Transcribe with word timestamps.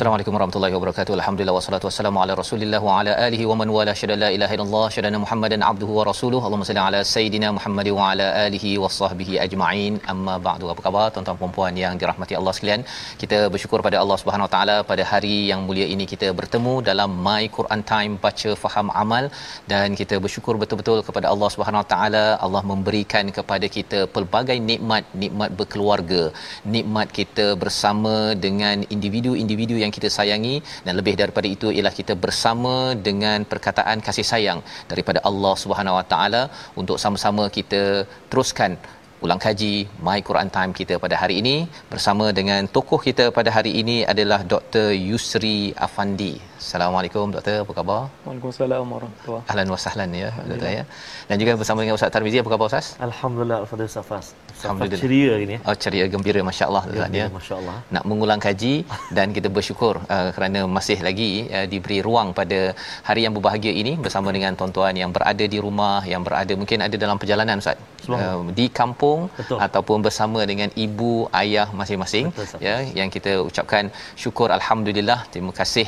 Assalamualaikum 0.00 0.34
warahmatullahi 0.36 0.74
wabarakatuh. 0.74 1.12
Alhamdulillah 1.16 1.54
wassalatu 1.56 1.86
wassalamu 1.86 2.18
ala 2.20 2.32
Rasulillah 2.40 2.78
wa 2.86 2.92
ala 2.98 3.12
alihi 3.24 3.44
wa 3.48 3.54
man 3.60 3.68
wala 3.74 3.92
syada 4.00 4.14
la 4.22 4.28
ilaha 4.36 4.54
illallah 4.56 4.84
syadana 4.94 5.18
Muhammadan 5.24 5.62
abduhu 5.70 5.92
wa 5.98 6.04
rasuluhu. 6.08 6.42
Allahumma 6.46 6.68
salli 6.68 6.80
ala 6.84 7.00
sayidina 7.14 7.48
Muhammad 7.56 7.88
wa 7.96 8.04
ala 8.10 8.26
alihi 8.44 8.70
wa 8.82 8.88
sahbihi 8.98 9.34
ajma'in. 9.44 9.94
Amma 10.12 10.36
ba'du. 10.46 10.70
Apa 10.74 10.84
khabar 10.86 11.04
tuan-tuan 11.16 11.38
dan 11.42 11.52
puan 11.56 11.80
yang 11.82 11.98
dirahmati 12.02 12.38
Allah 12.38 12.54
sekalian? 12.58 12.84
Kita 13.24 13.40
bersyukur 13.56 13.80
pada 13.88 13.98
Allah 14.04 14.18
Subhanahu 14.22 14.46
wa 14.46 14.52
taala 14.54 14.76
pada 14.92 15.04
hari 15.12 15.34
yang 15.50 15.60
mulia 15.68 15.88
ini 15.96 16.06
kita 16.12 16.30
bertemu 16.40 16.74
dalam 16.88 17.10
My 17.26 17.42
Quran 17.58 17.82
Time 17.92 18.14
baca 18.24 18.54
faham 18.62 18.88
amal 19.02 19.28
dan 19.74 20.00
kita 20.00 20.16
bersyukur 20.24 20.56
betul-betul 20.64 21.04
kepada 21.10 21.28
Allah 21.34 21.52
Subhanahu 21.56 21.82
wa 21.84 21.88
taala 21.92 22.24
Allah 22.48 22.64
memberikan 22.72 23.34
kepada 23.40 23.68
kita 23.76 24.00
pelbagai 24.16 24.58
nikmat, 24.72 25.04
nikmat 25.24 25.52
berkeluarga, 25.60 26.24
nikmat 26.78 27.08
kita 27.20 27.48
bersama 27.66 28.16
dengan 28.48 28.88
individu-individu 28.96 29.76
yang 29.76 29.88
kita 29.96 30.08
sayangi 30.18 30.56
dan 30.86 30.94
lebih 31.00 31.14
daripada 31.22 31.48
itu 31.56 31.68
ialah 31.76 31.94
kita 32.00 32.16
bersama 32.24 32.76
dengan 33.08 33.48
perkataan 33.52 33.98
kasih 34.08 34.26
sayang 34.32 34.60
daripada 34.92 35.20
Allah 35.30 35.54
Subhanahu 35.64 35.98
Wa 35.98 36.06
Taala 36.12 36.42
untuk 36.82 36.96
sama-sama 37.04 37.44
kita 37.58 37.82
teruskan 38.32 38.72
ulang 39.24 39.40
kaji 39.44 39.72
My 40.06 40.18
Quran 40.28 40.48
Time 40.56 40.72
kita 40.78 40.94
pada 41.04 41.16
hari 41.22 41.34
ini 41.40 41.56
bersama 41.92 42.26
dengan 42.38 42.68
tokoh 42.76 43.00
kita 43.08 43.24
pada 43.38 43.50
hari 43.56 43.72
ini 43.80 43.96
adalah 44.12 44.40
Dr. 44.52 44.86
Yusri 45.08 45.58
Afandi. 45.86 46.32
Assalamualaikum 46.62 47.26
doktor, 47.34 47.56
apa 47.64 47.72
khabar? 47.78 48.00
Waalaikumsalam 48.24 48.84
warahmatullahi 48.94 49.44
Ahlan 49.52 49.68
wa 49.74 49.78
sahlan 49.84 50.10
ya 50.22 50.30
doktor 50.50 50.70
ya. 50.78 50.84
Dan 51.28 51.36
juga 51.42 51.52
bersama 51.60 51.84
dengan 51.84 51.96
Ustaz 51.98 52.12
Tarmizi, 52.16 52.40
apa 52.42 52.50
khabar 52.54 52.66
Ustaz? 52.72 52.88
Alhamdulillah 53.08 53.58
Al-Fadhil 53.64 53.92
Safas 53.96 54.26
Alhamdulillah. 54.64 55.00
ceria 55.02 55.34
ini 55.44 55.56
Oh 55.68 55.74
ceria 55.82 56.04
gembira 56.12 56.40
masya-Allah 56.48 56.82
ya. 57.18 57.26
Masya-Allah 57.38 57.76
nak 57.94 58.04
mengulang 58.10 58.40
kaji 58.46 58.74
dan 59.16 59.26
kita 59.36 59.48
bersyukur 59.56 59.94
uh, 60.14 60.28
kerana 60.36 60.60
masih 60.76 60.98
lagi 61.08 61.30
uh, 61.58 61.66
diberi 61.72 61.98
ruang 62.06 62.30
pada 62.40 62.60
hari 63.08 63.22
yang 63.26 63.34
berbahagia 63.36 63.72
ini 63.82 63.94
bersama 64.04 64.28
dengan 64.36 64.54
tuan-tuan 64.60 64.94
yang 65.02 65.12
berada 65.16 65.44
di 65.54 65.60
rumah 65.66 65.98
yang 66.12 66.24
berada 66.28 66.52
mungkin 66.62 66.86
ada 66.86 66.96
dalam 67.04 67.18
perjalanan 67.22 67.62
ustaz 67.64 67.78
uh, 68.18 68.40
di 68.60 68.66
kampung 68.80 69.20
Betul. 69.40 69.58
ataupun 69.66 69.98
bersama 70.06 70.40
dengan 70.52 70.70
ibu 70.86 71.12
ayah 71.42 71.68
masing-masing 71.80 72.28
Betul, 72.38 72.64
ya 72.68 72.76
yang 73.00 73.10
kita 73.16 73.34
ucapkan 73.48 73.86
syukur 74.24 74.50
alhamdulillah 74.58 75.20
terima 75.34 75.54
kasih 75.60 75.86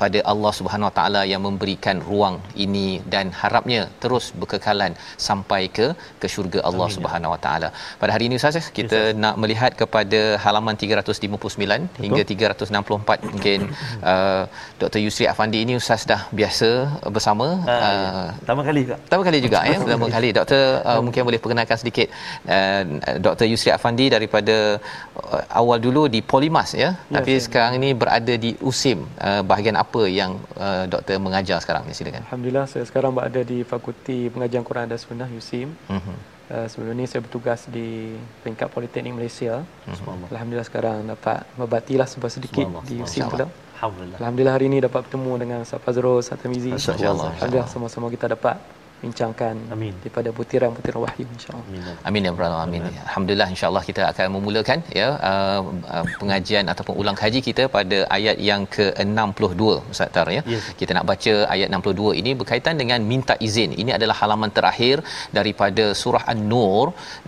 pada 0.00 0.18
Allah 0.32 0.52
Subhanahu 0.58 0.88
Wa 0.90 0.94
Taala 0.98 1.20
yang 1.32 1.42
memberikan 1.46 1.96
ruang 2.08 2.36
ini 2.64 2.86
dan 3.12 3.26
harapnya 3.40 3.80
terus 4.02 4.24
berkekalan 4.40 4.92
sampai 5.26 5.62
ke 5.76 5.86
ke 6.22 6.26
syurga 6.34 6.60
Allah 6.68 6.88
ya. 6.90 6.94
Subhanahu 6.96 7.32
Wa 7.34 7.40
Taala. 7.46 7.68
Pada 8.00 8.10
hari 8.14 8.24
ini 8.28 8.36
Ustaz 8.40 8.68
kita 8.78 8.98
Ustaz. 9.00 9.20
nak 9.24 9.34
melihat 9.42 9.72
kepada 9.80 10.20
halaman 10.44 10.74
359 10.76 12.04
hingga 12.04 12.22
364 12.32 13.30
mungkin 13.32 13.58
uh, 14.12 14.42
Dr 14.80 15.00
Yusri 15.04 15.26
Afandi 15.32 15.58
ini 15.64 15.74
Ustaz 15.80 16.04
dah 16.12 16.20
biasa 16.40 16.68
bersama 17.16 17.46
ya. 17.64 17.76
uh, 17.76 18.28
Pertama 18.42 18.62
kali 18.68 18.80
juga 18.84 18.96
Pertama 19.04 19.22
kali 19.28 19.38
juga 19.46 19.58
ya, 19.70 19.76
pertama 19.80 20.06
kali. 20.16 20.28
Doktor 20.36 20.62
uh, 20.84 21.00
mungkin 21.06 21.22
boleh 21.28 21.40
perkenalkan 21.42 21.78
sedikit 21.82 22.08
uh, 22.56 22.82
Dr 23.26 23.46
Yusri 23.48 23.72
Afandi 23.72 24.06
daripada 24.12 24.56
uh, 24.76 25.42
awal 25.60 25.78
dulu 25.80 26.04
di 26.06 26.20
Polimas 26.20 26.76
ya, 26.76 26.90
tapi 27.08 27.32
saya- 27.38 27.44
sekarang 27.46 27.72
ini 27.80 27.90
berada 27.94 28.34
di 28.36 28.52
USIM. 28.60 28.98
Uh, 29.16 29.42
bahagian 29.46 29.76
apa 29.86 30.02
yang 30.10 30.42
uh, 30.58 30.84
doktor 30.90 31.22
mengajar 31.22 31.62
sekarang 31.62 31.86
ni 31.86 31.94
silakan. 31.94 32.26
Alhamdulillah 32.26 32.66
saya 32.66 32.82
sekarang 32.82 33.14
berada 33.14 33.40
di 33.46 33.62
Fakulti 33.62 34.26
Pengajian 34.34 34.66
Quran 34.66 34.90
dan 34.90 34.98
Sunnah 34.98 35.30
USIM. 35.30 35.70
Mhm. 35.86 36.34
Uh, 36.46 36.66
sebelum 36.70 36.94
ni 36.94 37.10
saya 37.10 37.26
bertugas 37.26 37.66
di 37.66 38.14
peringkat 38.42 38.70
Politeknik 38.70 39.14
Malaysia. 39.18 39.66
Subhanallah 39.82 40.30
Alhamdulillah 40.30 40.66
sekarang 40.70 40.96
dapat 41.02 41.42
membaktilah 41.58 42.06
sebuah 42.06 42.30
sedikit 42.30 42.66
di 42.86 43.02
USIM 43.02 43.26
pula. 43.26 43.46
Alhamdulillah 43.78 44.18
Alhamdulillah 44.22 44.54
hari 44.54 44.66
ini 44.70 44.78
dapat 44.78 45.10
bertemu 45.10 45.32
dengan 45.42 45.58
Ustaz 45.66 45.82
Fazrul, 45.82 46.22
Ustaz 46.22 46.38
Tamizi. 46.38 46.70
Masya-Allah. 46.70 47.34
Alhamdulillah 47.34 47.66
sama-sama 47.66 48.06
kita 48.14 48.30
dapat 48.30 48.62
bincangkan 49.06 49.54
Amin. 49.74 49.94
daripada 50.02 50.30
butiran-butiran 50.38 51.00
wahyu 51.06 51.26
insya-Allah. 51.36 51.66
Amin 51.70 52.06
Amin 52.08 52.26
ya 52.26 52.30
rabbal 52.34 52.54
alamin. 52.56 52.82
Alhamdulillah 53.06 53.48
insyaallah 53.54 53.84
kita 53.88 54.02
akan 54.10 54.26
memulakan 54.36 54.78
ya 55.00 55.08
uh, 55.30 55.60
uh, 55.94 56.04
pengajian 56.20 56.64
ataupun 56.72 56.94
ulang 57.02 57.16
kaji 57.22 57.40
kita 57.48 57.64
pada 57.76 57.98
ayat 58.16 58.36
yang 58.48 58.62
ke-62 58.76 59.62
Ustaz 59.92 60.10
Tar 60.16 60.28
ya. 60.36 60.42
Ya. 60.54 60.60
Kita 60.80 60.90
nak 60.98 61.06
baca 61.10 61.34
ayat 61.54 61.68
62 61.80 62.18
ini 62.20 62.32
berkaitan 62.40 62.74
dengan 62.82 63.00
minta 63.12 63.36
izin. 63.48 63.72
Ini 63.82 63.92
adalah 63.98 64.16
halaman 64.22 64.52
terakhir 64.58 64.96
daripada 65.38 65.86
surah 66.02 66.24
An-Nur 66.34 66.86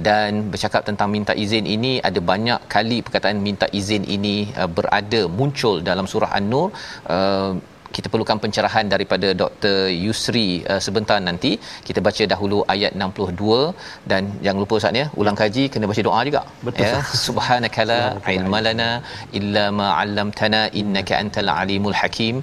dan 0.08 0.30
bercakap 0.52 0.84
tentang 0.90 1.10
minta 1.16 1.34
izin 1.44 1.66
ini 1.76 1.92
ada 2.10 2.22
banyak 2.32 2.60
kali 2.76 3.00
perkataan 3.06 3.40
minta 3.48 3.68
izin 3.80 4.04
ini 4.18 4.36
uh, 4.60 4.70
berada 4.78 5.22
muncul 5.40 5.76
dalam 5.90 6.08
surah 6.14 6.32
An-Nur 6.40 6.68
uh, 7.16 7.52
kita 7.96 8.08
perlukan 8.12 8.38
pencerahan 8.44 8.86
daripada 8.94 9.28
Dr. 9.42 9.76
Yusri 10.04 10.48
uh, 10.72 10.80
sebentar 10.86 11.18
nanti. 11.28 11.52
Kita 11.88 12.00
baca 12.06 12.24
dahulu 12.32 12.58
ayat 12.74 12.92
62 13.00 14.10
dan 14.10 14.22
jangan 14.44 14.60
lupa 14.64 14.74
Ustaz 14.80 15.00
ya, 15.00 15.06
ulang 15.20 15.36
kaji 15.42 15.64
kena 15.72 15.88
baca 15.90 16.02
doa 16.08 16.20
juga. 16.28 16.42
Betul, 16.68 16.86
ya. 16.88 17.00
Subhanakala 17.26 17.98
ilma 18.36 18.60
lana 18.66 18.90
illa 19.38 19.64
ma 19.80 19.88
'allamtana 19.98 20.62
innaka 20.80 21.14
antal 21.22 21.50
alimul 21.60 21.96
hakim. 22.00 22.36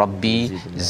Rabbi 0.00 0.38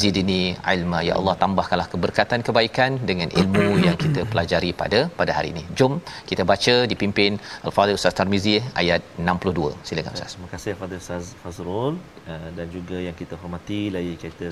zidni 0.01 0.43
ilma. 0.75 1.01
Ya 1.09 1.15
Allah 1.19 1.35
tambahkanlah 1.43 1.87
keberkatan 1.93 2.41
kebaikan 2.47 2.91
dengan 3.09 3.29
ilmu 3.41 3.67
yang 3.87 3.97
kita 4.03 4.23
pelajari 4.33 4.71
pada 4.81 5.01
pada 5.19 5.31
hari 5.37 5.51
ini. 5.55 5.65
Jom 5.79 5.93
kita 6.29 6.45
baca 6.53 6.75
dipimpin 6.93 7.31
Al-Fadhil 7.67 7.99
Ustaz 7.99 8.15
Tarmizi 8.19 8.55
ayat 8.83 9.01
62. 9.31 9.71
Silakan 9.89 10.13
Ustaz. 10.17 10.31
Terima 10.35 10.51
kasih 10.55 10.71
kepada 10.77 10.95
Ustaz 11.03 11.25
Fazrul 11.43 11.93
uh, 12.31 12.49
dan 12.57 12.67
juga 12.77 12.97
yang 13.07 13.15
kita 13.21 13.35
hormati 13.41 13.81
lagi 14.03 14.19
kita 14.19 14.47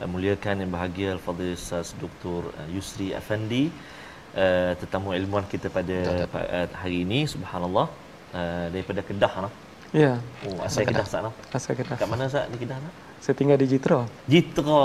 uh, 0.00 0.08
muliakan 0.08 0.64
yang 0.64 0.70
bahagia 0.72 1.08
Al-Fadhil 1.16 1.52
Ustaz 1.52 1.92
Dr. 2.00 2.48
uh, 2.48 2.68
Yusri 2.72 3.12
Afandi 3.12 3.68
uh, 3.68 4.72
tetamu 4.80 5.12
ilmuwan 5.12 5.44
kita 5.52 5.68
pada 5.68 6.24
uh, 6.24 6.66
hari 6.80 7.04
ini 7.04 7.28
subhanallah 7.28 7.86
uh, 8.32 8.66
daripada 8.72 9.04
Kedah 9.04 9.34
nah. 9.44 9.52
Ya, 9.92 10.12
Oh, 10.48 10.56
asal 10.66 10.88
Kedah 10.88 11.04
Ustaz 11.04 11.20
nah. 11.28 11.34
asal 11.52 11.72
kita. 11.76 11.94
Kat 12.00 12.08
mana 12.08 12.24
Ustaz 12.30 12.48
di 12.48 12.58
Kedah 12.62 12.78
nah? 12.80 12.92
Saya 13.20 13.34
tinggal 13.36 13.58
di 13.60 13.66
Jitra. 13.72 14.00
Jitra. 14.32 14.84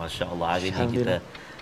Masya-Allah 0.00 0.48
hari 0.54 0.68
ini 0.72 0.84
kita 0.96 1.14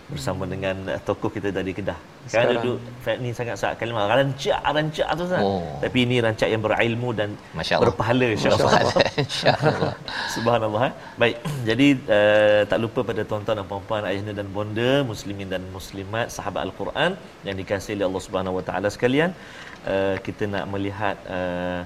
Bersama 0.04 0.44
dengan 0.44 0.76
uh, 0.92 1.00
tokoh 1.00 1.32
kita 1.32 1.48
dari 1.48 1.72
Kedah. 1.72 1.96
Kan 1.96 2.28
Sekarang. 2.28 2.60
duduk 2.60 2.78
ni 3.24 3.30
sangat 3.32 3.56
sangat 3.56 3.76
kalimah 3.80 4.04
rancak 4.08 4.60
rancak 4.60 5.08
tu 5.16 5.24
Ustaz. 5.24 5.40
Oh. 5.40 5.64
Tapi 5.80 5.98
ini 6.04 6.16
rancak 6.20 6.48
yang 6.52 6.60
berilmu 6.60 7.10
dan 7.16 7.32
Masya 7.56 7.80
Allah. 7.80 7.84
berpahala 7.88 8.26
insya-Allah. 8.36 8.72
Insya-Allah. 9.24 9.92
Subhanallah. 10.36 10.82
eh. 10.88 10.92
Baik. 11.20 11.36
Jadi 11.68 11.86
uh, 12.16 12.60
tak 12.68 12.78
lupa 12.84 13.00
pada 13.00 13.22
tuan-tuan 13.24 13.56
dan 13.60 13.66
puan-puan 13.68 14.04
ayahanda 14.04 14.32
dan 14.40 14.48
bonda, 14.52 14.90
muslimin 15.08 15.48
dan 15.48 15.62
muslimat, 15.72 16.28
sahabat 16.28 16.68
al-Quran 16.68 17.16
yang 17.48 17.56
dikasihi 17.56 17.96
oleh 17.96 18.06
Allah 18.12 18.22
Subhanahu 18.28 18.54
Wa 18.60 18.64
Taala 18.68 18.88
sekalian, 18.92 19.32
uh, 19.88 20.16
kita 20.20 20.44
nak 20.48 20.64
melihat 20.68 21.16
uh, 21.28 21.80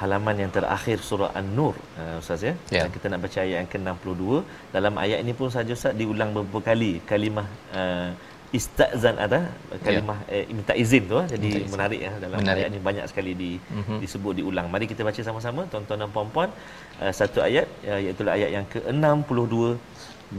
halaman 0.00 0.36
yang 0.42 0.50
terakhir 0.56 0.98
surah 1.08 1.30
An-Nur 1.40 1.74
uh, 2.00 2.20
Ustaz 2.22 2.42
ya. 2.48 2.54
Ya. 2.74 2.82
Dan 2.84 2.90
kita 2.96 3.06
nak 3.12 3.20
baca 3.24 3.38
ayat 3.44 3.56
yang 3.60 3.70
ke-62. 3.72 4.22
Dalam 4.76 4.94
ayat 5.04 5.18
ini 5.24 5.32
pun 5.40 5.48
saja 5.56 5.72
Ustaz 5.78 5.94
diulang 6.00 6.30
beberapa 6.36 6.60
kali 6.70 6.92
kalimah 7.10 7.46
uh, 7.80 8.10
istazan 8.58 9.16
ada 9.24 9.40
kalimah 9.86 10.18
yeah. 10.26 10.42
eh, 10.42 10.54
minta 10.58 10.74
izin 10.82 11.02
tu 11.10 11.18
jadi 11.32 11.48
minta 11.50 11.60
izin. 11.62 11.70
menarik 11.74 12.00
ya 12.06 12.12
dalam 12.24 12.38
menarik. 12.42 12.62
ayat 12.62 12.68
ini 12.74 12.80
banyak 12.88 13.04
sekali 13.10 13.32
di 13.42 13.50
mm-hmm. 13.62 13.98
disebut 14.02 14.32
diulang 14.42 14.66
mari 14.72 14.86
kita 14.92 15.06
baca 15.08 15.20
sama-sama 15.28 15.62
tuan-tuan 15.70 16.02
dan 16.02 16.10
puan-puan 16.16 16.50
uh, 16.98 17.12
satu 17.18 17.38
ayat 17.46 17.66
uh, 17.86 18.00
iaitu 18.02 18.26
ayat 18.26 18.50
yang 18.56 18.66
ke-62 18.74 19.78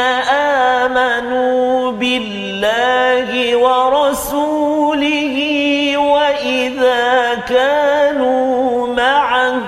آمنوا 0.89 1.93
بالله 1.93 3.57
ورسوله 3.57 5.37
وإذا 5.97 7.35
كانوا 7.49 8.87
معه 8.95 9.61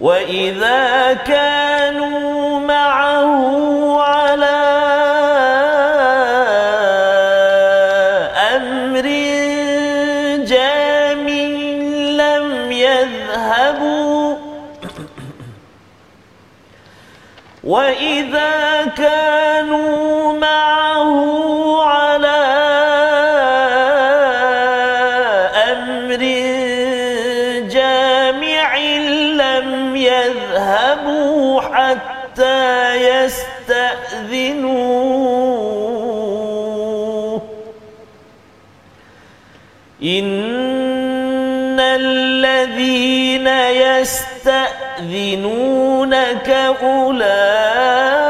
وإذا 0.00 1.12
كانوا 1.12 2.60
معه 2.60 3.79
كانوا 18.96 20.32
معه 20.32 21.82
على 21.82 22.40
أمر 25.72 26.22
جامع 27.68 28.76
لم 29.42 29.96
يذهبوا 29.96 31.60
حتى 31.60 32.94
يستأذنوه. 32.94 34.20
إن 40.02 41.80
الذين 41.80 43.46
يستأذنونك 43.86 45.18
أولئك 46.82 48.29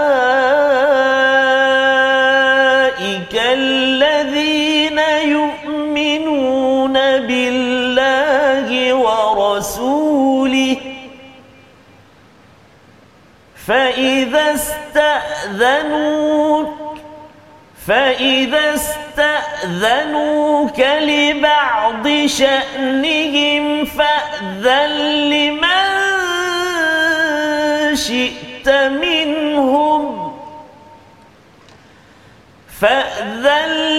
فإذا 14.00 14.54
استأذنوك 15.54 16.68
فإذا 17.86 18.74
استأذنوك 18.74 20.80
لبعض 20.80 22.26
شأنهم 22.26 23.84
فأذن 23.84 24.90
لمن 25.30 25.90
شئت 27.96 28.68
منهم 28.68 30.32
فأذن 32.80 33.89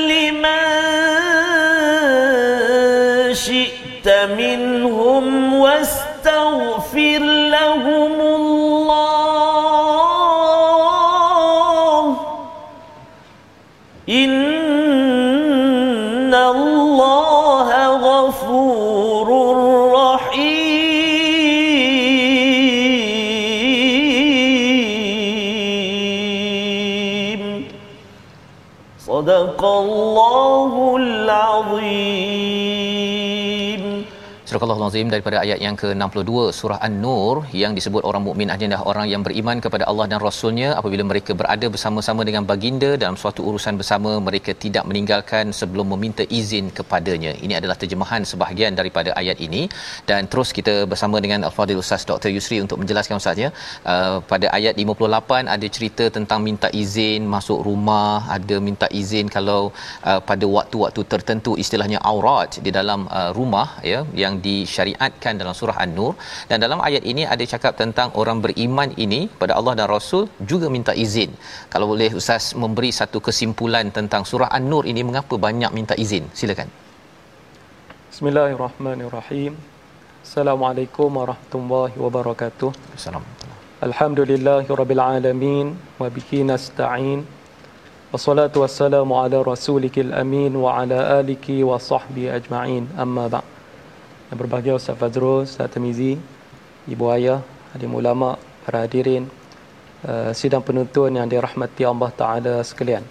Surah 34.62 34.76
Allah 34.78 34.90
Azim 34.94 35.08
daripada 35.14 35.38
ayat 35.44 35.60
yang 35.66 35.76
ke-62 35.82 36.34
surah 36.58 36.78
An-Nur 36.88 37.36
yang 37.62 37.72
disebut 37.78 38.04
orang 38.10 38.22
mukmin 38.26 38.50
adalah 38.56 38.80
orang 38.90 39.08
yang 39.12 39.22
beriman 39.28 39.58
kepada 39.66 39.84
Allah 39.92 40.06
dan 40.12 40.20
Rasulnya 40.26 40.68
apabila 40.80 41.04
mereka 41.12 41.32
berada 41.40 41.68
bersama-sama 41.76 42.22
dengan 42.28 42.44
baginda 42.50 42.90
dalam 43.04 43.16
suatu 43.22 43.42
urusan 43.52 43.76
bersama 43.82 44.12
mereka 44.28 44.54
tidak 44.66 44.84
meninggalkan 44.90 45.46
sebelum 45.60 45.88
meminta 45.94 46.26
izin 46.40 46.68
kepadanya. 46.80 47.32
Ini 47.46 47.54
adalah 47.60 47.78
terjemahan 47.84 48.22
sebahagian 48.32 48.78
daripada 48.80 49.10
ayat 49.22 49.42
ini 49.48 49.64
dan 50.12 50.30
terus 50.34 50.52
kita 50.58 50.76
bersama 50.92 51.18
dengan 51.26 51.42
Al-Fadhil 51.50 51.82
Ustaz 51.86 52.06
Dr. 52.12 52.30
Yusri 52.36 52.60
untuk 52.66 52.78
menjelaskan 52.84 53.18
Ustaz 53.24 53.42
ya. 53.46 53.50
Uh, 53.94 54.22
pada 54.34 54.54
ayat 54.60 54.78
58 54.86 55.50
ada 55.56 55.70
cerita 55.78 56.08
tentang 56.20 56.42
minta 56.50 56.70
izin 56.84 57.26
masuk 57.36 57.66
rumah, 57.70 58.30
ada 58.38 58.60
minta 58.70 58.90
izin 59.02 59.26
kalau 59.38 59.62
uh, 60.12 60.22
pada 60.30 60.46
waktu-waktu 60.58 61.02
tertentu 61.16 61.54
istilahnya 61.66 62.02
aurat 62.14 62.62
di 62.68 62.74
dalam 62.80 63.10
uh, 63.10 63.32
rumah 63.40 63.68
ya 63.94 64.02
yang 64.24 64.38
disyariatkan 64.52 65.34
dalam 65.42 65.56
surah 65.60 65.78
An-Nur 65.86 66.12
dan 66.50 66.58
dalam 66.66 66.80
ayat 66.88 67.04
ini 67.12 67.26
ada 67.34 67.46
cakap 67.54 67.74
tentang 67.82 68.10
orang 68.22 68.40
beriman 68.46 68.90
ini 69.06 69.22
pada 69.42 69.56
Allah 69.60 69.74
dan 69.80 69.90
Rasul 69.96 70.24
juga 70.52 70.70
minta 70.76 70.96
izin. 71.06 71.34
Kalau 71.74 71.88
boleh 71.94 72.12
ustaz 72.22 72.46
memberi 72.64 72.92
satu 73.00 73.20
kesimpulan 73.28 73.88
tentang 73.98 74.24
surah 74.32 74.50
An-Nur 74.60 74.86
ini 74.94 75.04
mengapa 75.10 75.38
banyak 75.48 75.74
minta 75.80 75.98
izin? 76.06 76.26
Silakan. 76.42 76.70
Bismillahirrahmanirrahim. 78.12 79.54
Assalamualaikum 80.26 81.10
warahmatullahi 81.20 81.96
wabarakatuh. 82.06 82.70
Assalamualaikum. 82.98 83.50
Alhamdulillahirabbil 83.88 85.02
alamin 85.04 85.68
wa 86.02 86.08
bihi 86.16 86.40
nasta'in. 86.50 87.20
Wassalatu 88.14 88.62
wassalamu 88.62 89.18
ala 89.22 89.40
rasulikil 89.48 90.12
amin 90.22 90.54
wa 90.64 90.78
ala 90.80 91.00
alihi 91.18 91.56
wa 91.70 91.82
sahbihi 91.90 92.30
ajma'in. 92.38 92.84
Amma 93.04 93.26
ba' 93.34 93.41
yang 94.32 94.40
berbahagia 94.40 94.80
Ustaz 94.80 94.96
Fazrul, 94.96 95.44
Ustaz 95.44 95.68
Tamizi, 95.68 96.16
Ibu 96.88 97.06
Ayah, 97.12 97.44
Hadim 97.76 97.92
Ulama, 97.92 98.40
para 98.64 98.88
hadirin, 98.88 99.28
uh, 100.08 100.32
sidang 100.32 100.64
penuntun 100.64 101.12
yang 101.12 101.28
dirahmati 101.28 101.84
Allah 101.84 102.10
Ta'ala 102.16 102.56
sekalian. 102.64 103.04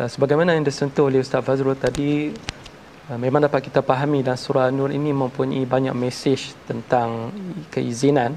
Uh, 0.00 0.08
sebagaimana 0.08 0.56
yang 0.56 0.64
disentuh 0.64 1.12
oleh 1.12 1.20
Ustaz 1.20 1.44
Fazrul 1.44 1.76
tadi, 1.76 2.32
uh, 3.12 3.18
memang 3.20 3.44
dapat 3.44 3.68
kita 3.68 3.84
pahami 3.84 4.24
dan 4.24 4.40
surah 4.40 4.72
Nur 4.72 4.88
ini 4.88 5.12
mempunyai 5.12 5.68
banyak 5.68 5.92
mesej 5.92 6.56
tentang 6.64 7.28
keizinan 7.68 8.32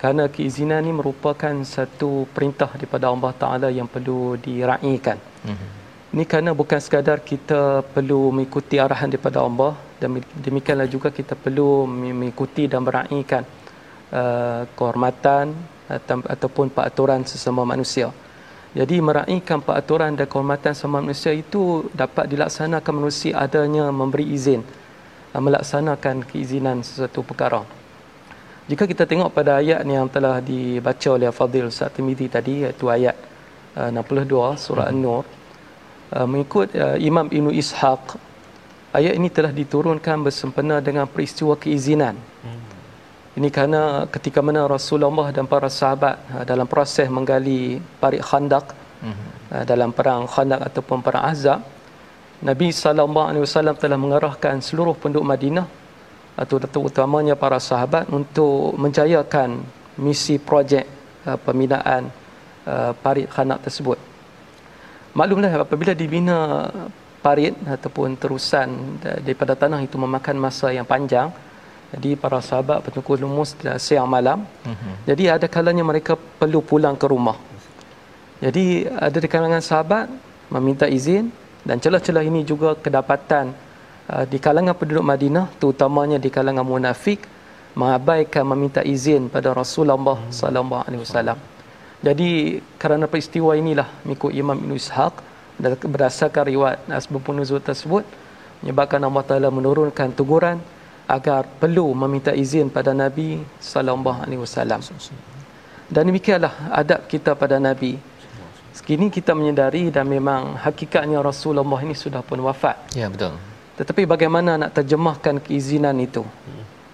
kerana 0.00 0.28
keizinan 0.28 0.84
ini 0.84 0.92
merupakan 0.92 1.52
satu 1.64 2.28
perintah 2.32 2.68
daripada 2.72 3.08
Allah 3.12 3.32
Ta'ala 3.36 3.68
yang 3.72 3.88
perlu 3.88 4.36
diraihkan. 4.36 5.16
Mm-hmm. 5.20 5.68
Ini 6.16 6.24
kerana 6.24 6.50
bukan 6.52 6.80
sekadar 6.80 7.20
kita 7.24 7.84
perlu 7.96 8.28
mengikuti 8.32 8.76
arahan 8.76 9.08
daripada 9.08 9.40
Allah 9.44 9.72
dan 9.96 10.20
demikianlah 10.20 10.88
juga 10.88 11.08
kita 11.08 11.32
perlu 11.32 11.88
mengikuti 11.88 12.68
dan 12.68 12.84
meraihkan 12.84 13.42
uh, 14.12 14.68
kehormatan 14.76 15.56
atau, 15.88 16.20
ataupun 16.20 16.68
peraturan 16.68 17.24
sesama 17.24 17.64
manusia. 17.64 18.12
Jadi 18.76 19.00
meraihkan 19.00 19.64
peraturan 19.64 20.12
dan 20.12 20.28
kehormatan 20.28 20.76
sesama 20.76 21.00
manusia 21.00 21.32
itu 21.32 21.88
dapat 21.96 22.28
dilaksanakan 22.28 22.92
manusia 22.92 23.40
adanya 23.40 23.88
memberi 23.88 24.28
izin 24.36 24.60
uh, 25.32 25.40
melaksanakan 25.40 26.28
keizinan 26.28 26.84
sesuatu 26.84 27.24
perkara. 27.24 27.64
Jika 28.66 28.82
kita 28.84 29.06
tengok 29.06 29.30
pada 29.30 29.62
ayat 29.62 29.86
yang 29.86 30.10
telah 30.10 30.42
dibaca 30.42 31.08
oleh 31.14 31.30
Fadil 31.30 31.70
Ustaz 31.70 31.94
Tirmizi 31.94 32.26
tadi 32.26 32.66
iaitu 32.66 32.90
ayat 32.90 33.16
uh, 33.78 33.88
62 33.94 34.60
surah 34.60 34.90
hmm. 34.90 34.92
An-Nur 34.92 35.22
uh, 36.12 36.26
mengikut 36.28 36.68
uh, 36.76 36.98
Imam 37.00 37.30
Ibn 37.30 37.54
Ishaq 37.54 38.25
ayat 38.92 39.14
ini 39.18 39.28
telah 39.32 39.50
diturunkan 39.50 40.22
bersempena 40.22 40.78
dengan 40.84 41.06
peristiwa 41.10 41.58
keizinan. 41.58 42.14
Hmm. 42.44 42.60
Ini 43.36 43.48
kerana 43.52 44.08
ketika 44.08 44.40
mana 44.40 44.64
Rasulullah 44.64 45.28
dan 45.28 45.44
para 45.44 45.68
sahabat 45.68 46.16
ha, 46.32 46.36
dalam 46.48 46.64
proses 46.64 47.04
menggali 47.10 47.82
parit 48.00 48.24
khandak 48.24 48.72
hmm. 49.04 49.66
dalam 49.68 49.92
perang 49.92 50.24
khandak 50.24 50.60
ataupun 50.72 51.04
perang 51.04 51.24
azab, 51.28 51.60
Nabi 52.40 52.68
sallallahu 52.68 53.28
alaihi 53.32 53.44
wasallam 53.48 53.76
telah 53.80 53.96
mengarahkan 53.96 54.60
seluruh 54.60 54.92
penduduk 54.92 55.24
Madinah 55.24 55.66
atau 56.36 56.60
terutamanya 56.60 57.32
para 57.32 57.56
sahabat 57.56 58.04
untuk 58.12 58.76
menjayakan 58.76 59.64
misi 59.96 60.36
projek 60.36 60.84
uh, 61.24 61.40
pembinaan 61.40 62.12
uh, 62.68 62.92
parit 63.00 63.24
khandak 63.32 63.64
tersebut. 63.64 63.96
maklumlah 65.16 65.48
apabila 65.64 65.96
dibina 65.96 66.68
parit 67.26 67.54
ataupun 67.74 68.14
terusan 68.22 68.68
daripada 69.02 69.58
tanah 69.62 69.80
itu 69.86 69.96
memakan 70.04 70.36
masa 70.46 70.70
yang 70.78 70.86
panjang 70.92 71.28
jadi 71.94 72.10
para 72.22 72.38
sahabat 72.48 72.78
bertungkus 72.86 73.18
lumus 73.24 73.50
siang 73.86 74.08
malam 74.16 74.38
uh-huh. 74.46 74.94
jadi 75.08 75.24
ada 75.34 75.46
kalanya 75.56 75.84
mereka 75.90 76.14
perlu 76.40 76.60
pulang 76.70 76.94
ke 77.02 77.06
rumah 77.14 77.38
jadi 78.44 78.64
ada 79.08 79.18
di 79.24 79.28
kalangan 79.34 79.62
sahabat 79.70 80.06
meminta 80.54 80.86
izin 80.98 81.26
dan 81.66 81.82
celah-celah 81.82 82.22
ini 82.30 82.40
juga 82.50 82.78
kedapatan 82.84 83.50
uh, 84.12 84.24
di 84.32 84.38
kalangan 84.46 84.74
penduduk 84.78 85.02
Madinah 85.12 85.46
terutamanya 85.58 86.18
di 86.24 86.30
kalangan 86.36 86.62
munafik 86.62 87.26
mengabaikan 87.80 88.44
meminta 88.46 88.80
izin 88.94 89.28
pada 89.34 89.52
Rasulullah 89.52 90.18
sallallahu 90.32 90.84
alaihi 90.88 91.02
wasallam. 91.04 91.38
Jadi 92.06 92.30
kerana 92.80 93.04
peristiwa 93.10 93.52
inilah 93.52 93.88
mengikut 94.06 94.32
Imam 94.32 94.56
Ibn 94.56 94.72
Ishaq 94.80 95.14
berdasarkan 95.60 96.44
riwayat 96.52 96.78
asbab 96.92 97.24
nuzul 97.32 97.60
tersebut 97.60 98.04
menyebabkan 98.60 99.00
Allah 99.00 99.24
Taala 99.24 99.48
menurunkan 99.52 100.12
teguran 100.12 100.60
agar 101.06 101.46
perlu 101.62 101.86
meminta 101.94 102.34
izin 102.34 102.66
pada 102.66 102.90
Nabi 102.90 103.40
sallallahu 103.62 104.26
alaihi 104.26 104.40
wasallam. 104.42 104.82
Dan 105.86 106.02
demikianlah 106.10 106.74
adab 106.74 107.06
kita 107.06 107.38
pada 107.38 107.62
Nabi. 107.62 107.94
Sekini 108.74 109.08
kita 109.08 109.32
menyedari 109.32 109.88
dan 109.88 110.04
memang 110.04 110.58
hakikatnya 110.60 111.22
Rasulullah 111.24 111.80
ini 111.80 111.96
sudah 111.96 112.20
pun 112.20 112.36
wafat. 112.44 112.76
Ya 112.92 113.08
betul. 113.08 113.38
Tetapi 113.80 114.04
bagaimana 114.04 114.60
nak 114.60 114.76
terjemahkan 114.76 115.40
keizinan 115.40 115.96
itu? 115.96 116.26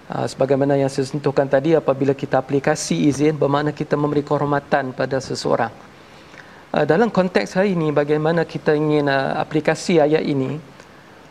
Uh, 0.07 0.27
sebagaimana 0.27 0.79
yang 0.79 0.91
saya 0.91 1.07
sentuhkan 1.07 1.47
tadi 1.47 1.75
apabila 1.75 2.11
kita 2.15 2.39
aplikasi 2.39 3.07
izin 3.07 3.35
bermakna 3.35 3.71
kita 3.71 3.95
memberi 3.99 4.23
kehormatan 4.23 4.93
pada 4.95 5.19
seseorang. 5.19 5.71
Uh, 6.73 6.89
dalam 6.89 7.13
konteks 7.13 7.53
hari 7.53 7.77
ini 7.77 7.93
bagaimana 7.93 8.49
kita 8.49 8.73
ingin 8.73 9.05
uh, 9.05 9.37
aplikasi 9.37 10.01
ayat 10.01 10.25
ini 10.25 10.57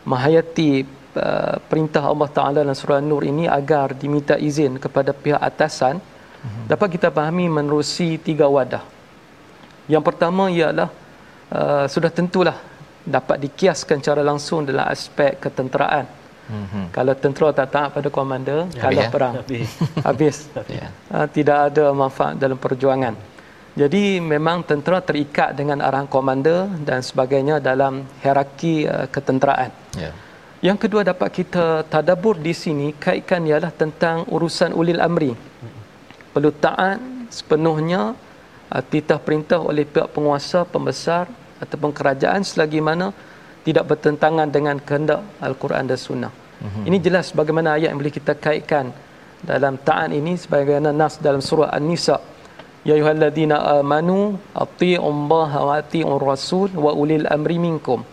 menghayati 0.07 0.87
uh, 1.19 1.59
perintah 1.67 1.99
Allah 2.07 2.29
Taala 2.31 2.57
dalam 2.63 2.71
surah 2.71 3.03
Nur 3.03 3.27
ini 3.27 3.43
agar 3.43 3.91
diminta 3.91 4.39
izin 4.39 4.79
kepada 4.79 5.11
pihak 5.11 5.43
atasan 5.43 5.99
uh-huh. 5.99 6.63
dapat 6.71 6.95
kita 6.95 7.11
pahami 7.11 7.51
menerusi 7.51 8.15
tiga 8.23 8.47
wadah. 8.47 8.87
Yang 9.91 10.03
pertama 10.07 10.47
ialah 10.47 10.87
uh, 11.51 11.91
sudah 11.91 12.07
tentulah 12.07 12.55
dapat 13.03 13.43
dikiaskan 13.43 13.99
secara 13.99 14.23
langsung 14.23 14.63
dalam 14.63 14.87
aspek 14.87 15.43
ketenteraan. 15.43 16.07
Mm-hmm. 16.43 16.85
Kalau 16.91 17.13
tentera 17.19 17.47
tak 17.55 17.67
taat 17.71 17.89
pada 17.95 18.07
komander, 18.11 18.67
ya, 18.71 18.83
kalah 18.83 19.07
ya. 19.07 19.11
perang. 19.11 19.33
Habis. 19.43 19.69
habis. 20.07 20.37
yeah. 20.71 20.91
uh, 21.11 21.27
tidak 21.27 21.71
ada 21.71 21.91
manfaat 21.91 22.39
dalam 22.39 22.55
perjuangan. 22.55 23.32
Jadi 23.73 24.21
memang 24.21 24.61
tentera 24.61 25.01
terikat 25.01 25.57
dengan 25.57 25.81
arahan 25.81 26.05
komander 26.05 26.69
dan 26.85 27.01
sebagainya 27.01 27.57
dalam 27.57 28.05
hierarki 28.21 28.85
uh, 28.85 29.09
ketenteraan. 29.09 29.73
Yeah. 29.97 30.13
Yang 30.61 30.87
kedua 30.87 31.01
dapat 31.01 31.29
kita 31.33 31.81
tadabur 31.89 32.37
di 32.37 32.53
sini 32.53 32.93
kaitkan 32.93 33.41
ialah 33.49 33.73
tentang 33.73 34.29
urusan 34.29 34.77
ulil 34.77 35.01
amri. 35.01 35.33
Perlu 36.33 36.53
taat 36.53 37.01
sepenuhnya 37.33 38.13
uh, 38.69 38.83
titah 38.85 39.17
perintah 39.17 39.57
oleh 39.57 39.89
pihak 39.89 40.13
penguasa, 40.13 40.69
pembesar 40.69 41.25
ataupun 41.57 41.89
kerajaan 41.89 42.45
selagi 42.45 42.77
mana 42.77 43.09
tidak 43.65 43.89
bertentangan 43.89 44.53
dengan 44.53 44.77
kehendak 44.77 45.25
Al-Quran 45.41 45.89
dan 45.89 45.97
Sunnah. 45.97 46.33
Mm-hmm. 46.61 46.83
Ini 46.93 46.97
jelas 47.01 47.33
bagaimana 47.33 47.73
ayat 47.73 47.89
yang 47.89 47.97
boleh 47.97 48.13
kita 48.13 48.37
kaitkan 48.37 48.93
dalam 49.41 49.81
ta'an 49.81 50.13
ini 50.13 50.37
sebagaimana 50.37 50.93
nas 50.93 51.17
dalam 51.17 51.41
surah 51.41 51.73
An-Nisa. 51.73 52.32
Ya 52.83 52.93
ayyuhalladzina 52.99 53.79
amanu 53.79 54.35
atti'ullaha 54.51 55.59
wa 55.67 55.73
atti'ur 55.79 56.19
rasul 56.19 56.69
wa 56.75 56.91
ulil 56.91 57.23
amri 57.35 57.55
minkum. 57.55 58.03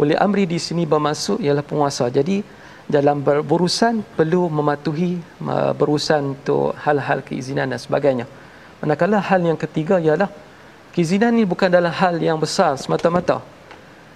Ulil 0.00 0.20
amri 0.26 0.44
di 0.48 0.56
sini 0.56 0.88
bermaksud 0.88 1.40
ialah 1.44 1.60
penguasa. 1.60 2.08
Jadi 2.08 2.40
dalam 2.88 3.20
berurusan 3.20 4.00
perlu 4.16 4.48
mematuhi 4.48 5.20
berurusan 5.80 6.32
untuk 6.32 6.72
hal-hal 6.84 7.20
keizinan 7.28 7.68
dan 7.72 7.80
sebagainya. 7.80 8.26
Manakala 8.80 9.20
hal 9.20 9.40
yang 9.44 9.58
ketiga 9.64 10.00
ialah 10.00 10.32
keizinan 10.96 11.36
ini 11.36 11.44
bukan 11.44 11.68
dalam 11.68 11.92
hal 11.92 12.16
yang 12.16 12.40
besar 12.40 12.80
semata-mata 12.80 13.44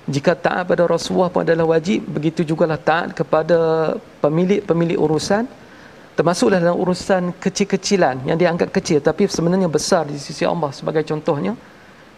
jika 0.08 0.32
taat 0.34 0.64
pada 0.70 0.82
Rasulullah 0.88 1.28
pun 1.28 1.46
adalah 1.46 1.76
wajib 1.76 2.02
begitu 2.08 2.40
jugalah 2.42 2.80
taat 2.80 3.12
kepada 3.12 3.58
pemilik-pemilik 4.24 4.98
urusan 4.98 5.44
termasuklah 6.20 6.60
dalam 6.60 6.76
urusan 6.76 7.32
kecil-kecilan 7.40 8.28
yang 8.28 8.36
dianggap 8.36 8.68
kecil 8.76 9.00
tapi 9.00 9.24
sebenarnya 9.24 9.72
besar 9.72 10.04
di 10.04 10.20
sisi 10.20 10.44
Allah 10.44 10.68
sebagai 10.68 11.00
contohnya 11.08 11.56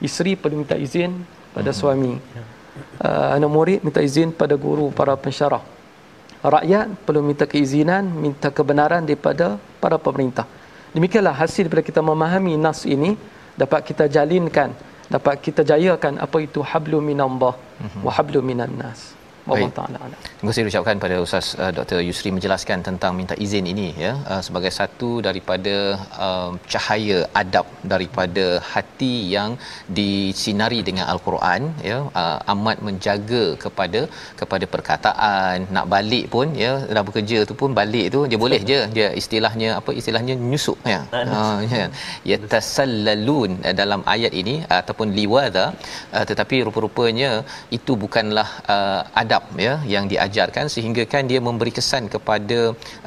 isteri 0.02 0.34
perlu 0.34 0.58
minta 0.58 0.74
izin 0.74 1.22
pada 1.54 1.70
hmm. 1.70 1.78
suami. 1.78 2.12
Uh, 2.98 3.36
anak 3.38 3.50
murid 3.52 3.80
minta 3.86 4.02
izin 4.02 4.34
pada 4.34 4.58
guru 4.58 4.90
para 4.90 5.14
pensyarah. 5.14 5.62
Rakyat 6.42 7.06
perlu 7.06 7.22
minta 7.22 7.46
keizinan 7.46 8.02
minta 8.10 8.50
kebenaran 8.50 9.06
daripada 9.06 9.62
para 9.78 9.94
pemerintah. 10.02 10.50
Demikianlah 10.90 11.38
hasil 11.38 11.70
daripada 11.70 11.86
kita 11.86 12.00
memahami 12.02 12.58
nas 12.58 12.82
ini 12.82 13.14
dapat 13.54 13.86
kita 13.86 14.10
jalinkan 14.10 14.74
dapat 15.12 15.38
kita 15.44 15.62
jayakan 15.62 16.16
apa 16.18 16.36
itu 16.40 16.64
hablu 16.64 16.98
minallah 17.04 17.54
mm-hmm. 17.54 18.00
wa 18.02 18.10
hablu 18.16 18.40
minan 18.40 18.72
nas 18.80 19.12
Allah 19.50 19.70
Taala. 19.78 19.98
Terima 20.38 20.50
kasih 20.50 20.64
ucapkan 20.70 20.96
pada 21.04 21.16
Ustaz 21.24 21.46
uh, 21.62 21.72
Dr. 21.78 21.98
Yusri 22.08 22.30
menjelaskan 22.36 22.78
tentang 22.88 23.12
minta 23.18 23.34
izin 23.44 23.66
ini 23.72 23.88
ya 24.04 24.12
uh, 24.32 24.42
sebagai 24.46 24.72
satu 24.78 25.10
daripada 25.26 25.74
uh, 26.26 26.50
cahaya 26.72 27.18
adab 27.40 27.66
daripada 27.92 28.44
hati 28.72 29.14
yang 29.34 29.50
disinari 29.98 30.80
dengan 30.88 31.06
al-Quran 31.14 31.62
ya 31.90 31.98
uh, 32.20 32.38
amat 32.54 32.78
menjaga 32.88 33.44
kepada 33.64 34.02
kepada 34.42 34.64
perkataan 34.74 35.66
nak 35.76 35.88
balik 35.94 36.26
pun 36.34 36.48
ya 36.64 36.72
dah 36.96 37.04
bekerja 37.08 37.40
tu 37.50 37.56
pun 37.62 37.72
balik 37.80 38.06
tu 38.16 38.22
dia 38.30 38.40
boleh 38.44 38.60
je 38.70 38.80
dia 38.96 39.08
istilahnya 39.22 39.70
apa 39.80 39.90
istilahnya 40.02 40.36
nyusuk 40.50 40.78
ya. 40.94 41.00
Uh, 41.38 41.58
ya. 41.76 41.86
Yatasallalun 42.32 43.52
uh, 43.66 43.74
dalam 43.82 44.00
ayat 44.14 44.32
ini 44.42 44.56
uh, 44.70 44.78
ataupun 44.82 45.10
liwada 45.18 45.66
uh, 46.16 46.24
tetapi 46.30 46.56
rupa-rupanya 46.68 47.30
itu 47.78 47.92
bukanlah 48.04 48.48
uh, 48.74 49.02
adab 49.22 49.31
ya 49.66 49.74
yang 49.94 50.04
diajarkan 50.12 50.66
sehingga 50.74 51.02
kan 51.12 51.22
dia 51.30 51.40
memberi 51.48 51.72
kesan 51.78 52.04
kepada 52.14 52.58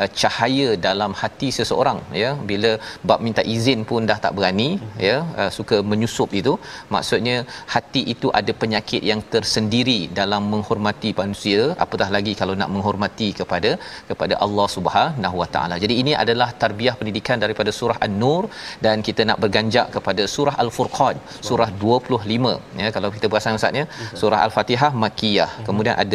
uh, 0.02 0.10
cahaya 0.20 0.70
dalam 0.88 1.12
hati 1.22 1.50
seseorang 1.58 2.00
ya. 2.22 2.32
Bila 2.50 2.72
bab 3.10 3.20
minta 3.26 3.44
izin 3.56 3.82
pun 3.90 4.02
dah 4.10 4.18
tak 4.26 4.34
berani 4.38 4.70
mm-hmm. 4.76 5.00
ya 5.08 5.18
uh, 5.42 5.52
suka 5.58 5.78
menyusup 5.92 6.30
itu. 6.42 6.54
Maksudnya 6.96 7.38
hati 7.76 8.02
itu 8.14 8.30
ada 8.40 8.52
penyakit 8.64 9.02
yang 9.12 9.22
tersendiri 9.36 10.00
dalam 10.20 10.44
menghormati 10.54 11.12
manusia. 11.22 11.62
Apatah 11.86 12.10
lagi 12.16 12.34
kalau 12.42 12.56
nak 12.62 12.72
menghormati 12.76 13.30
kepada 13.40 13.72
kepada 14.12 14.34
Allah 14.46 14.68
Subhanahu 14.76 15.36
Wa 15.42 15.50
Taala. 15.56 15.76
Jadi 15.84 15.96
ini 16.02 16.14
adalah 16.24 16.50
tarbiyah 16.64 16.96
pendidikan 17.00 17.38
daripada 17.46 17.72
surah 17.80 17.98
An-Nur 18.08 18.44
dan 18.86 19.06
kita 19.08 19.22
nak 19.30 19.40
berganjak 19.44 19.88
kepada 19.96 20.24
surah 20.36 20.56
Al-Furqan 20.64 21.18
surah 21.50 21.70
25 21.84 22.82
ya. 22.84 22.90
Kalau 22.96 23.10
kita 23.16 23.26
perasan 23.32 23.60
ustaznya 23.60 23.86
surah 24.22 24.40
Al-Fatihah 24.48 24.92
makkiyah. 25.04 25.50
Mm-hmm. 25.50 25.66
kemudian 25.68 25.96
ada 26.04 26.15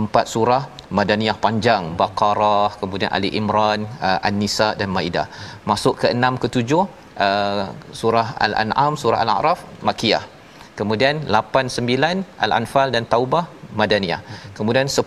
empat 0.00 0.24
surah 0.34 0.62
Madaniyah 0.98 1.36
panjang 1.44 1.84
Baqarah 2.00 2.70
kemudian 2.82 3.10
Ali 3.16 3.30
Imran 3.40 3.80
uh, 4.08 4.28
An-Nisa 4.28 4.68
dan 4.80 4.88
Maidah. 4.96 5.26
Masuk 5.70 5.94
ke 6.00 6.06
enam 6.16 6.34
ke 6.42 6.46
tujuh 6.56 6.82
uh, 7.26 7.62
surah 8.00 8.28
Al-An'am 8.46 8.94
surah 9.02 9.20
Al-A'raf 9.24 9.60
Makiyah 9.88 10.24
kemudian 10.78 11.24
8 11.38 11.72
9 11.78 12.44
Al-Anfal 12.46 12.88
dan 12.94 13.04
Taubah 13.12 13.44
Madaniyah. 13.80 14.20
Kemudian 14.58 14.88
10 15.00 15.02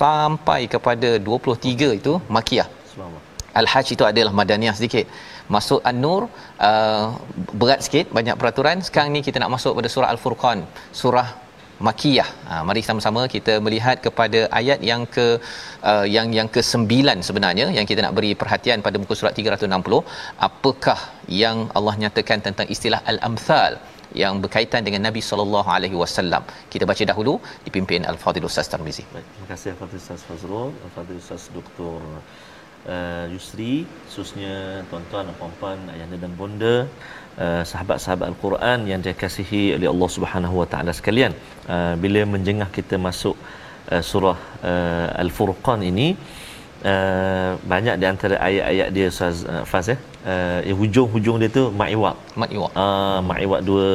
sampai 0.00 0.60
kepada 0.74 1.10
23 1.30 2.00
itu 2.00 2.14
Makiyah 2.36 2.68
Al-Hajj 3.60 3.88
itu 3.96 4.04
adalah 4.10 4.32
Madaniyah 4.40 4.76
sedikit. 4.78 5.06
Masuk 5.54 5.80
An-Nur 5.90 6.22
uh, 6.68 7.06
berat 7.60 7.80
sikit 7.86 8.06
banyak 8.16 8.36
peraturan. 8.40 8.84
Sekarang 8.86 9.10
ni 9.14 9.20
kita 9.26 9.40
nak 9.42 9.52
masuk 9.56 9.72
pada 9.78 9.88
surah 9.94 10.08
Al-Furqan 10.14 10.58
surah 11.00 11.28
makiyah. 11.88 12.28
Ha, 12.48 12.62
mari 12.68 12.82
sama-sama 12.88 13.22
kita 13.34 13.54
melihat 13.66 13.96
kepada 14.06 14.40
ayat 14.60 14.80
yang 14.90 15.02
ke 15.16 15.26
uh, 15.90 16.06
yang 16.14 16.28
yang 16.38 16.48
ke-9 16.54 16.92
sebenarnya 17.28 17.66
yang 17.78 17.86
kita 17.90 18.00
nak 18.06 18.14
beri 18.18 18.32
perhatian 18.42 18.80
pada 18.86 18.96
muka 19.02 19.14
surat 19.20 19.34
360 19.36 20.00
apakah 20.48 20.98
yang 21.42 21.68
Allah 21.78 21.94
nyatakan 22.04 22.40
tentang 22.46 22.68
istilah 22.76 23.00
al-amthal 23.12 23.74
yang 24.22 24.34
berkaitan 24.44 24.82
dengan 24.86 25.02
Nabi 25.08 25.20
sallallahu 25.28 25.68
alaihi 25.76 25.96
wasallam. 26.02 26.42
Kita 26.72 26.84
baca 26.90 27.04
dahulu 27.12 27.34
dipimpin 27.66 28.02
Al-Fadhil 28.12 28.46
Ustaz 28.50 28.70
Tarmizi. 28.72 29.04
Terima 29.12 29.48
kasih 29.52 29.68
Al-Fadhil 29.74 30.00
Ustaz 30.04 30.22
Fazrul, 30.28 30.70
Al-Fadhil 30.86 31.20
Ustaz 31.24 31.44
Dr. 31.56 31.98
Uh, 32.86 33.26
Yusri, 33.34 33.82
khususnya 34.06 34.86
tuan-tuan 34.90 35.26
dan 35.28 35.34
puan-puan 35.40 35.78
ayah 35.94 36.06
dan 36.06 36.32
bonda 36.40 36.76
uh, 37.44 37.62
sahabat-sahabat 37.70 38.26
Al-Quran 38.32 38.78
yang 38.90 39.00
dikasihi 39.06 39.62
oleh 39.76 39.88
Allah 39.92 40.10
Subhanahu 40.16 40.56
Wa 40.62 40.66
Taala 40.72 40.92
sekalian. 40.98 41.32
Uh, 41.74 41.94
bila 42.04 42.20
menjengah 42.34 42.68
kita 42.76 42.96
masuk 43.06 43.36
uh, 43.92 44.02
surah 44.10 44.38
uh, 44.72 45.22
Al-Furqan 45.24 45.82
ini 45.90 46.08
uh, 46.92 47.50
banyak 47.72 47.96
di 48.02 48.06
antara 48.12 48.36
ayat-ayat 48.48 48.88
dia 48.96 49.08
Ustaz 49.14 49.42
uh, 49.54 49.64
Faz 49.72 49.88
eh 49.94 49.98
uh, 50.32 50.76
hujung-hujung 50.82 51.38
dia 51.42 51.50
tu. 51.58 51.64
Ma'iwaq. 51.80 52.16
Ah 52.74 52.84
uh, 52.84 53.18
ma'iwaq 53.30 53.62
dua 53.70 53.88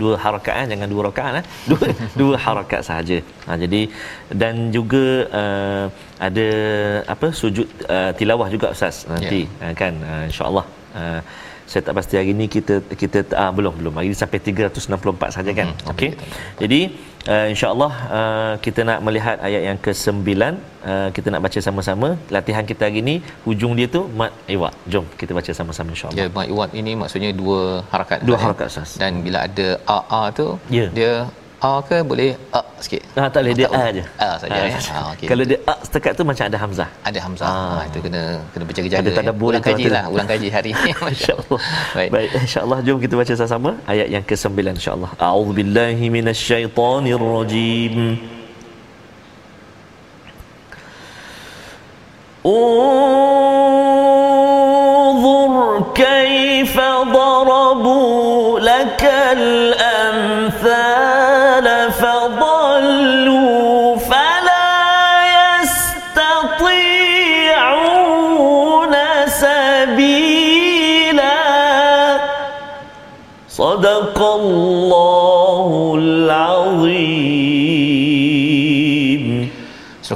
dua 0.00 0.14
harakat 0.24 0.54
eh 0.60 0.66
jangan 0.72 0.88
dua 0.92 1.02
rakaat 1.08 1.34
eh 1.40 1.44
dua 1.70 1.86
dua 2.20 2.34
harakat 2.44 2.80
sahaja 2.88 3.18
ha, 3.46 3.58
jadi 3.62 3.80
dan 4.42 4.54
juga 4.76 5.04
uh, 5.40 5.86
ada 6.26 6.48
apa 7.14 7.28
sujud 7.40 7.66
uh, 7.94 8.10
tilawah 8.18 8.48
juga 8.54 8.70
ustaz 8.74 8.98
nanti 9.12 9.40
yeah. 9.46 9.70
uh, 9.70 9.74
kan 9.80 9.94
uh, 10.10 10.24
insyaallah 10.30 10.66
uh, 11.00 11.20
saya 11.70 11.82
tak 11.86 11.94
pasti 11.98 12.14
hari 12.18 12.30
ini 12.36 12.46
kita 12.54 12.74
kita 13.02 13.18
ah, 13.42 13.50
belum 13.58 13.74
belum. 13.80 13.94
Hari 13.98 14.06
ini 14.10 14.18
sampai 14.22 14.38
364 14.46 15.36
saja 15.36 15.50
kan? 15.58 15.68
Hmm, 15.70 15.90
okey. 15.92 16.10
Jadi 16.62 16.80
uh, 17.32 17.46
insyaallah 17.52 17.92
uh, 18.18 18.54
kita 18.64 18.80
nak 18.88 18.98
melihat 19.06 19.36
ayat 19.48 19.62
yang 19.68 19.78
ke-9 19.84 20.30
uh, 20.40 21.08
kita 21.16 21.28
nak 21.32 21.42
baca 21.46 21.58
sama-sama. 21.66 22.08
Latihan 22.36 22.66
kita 22.70 22.82
hari 22.88 22.98
ini 23.04 23.14
hujung 23.46 23.74
dia 23.78 23.86
tu 23.96 24.02
mat 24.20 24.34
iwat 24.54 24.74
jom 24.92 25.06
kita 25.20 25.30
baca 25.38 25.52
sama-sama 25.60 25.94
insyaallah. 25.94 26.18
Ya 26.20 26.26
mat 26.38 26.46
iwat 26.54 26.70
ini 26.80 26.94
maksudnya 27.02 27.30
dua 27.42 27.60
harakat. 27.92 28.26
Dua 28.30 28.38
harakat 28.44 28.68
dan 29.02 29.22
bila 29.26 29.46
ada 29.46 29.68
a 29.96 29.98
a 30.20 30.22
tu 30.40 30.48
yeah. 30.78 30.90
dia 30.98 31.12
A 31.65 31.81
ke 31.87 31.97
boleh 32.09 32.29
A 32.51 32.61
sikit. 32.83 33.01
Ah 33.17 33.27
tak 33.33 33.41
boleh 33.41 33.55
dia 33.59 33.67
A 33.79 33.81
aja. 33.91 34.03
A 34.25 34.29
saja 34.41 34.59
ya. 34.69 34.77
Ah, 34.91 35.05
okay. 35.13 35.27
Kalau 35.31 35.43
dia 35.49 35.57
A 35.71 35.73
setakat 35.87 36.11
tu 36.19 36.23
macam 36.29 36.45
ada 36.49 36.57
hamzah. 36.63 36.89
Ada 37.09 37.19
hamzah. 37.25 37.47
Ah. 37.47 37.55
Ha, 37.79 37.87
itu 37.89 37.99
kena 38.05 38.21
kena 38.53 38.63
berjaga-jaga. 38.69 39.01
Ada 39.01 39.11
tanda 39.17 39.33
ya. 39.33 39.39
ulang 39.49 39.65
kaji 39.67 39.85
lah, 39.95 40.03
ulang 40.13 40.27
kaji 40.31 40.47
hari 40.55 40.69
ini 40.75 40.91
masya-Allah. 41.07 41.59
Baik. 41.97 42.09
Baik, 42.15 42.29
insya-Allah 42.43 42.77
jom 42.85 42.97
kita 43.05 43.13
baca 43.19 43.33
sama-sama 43.39 43.71
ayat 43.93 44.07
yang 44.15 44.23
ke-9 44.29 44.57
insya-Allah. 44.77 45.11
A'udzubillahi 45.17 46.05
minasyaitonirrajim. 46.17 47.97
انظر 54.85 55.53
كيف 55.97 56.75
ضربوا 57.17 58.59
لك 58.59 59.03
الأمثال 59.33 59.78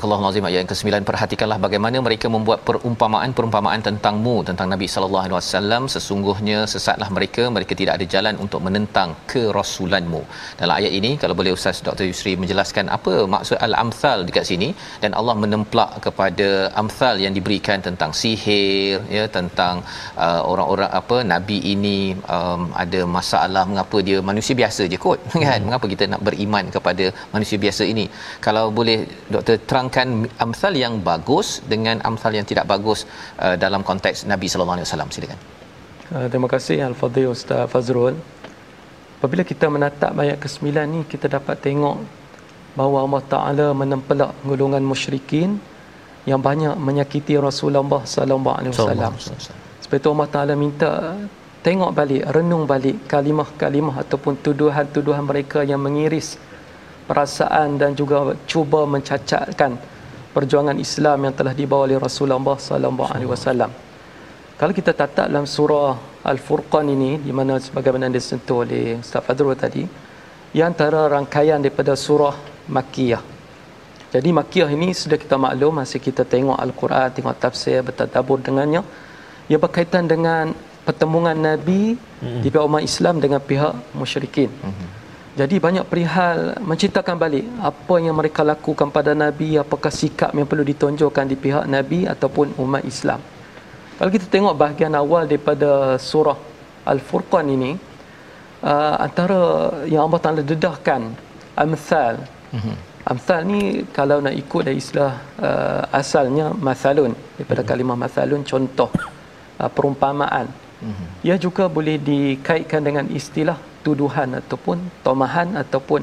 Surah 0.05 0.21
Al-Azim 0.21 0.47
ayat 0.47 0.59
yang 0.61 0.71
ke-9 0.71 1.07
perhatikanlah 1.09 1.57
bagaimana 1.65 1.99
mereka 2.07 2.27
membuat 2.35 2.59
perumpamaan-perumpamaan 2.69 3.81
tentangmu 3.87 4.35
tentang 4.49 4.69
Nabi 4.73 4.87
sallallahu 4.95 5.25
alaihi 5.27 5.37
wasallam 5.39 5.83
sesungguhnya 5.95 6.59
sesatlah 6.73 7.09
mereka 7.17 7.43
mereka 7.55 7.73
tidak 7.81 7.95
ada 7.97 8.07
jalan 8.15 8.35
untuk 8.45 8.61
menentang 8.67 9.11
kerasulanmu. 9.31 10.21
Dalam 10.61 10.75
ayat 10.81 10.93
ini 10.99 11.11
kalau 11.23 11.35
boleh 11.39 11.53
Ustaz 11.59 11.81
Dr. 11.87 12.05
Yusri 12.11 12.33
menjelaskan 12.43 12.93
apa 12.97 13.15
maksud 13.35 13.57
al-amsal 13.67 14.19
dekat 14.29 14.45
sini 14.51 14.69
dan 15.05 15.17
Allah 15.21 15.37
menemplak 15.45 15.91
kepada 16.07 16.49
amsal 16.83 17.15
yang 17.25 17.33
diberikan 17.39 17.81
tentang 17.89 18.13
sihir 18.21 19.01
ya 19.17 19.25
tentang 19.39 19.81
uh, 20.27 20.43
orang-orang 20.53 20.93
apa 21.01 21.19
nabi 21.33 21.59
ini 21.75 21.99
um, 22.37 22.63
ada 22.85 23.03
masalah 23.17 23.65
mengapa 23.73 24.05
dia 24.11 24.21
manusia 24.33 24.57
biasa 24.63 24.85
je 24.93 25.01
kot 25.07 25.19
kan 25.47 25.61
mengapa 25.71 25.89
kita 25.95 26.05
nak 26.13 26.23
beriman 26.29 26.69
kepada 26.77 27.09
manusia 27.35 27.57
biasa 27.67 27.83
ini 27.95 28.07
kalau 28.49 28.67
boleh 28.81 29.01
Dr. 29.37 29.59
terang 29.65 29.91
terangkan 29.95 30.27
amsal 30.43 30.75
yang 30.75 30.99
bagus 31.07 31.63
dengan 31.73 32.03
amsal 32.03 32.35
yang 32.35 32.43
tidak 32.43 32.67
bagus 32.67 33.07
uh, 33.38 33.55
dalam 33.55 33.87
konteks 33.87 34.27
Nabi 34.27 34.51
sallallahu 34.51 34.77
alaihi 34.83 34.88
wasallam 34.90 35.11
silakan. 35.14 35.38
Uh, 36.11 36.27
terima 36.27 36.49
kasih 36.51 36.83
al-fadhil 36.83 37.31
Ustaz 37.31 37.71
Fazrul. 37.71 38.18
Apabila 39.18 39.47
kita 39.47 39.71
menatap 39.71 40.12
ayat 40.18 40.42
ke-9 40.42 40.66
ni 40.90 41.01
kita 41.07 41.31
dapat 41.31 41.62
tengok 41.62 41.97
bahawa 42.75 43.07
Allah 43.07 43.23
Taala 43.35 43.66
menempelak 43.71 44.35
golongan 44.42 44.83
musyrikin 44.83 45.62
yang 46.27 46.42
banyak 46.42 46.75
menyakiti 46.75 47.38
Rasulullah 47.38 48.03
sallallahu 48.03 48.57
alaihi 48.59 48.73
wasallam. 48.75 49.14
Sebab 49.83 49.97
itu 50.03 50.09
Allah 50.11 50.29
Taala 50.35 50.55
minta 50.59 50.90
tengok 51.62 51.90
balik, 51.95 52.23
renung 52.35 52.66
balik 52.66 53.07
kalimah-kalimah 53.07 54.03
ataupun 54.03 54.42
tuduhan-tuduhan 54.42 55.23
mereka 55.23 55.62
yang 55.62 55.81
mengiris 55.87 56.35
perasaan 57.09 57.81
dan 57.81 57.92
juga 57.97 58.37
cuba 58.51 58.85
mencacatkan 58.88 59.93
perjuangan 60.35 60.77
Islam 60.87 61.18
yang 61.31 61.35
telah 61.38 61.55
dibawa 61.61 61.87
oleh 61.87 61.99
Rasulullah 62.07 62.59
sallallahu 62.68 63.11
alaihi 63.14 63.31
wasallam. 63.31 63.70
Kalau 64.61 64.73
kita 64.79 64.90
tatap 65.01 65.27
dalam 65.31 65.47
surah 65.47 65.94
Al-Furqan 66.31 66.87
ini 66.97 67.18
di 67.27 67.33
mana 67.38 67.59
sebagaimana 67.66 68.11
disentuh 68.11 68.62
oleh 68.66 68.99
Ustaz 69.03 69.23
Fadrul 69.27 69.55
tadi, 69.64 69.83
ia 70.55 70.64
antara 70.70 71.07
rangkaian 71.14 71.59
daripada 71.62 71.94
surah 71.94 72.35
Makkiyah. 72.77 73.23
Jadi 74.14 74.31
Makkiyah 74.31 74.70
ini 74.70 74.94
sudah 74.94 75.18
kita 75.18 75.35
maklum 75.35 75.83
masih 75.83 75.99
kita 75.99 76.23
tengok 76.23 76.55
Al-Quran, 76.55 77.09
tengok 77.11 77.35
tafsir, 77.42 77.83
bertadabur 77.83 78.38
dengannya. 78.38 78.83
Ia 79.51 79.59
berkaitan 79.59 80.07
dengan 80.07 80.55
pertemuan 80.87 81.35
Nabi 81.35 81.99
mm-hmm. 81.99 82.40
di 82.42 82.49
pihak 82.53 82.64
umat 82.70 82.83
Islam 82.87 83.18
dengan 83.18 83.42
pihak 83.42 83.75
musyrikin. 83.99 84.51
Mm-hmm. 84.55 85.04
Jadi 85.35 85.59
banyak 85.59 85.83
perihal 85.90 86.62
menceritakan 86.62 87.18
balik 87.18 87.42
apa 87.59 87.94
yang 87.99 88.14
mereka 88.14 88.47
lakukan 88.47 88.87
pada 88.94 89.18
Nabi, 89.18 89.59
apakah 89.59 89.90
sikap 89.90 90.31
yang 90.31 90.47
perlu 90.47 90.62
ditonjolkan 90.62 91.27
di 91.27 91.35
pihak 91.35 91.66
Nabi 91.66 92.07
ataupun 92.07 92.55
umat 92.62 92.87
Islam. 92.87 93.18
Kalau 93.99 94.11
kita 94.14 94.31
tengok 94.31 94.55
bahagian 94.55 94.94
awal 94.94 95.27
daripada 95.27 95.99
surah 95.99 96.38
Al-Furqan 96.87 97.51
ini, 97.51 97.75
uh, 98.62 98.94
antara 99.03 99.40
yang 99.90 100.07
Allah 100.07 100.20
Ta'ala 100.23 100.42
dedahkan, 100.47 101.03
Amthal. 101.59 102.23
Mm-hmm. 102.55 102.77
Amthal 103.11 103.40
ni 103.42 103.61
kalau 103.90 104.23
nak 104.23 104.38
ikut 104.38 104.62
dari 104.70 104.79
istilah 104.79 105.18
uh, 105.42 105.83
asalnya, 105.90 106.55
Mathalun. 106.55 107.11
Daripada 107.35 107.66
mm-hmm. 107.66 107.70
kalimah 107.75 107.97
Mathalun, 107.99 108.42
contoh, 108.47 108.90
uh, 109.59 109.66
perumpamaan. 109.66 110.47
Mm-hmm. 110.47 111.07
Ia 111.27 111.37
juga 111.42 111.66
boleh 111.66 111.99
dikaitkan 111.99 112.87
dengan 112.87 113.11
istilah 113.11 113.74
tuduhan 113.85 114.40
ataupun 114.40 114.81
tomahan 115.05 115.49
ataupun 115.61 116.01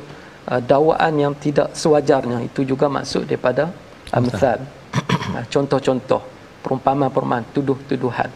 uh, 0.47 0.61
dakwaan 0.61 1.13
yang 1.17 1.33
tidak 1.33 1.73
sewajarnya. 1.73 2.45
Itu 2.45 2.61
juga 2.61 2.85
maksud 2.85 3.25
daripada 3.25 3.73
amsal. 4.13 4.61
uh, 4.61 5.43
contoh-contoh 5.53 6.21
perumpamaan-perumpamaan 6.61 7.49
tuduh-tuduhan. 7.51 8.29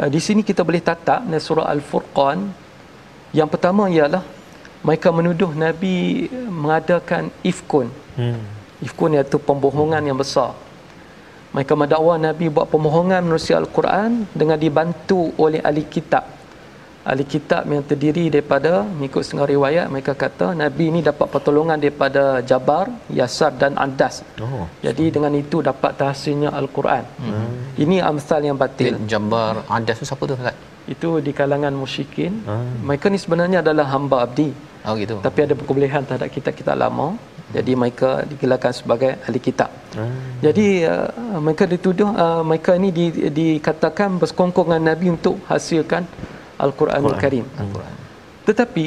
Uh, 0.00 0.08
di 0.08 0.18
sini 0.18 0.40
kita 0.40 0.64
boleh 0.64 0.80
tatap 0.80 1.20
dalam 1.28 1.44
surah 1.48 1.68
al-furqan. 1.68 2.48
Yang 3.36 3.48
pertama 3.52 3.92
ialah 3.92 4.24
mereka 4.80 5.08
menuduh 5.12 5.52
nabi 5.52 6.26
mengadakan 6.48 7.28
ifkun. 7.44 7.88
Hmm. 8.14 8.46
ifkun 8.78 9.16
iaitu 9.18 9.42
pembohongan 9.42 10.02
yang 10.06 10.14
besar. 10.14 10.54
Mereka 11.54 11.74
mendakwa 11.78 12.14
nabi 12.18 12.46
buat 12.50 12.66
pembohongan 12.70 13.22
menerusi 13.26 13.54
al-Quran 13.54 14.26
dengan 14.34 14.58
dibantu 14.58 15.34
oleh 15.38 15.62
ahli 15.62 15.86
kitab 15.86 16.33
ahli 17.10 17.24
kitab 17.34 17.62
yang 17.74 17.84
terdiri 17.90 18.24
daripada 18.34 18.70
mengikut 18.98 19.22
setengah 19.24 19.48
riwayat 19.54 19.86
mereka 19.94 20.12
kata 20.22 20.46
nabi 20.62 20.84
ini 20.90 21.00
dapat 21.10 21.26
pertolongan 21.34 21.78
daripada 21.84 22.22
Jabar, 22.50 22.86
Yasar 23.18 23.52
dan 23.62 23.72
Andas. 23.84 24.24
Oh. 24.44 24.64
Jadi 24.86 25.12
dengan 25.16 25.32
itu 25.42 25.60
dapat 25.70 25.92
tahsinnya 26.00 26.50
al-Quran. 26.60 27.04
Hmm. 27.24 27.48
Ini 27.84 27.96
amsal 28.10 28.40
yang 28.48 28.56
batil. 28.64 28.96
Jabar, 29.12 29.54
Andas 29.76 30.00
tu 30.00 30.06
siapa 30.10 30.24
tu 30.30 30.34
Ustaz? 30.40 30.56
Itu 30.94 31.20
di 31.26 31.32
kalangan 31.40 31.76
musyrikin. 31.82 32.32
Hmm. 32.48 32.88
Mereka 32.88 33.12
ni 33.12 33.20
sebenarnya 33.24 33.60
adalah 33.64 33.86
hamba 33.92 34.16
abdi. 34.24 34.48
Oh 34.88 34.96
gitu. 35.02 35.16
Tapi 35.26 35.38
ada 35.46 35.54
perkebolehan 35.60 36.02
terhadap 36.08 36.28
kitab-kitab 36.36 36.76
lama. 36.84 37.08
Jadi 37.56 37.72
mereka 37.80 38.10
digelarkan 38.30 38.72
sebagai 38.74 39.10
ahli 39.24 39.40
kitab. 39.48 39.70
Hmm. 39.96 40.40
Jadi 40.44 40.66
uh, 40.92 41.40
mereka 41.46 41.64
dituduh 41.72 42.10
uh, 42.24 42.42
mereka 42.48 42.72
ini 42.80 42.88
di, 42.98 43.06
dikatakan 43.40 44.16
bersekongkong 44.20 44.68
dengan 44.72 44.84
Nabi 44.90 45.06
untuk 45.16 45.36
hasilkan 45.52 46.02
Al-Quranul 46.58 47.16
Karim. 47.18 47.46
Al-Quran. 47.58 47.94
Tetapi 48.44 48.84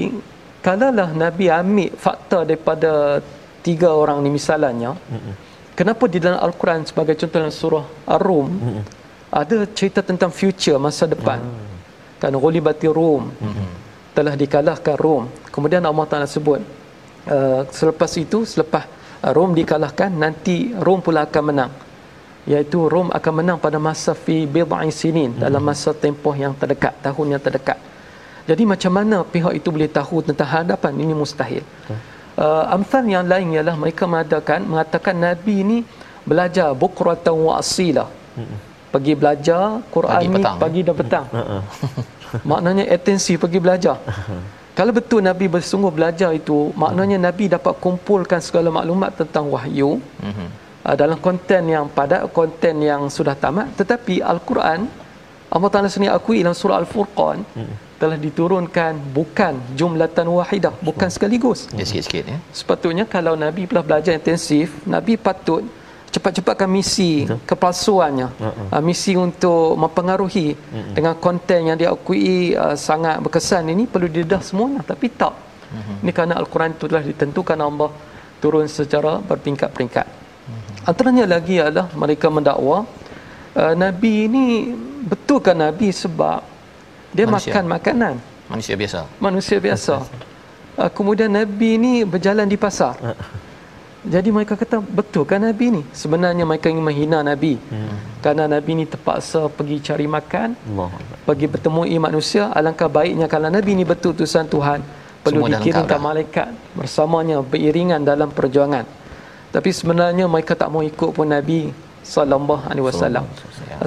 kalaulah 0.61 1.09
Nabi 1.11 1.45
ambil 1.49 1.91
fakta 1.97 2.45
daripada 2.45 3.21
tiga 3.65 3.91
orang 3.91 4.23
ni 4.23 4.29
misalnya, 4.31 4.95
mm-hmm. 4.95 5.33
kenapa 5.75 6.03
di 6.07 6.17
dalam 6.21 6.39
Al-Quran 6.39 6.87
sebagai 6.87 7.15
contoh 7.19 7.37
dalam 7.41 7.53
surah 7.53 7.85
Ar-Rum 8.07 8.47
mm-hmm. 8.47 8.83
ada 9.31 9.57
cerita 9.73 9.99
tentang 9.99 10.31
future 10.31 10.79
masa 10.79 11.09
depan. 11.09 11.41
Mm-hmm. 11.41 11.75
Kan 12.17 12.33
gulibati 12.33 12.87
Rum. 12.89 13.29
Mm-hmm. 13.29 13.69
Telah 14.17 14.33
dikalahkan 14.33 14.95
Rom. 14.97 15.29
Kemudian 15.53 15.85
Allah 15.85 16.05
Taala 16.09 16.25
sebut 16.25 16.57
uh, 17.29 17.61
selepas 17.69 18.09
itu 18.17 18.45
selepas 18.45 18.85
Rom 19.21 19.53
dikalahkan 19.53 20.09
nanti 20.09 20.73
Rom 20.73 21.01
pula 21.01 21.25
akan 21.29 21.43
menang 21.45 21.71
iaitu 22.51 22.79
Rom 22.93 23.07
akan 23.17 23.33
menang 23.39 23.57
pada 23.65 23.77
masa 23.87 24.11
fi 24.23 24.37
bid'in 24.55 24.91
sinin 24.99 25.31
hmm. 25.35 25.41
dalam 25.43 25.61
masa 25.69 25.91
tempoh 26.03 26.35
yang 26.43 26.53
terdekat 26.61 26.93
tahun 27.05 27.35
yang 27.35 27.41
terdekat 27.47 27.79
jadi 28.49 28.63
macam 28.63 28.91
mana 28.97 29.17
pihak 29.33 29.53
itu 29.59 29.69
boleh 29.75 29.89
tahu 29.97 30.23
tentang 30.27 30.49
hadapan 30.55 30.93
ini 31.03 31.13
mustahil 31.21 31.63
hmm. 31.63 31.99
uh, 32.39 32.75
amsal 32.75 33.03
yang 33.15 33.27
lain 33.31 33.47
ialah 33.55 33.75
mereka 33.83 34.03
mengatakan 34.11 34.59
mengatakan 34.71 35.15
nabi 35.27 35.55
ini 35.65 35.77
belajar 36.29 36.71
bukratan 36.83 37.35
wa 37.47 37.53
asila 37.61 38.05
hmm. 38.39 38.57
pergi 38.95 39.13
belajar 39.21 39.63
Quran 39.95 40.19
pagi, 40.19 40.27
ni 40.31 40.35
petang, 40.35 40.55
pagi 40.63 40.81
dan 40.87 40.95
petang 41.01 41.25
hmm. 41.31 41.61
maknanya 42.49 42.83
atensi 42.95 43.33
pergi 43.43 43.59
belajar 43.65 43.97
kalau 44.77 44.93
betul 44.93 45.25
Nabi 45.25 45.45
bersungguh 45.55 45.91
belajar 45.97 46.29
itu 46.39 46.57
maknanya 46.83 47.17
Nabi 47.27 47.49
dapat 47.55 47.73
kumpulkan 47.83 48.39
segala 48.47 48.69
maklumat 48.77 49.11
tentang 49.21 49.49
wahyu 49.49 49.97
mm-hmm. 50.21 50.47
Uh, 50.87 50.95
dalam 51.01 51.19
konten 51.27 51.63
yang 51.75 51.85
padat 51.97 52.23
konten 52.39 52.75
yang 52.89 53.01
sudah 53.17 53.35
tamat 53.43 53.67
tetapi 53.79 54.23
Al-Quran 54.33 54.87
Allah 55.55 55.69
Taala 55.71 55.89
sendiri 55.91 56.11
akui 56.19 56.39
dalam 56.43 56.57
surah 56.61 56.77
Al-Furqan 56.81 57.39
mm-hmm. 57.43 57.75
telah 58.01 58.17
diturunkan 58.25 58.93
bukan 59.17 59.53
jumlatan 59.79 60.27
wahidah 60.37 60.73
bukan 60.89 61.09
sekaligus 61.15 61.59
ya 61.79 61.83
sikit-sikit 61.87 62.23
ya 62.33 62.37
sepatutnya 62.59 63.05
kalau 63.15 63.33
Nabi 63.45 63.67
telah 63.69 63.83
belajar 63.89 64.13
intensif 64.19 64.67
Nabi 64.95 65.15
patut 65.27 65.63
cepat-cepatkan 66.07 66.69
misi 66.71 67.27
Betul. 67.27 67.39
kepalsuannya 67.51 68.27
uh-uh. 68.39 68.81
misi 68.87 69.13
untuk 69.27 69.75
mempengaruhi 69.83 70.47
uh-uh. 70.55 70.93
dengan 70.95 71.13
konten 71.25 71.59
yang 71.69 71.77
diakui 71.81 72.55
uh, 72.55 72.75
sangat 72.87 73.19
berkesan 73.23 73.67
ini 73.75 73.83
perlu 73.91 74.07
didedah 74.07 74.39
semuanya 74.39 74.81
tapi 74.91 75.11
tak 75.11 75.35
uh-huh. 75.35 76.03
ini 76.03 76.11
kerana 76.15 76.39
Al-Quran 76.39 76.79
itu 76.79 76.85
telah 76.91 77.03
ditentukan 77.03 77.59
Allah 77.59 77.91
turun 78.41 78.69
secara 78.69 79.17
berpingkat-peringkat. 79.29 80.26
Antaranya 80.87 81.25
lagi 81.27 81.59
adalah 81.59 81.91
mereka 81.91 82.31
mendakwa 82.31 82.87
uh, 83.53 83.73
Nabi 83.75 84.31
ini 84.31 84.45
betulkan 85.03 85.59
Nabi 85.59 85.91
sebab 85.91 86.39
dia 87.11 87.27
manusia. 87.27 87.51
makan 87.51 87.65
makanan 87.67 88.13
manusia 88.47 88.75
biasa 88.79 88.99
manusia 89.19 89.57
biasa 89.59 89.95
uh, 90.79 90.89
kemudian 90.95 91.27
Nabi 91.27 91.75
ini 91.75 91.93
berjalan 92.07 92.47
di 92.47 92.55
pasar 92.55 92.95
uh-huh. 92.95 93.45
Jadi 94.07 94.31
mereka 94.31 94.55
kata 94.55 94.79
betul 94.79 95.27
kan 95.27 95.43
Nabi 95.43 95.65
ni? 95.67 95.81
Sebenarnya 95.91 96.47
mereka 96.47 96.71
ingin 96.71 96.79
menghina 96.79 97.19
Nabi. 97.19 97.59
Hmm. 97.59 97.97
Karena 98.23 98.47
Nabi 98.47 98.79
ni 98.79 98.85
terpaksa 98.87 99.51
pergi 99.51 99.83
cari 99.83 100.07
makan, 100.07 100.55
Allah. 100.55 100.89
pergi 101.27 101.45
bertemu 101.51 101.81
manusia. 101.99 102.47
Alangkah 102.55 102.87
baiknya 102.87 103.27
kalau 103.27 103.51
Nabi 103.51 103.75
ni 103.75 103.83
betul 103.83 104.15
tusan 104.15 104.47
Tuhan, 104.47 104.79
perlu 105.27 105.43
Semua 105.43 105.59
dikirimkan 105.59 105.99
malaikat 105.99 106.49
bersamanya 106.71 107.43
beriringan 107.43 107.99
dalam 108.07 108.31
perjuangan. 108.31 108.87
Tapi 109.55 109.69
sebenarnya 109.71 110.25
mereka 110.27 110.53
tak 110.61 110.69
mau 110.73 110.83
ikut 110.83 111.09
pun 111.15 111.27
Nabi 111.27 111.71
sallallahu 112.03 112.63
alaihi 112.71 112.85
wasallam. 112.89 113.25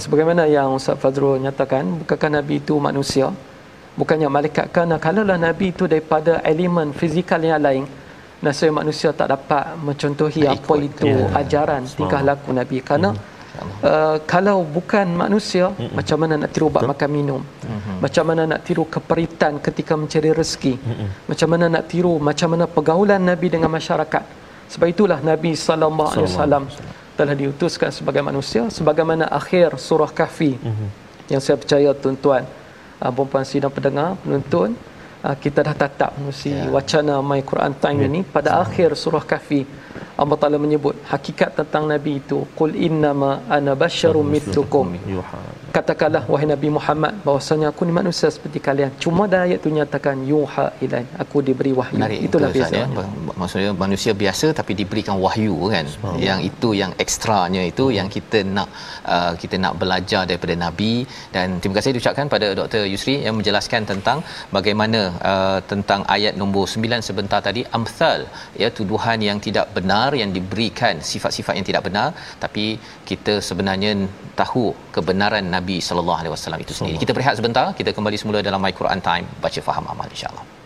Sebagaimana 0.05 0.45
yang 0.57 0.77
Ustaz 0.77 0.97
Fazrul 1.03 1.41
nyatakan, 1.45 1.85
bukankah 2.05 2.31
Nabi 2.39 2.61
itu 2.63 2.75
manusia? 2.89 3.29
Bukannya 3.99 4.29
malaikat 4.31 4.71
kerana 4.75 4.97
kalaulah 5.03 5.37
Nabi 5.37 5.75
itu 5.75 5.85
daripada 5.85 6.41
elemen 6.47 6.95
fizikal 7.01 7.43
yang 7.43 7.61
lain, 7.61 7.85
nasib 8.45 8.73
manusia 8.73 9.13
tak 9.13 9.29
dapat 9.35 9.77
mencontohi 9.87 10.43
tak 10.49 10.57
apa 10.57 10.75
ikut. 10.75 10.89
itu 10.89 11.09
ya. 11.13 11.27
ajaran 11.41 11.83
tingkah 11.85 12.21
laku 12.25 12.51
Nabi 12.61 12.79
kerana 12.81 13.11
hmm. 13.13 13.39
Uh, 13.83 14.17
kalau 14.31 14.63
bukan 14.63 15.05
manusia 15.11 15.75
mm-hmm. 15.75 15.93
macam 15.99 16.19
mana 16.23 16.35
nak 16.39 16.51
tiru 16.55 16.69
bab 16.71 16.87
makan 16.87 17.11
minum 17.13 17.43
mm-hmm. 17.43 17.97
macam 17.99 18.25
mana 18.29 18.43
nak 18.47 18.61
tiru 18.63 18.85
keperitan 18.87 19.59
ketika 19.59 19.99
mencari 20.01 20.31
rezeki 20.31 20.75
mm-hmm. 20.79 21.09
macam 21.29 21.49
mana 21.53 21.67
nak 21.75 21.85
tiru 21.91 22.15
macam 22.29 22.49
mana 22.55 22.65
pergaulan 22.71 23.21
nabi 23.21 23.51
dengan 23.53 23.69
masyarakat 23.75 24.25
sebab 24.73 24.87
itulah 24.95 25.19
nabi 25.31 25.53
sallallahu 25.59 26.11
alaihi 26.15 26.31
wasallam 26.31 26.65
telah 27.19 27.35
diutuskan 27.37 27.91
sebagai 27.93 28.23
manusia 28.25 28.63
sebagaimana 28.73 29.27
akhir 29.41 29.77
surah 29.77 30.09
kahfi 30.09 30.53
mm-hmm. 30.57 30.89
yang 31.33 31.41
saya 31.45 31.57
percaya 31.61 31.91
tuan-tuan 32.03 32.47
uh, 33.03 33.11
puan-puan 33.13 33.45
sidang 33.45 33.73
pendengar 33.77 34.15
penonton 34.23 34.79
uh, 35.27 35.37
kita 35.37 35.61
dah 35.67 35.75
tatap 35.75 36.17
menerusi 36.17 36.53
yeah. 36.55 36.73
wacana 36.73 37.15
My 37.21 37.41
Quran 37.51 37.73
Time 37.83 38.01
yeah. 38.01 38.09
ini 38.09 38.21
pada 38.37 38.51
yeah. 38.57 38.65
akhir 38.65 38.89
surah 38.97 39.25
Kahfi 39.27 39.67
Allah 40.23 40.37
Taala 40.41 40.59
menyebut 40.65 40.95
hakikat 41.13 41.51
tentang 41.59 41.85
nabi 41.93 42.13
itu 42.21 42.39
qul 42.59 42.73
innama 42.87 43.31
ana 43.57 43.73
basyarum 43.83 44.27
mithlukum. 44.35 44.87
katakanlah 45.77 46.23
wahai 46.33 46.47
nabi 46.53 46.69
Muhammad 46.77 47.13
bahwasanya 47.27 47.67
aku 47.73 47.83
ni 47.89 47.93
manusia 47.99 48.29
seperti 48.37 48.59
kalian. 48.67 48.91
Cuma 49.05 49.23
dah 49.33 49.41
ayat 49.47 49.59
tu 49.65 49.71
nyatakan 49.79 50.17
yuha 50.31 50.67
ilai 50.85 51.05
aku 51.23 51.37
diberi 51.49 51.73
wahyu. 51.79 51.97
Menarik, 51.99 52.19
itulah 52.29 52.51
biasa. 52.57 52.75
ya. 52.81 52.87
maksudnya 53.43 53.71
manusia 53.85 54.13
biasa 54.23 54.47
tapi 54.59 54.73
diberikan 54.81 55.17
wahyu 55.25 55.55
kan? 55.75 55.87
Yang 56.29 56.41
itu 56.51 56.69
yang 56.83 56.93
ekstranya 57.05 57.63
itu 57.71 57.85
hmm. 57.87 57.97
yang 57.99 58.09
kita 58.17 58.39
nak 58.57 58.69
uh, 59.15 59.33
kita 59.43 59.57
nak 59.65 59.75
belajar 59.83 60.23
daripada 60.31 60.57
nabi. 60.65 60.93
Dan 61.37 61.47
terima 61.61 61.77
kasih 61.79 61.95
diucapkan 61.97 62.29
pada 62.35 62.47
Dr 62.61 62.85
Yusri 62.93 63.17
yang 63.27 63.37
menjelaskan 63.41 63.89
tentang 63.93 64.21
bagaimana 64.57 65.01
uh, 65.33 65.59
tentang 65.73 66.03
ayat 66.17 66.37
nombor 66.43 66.67
9 66.77 67.09
sebentar 67.09 67.41
tadi. 67.49 67.65
Amsal 67.79 68.21
ya 68.63 68.69
tuduhan 68.79 69.19
yang 69.29 69.39
tidak 69.49 69.67
benar 69.79 70.10
yang 70.23 70.31
diberikan 70.37 71.03
sifat-sifat 71.13 71.55
yang 71.59 71.67
tidak 71.71 71.83
benar 71.89 72.09
tapi 72.45 72.65
kita 73.11 73.35
sebenarnya 73.49 73.93
tahu 74.43 74.65
kebenaran 74.97 75.45
Nabi 75.57 75.79
sallallahu 75.89 76.19
alaihi 76.21 76.33
wasallam 76.37 76.61
itu 76.65 76.73
sendiri. 76.79 76.97
Kita 77.05 77.13
berehat 77.17 77.37
sebentar, 77.41 77.67
kita 77.81 77.91
kembali 77.97 78.17
semula 78.21 78.41
dalam 78.49 78.61
My 78.65 78.73
Quran 78.81 79.01
Time 79.09 79.27
baca 79.45 79.61
faham 79.69 79.85
amal 79.93 80.09
insya-Allah. 80.15 80.60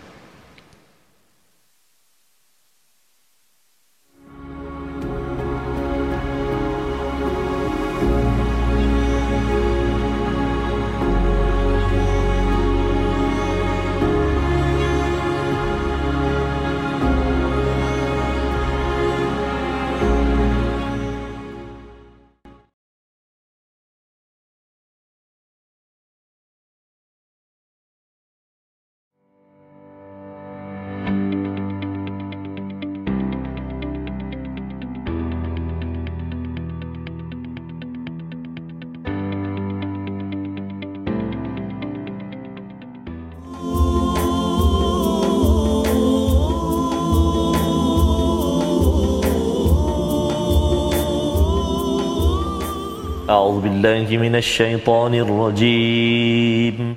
أعوذ 53.34 53.60
بالله 53.60 54.16
من 54.16 54.36
الشيطان 54.36 55.14
الرجيم. 55.14 56.96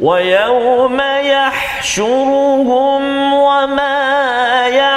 ويوم 0.00 1.00
يحشرهم 1.24 3.02
وما 3.34 3.98
يعبدون 4.68 4.93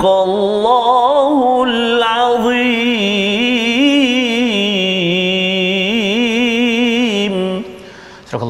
الله 0.00 0.89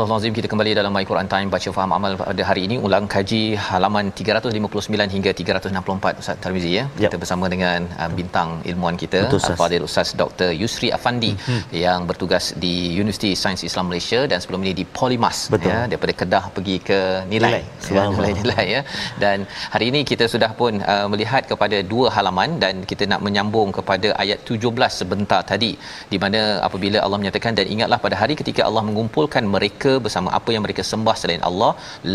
Astagfirullahalazim 0.02 0.36
kita 0.38 0.48
kembali 0.52 0.72
dalam 0.78 0.92
My 0.98 1.04
Quran 1.10 1.28
Time 1.32 1.48
baca 1.54 1.70
faham 1.78 1.92
amal 1.96 2.14
pada 2.20 2.44
hari 2.50 2.62
ini 2.68 2.76
ulang 2.86 3.06
kaji 3.14 3.42
halaman 3.66 4.06
359 4.20 5.14
hingga 5.16 5.32
364 5.40 6.22
Ustaz 6.22 6.38
Tarmizi 6.44 6.72
ya. 6.78 6.84
Kita 6.96 7.16
yep. 7.16 7.22
bersama 7.24 7.46
dengan 7.54 7.86
uh, 8.02 8.10
bintang 8.20 8.50
ilmuan 8.70 8.96
kita 9.02 9.20
Al-Fadhil 9.30 9.86
Ustaz 9.90 10.10
Dr. 10.22 10.50
Yusri 10.62 10.90
Afandi 10.98 11.32
hmm. 11.38 11.62
yang 11.84 12.10
bertugas 12.10 12.46
di 12.64 12.74
Universiti 13.04 13.32
Sains 13.42 13.64
Islam 13.70 13.86
Malaysia 13.92 14.22
dan 14.32 14.42
sebelum 14.46 14.66
ini 14.66 14.74
di 14.80 14.86
Polimas 15.02 15.38
ya 15.68 15.78
daripada 15.92 16.16
Kedah 16.22 16.44
pergi 16.56 16.78
ke 16.90 17.00
Nilai. 17.34 17.52
Nilai, 17.52 17.62
ya, 17.98 18.08
nilai, 18.16 18.34
nilai 18.42 18.66
ya. 18.76 18.82
Dan 19.24 19.38
hari 19.76 19.86
ini 19.94 20.02
kita 20.14 20.26
sudah 20.34 20.52
pun 20.62 20.82
uh, 20.94 21.06
melihat 21.14 21.46
kepada 21.52 21.80
dua 21.94 22.10
halaman 22.18 22.58
dan 22.66 22.82
kita 22.94 23.06
nak 23.14 23.22
menyambung 23.28 23.70
kepada 23.78 24.18
ayat 24.26 24.42
17 24.50 25.00
sebentar 25.02 25.42
tadi 25.54 25.72
di 26.16 26.18
mana 26.26 26.42
apabila 26.70 26.98
Allah 27.06 27.22
menyatakan 27.22 27.54
dan 27.62 27.70
ingatlah 27.76 28.02
pada 28.08 28.18
hari 28.24 28.34
ketika 28.44 28.64
Allah 28.68 28.86
mengumpulkan 28.90 29.46
mereka 29.56 29.91
bersama 30.06 30.30
apa 30.40 30.50
yang 30.56 30.64
mereka 30.66 30.84
sembah 30.92 31.16
selain 31.22 31.44
Allah 31.50 31.72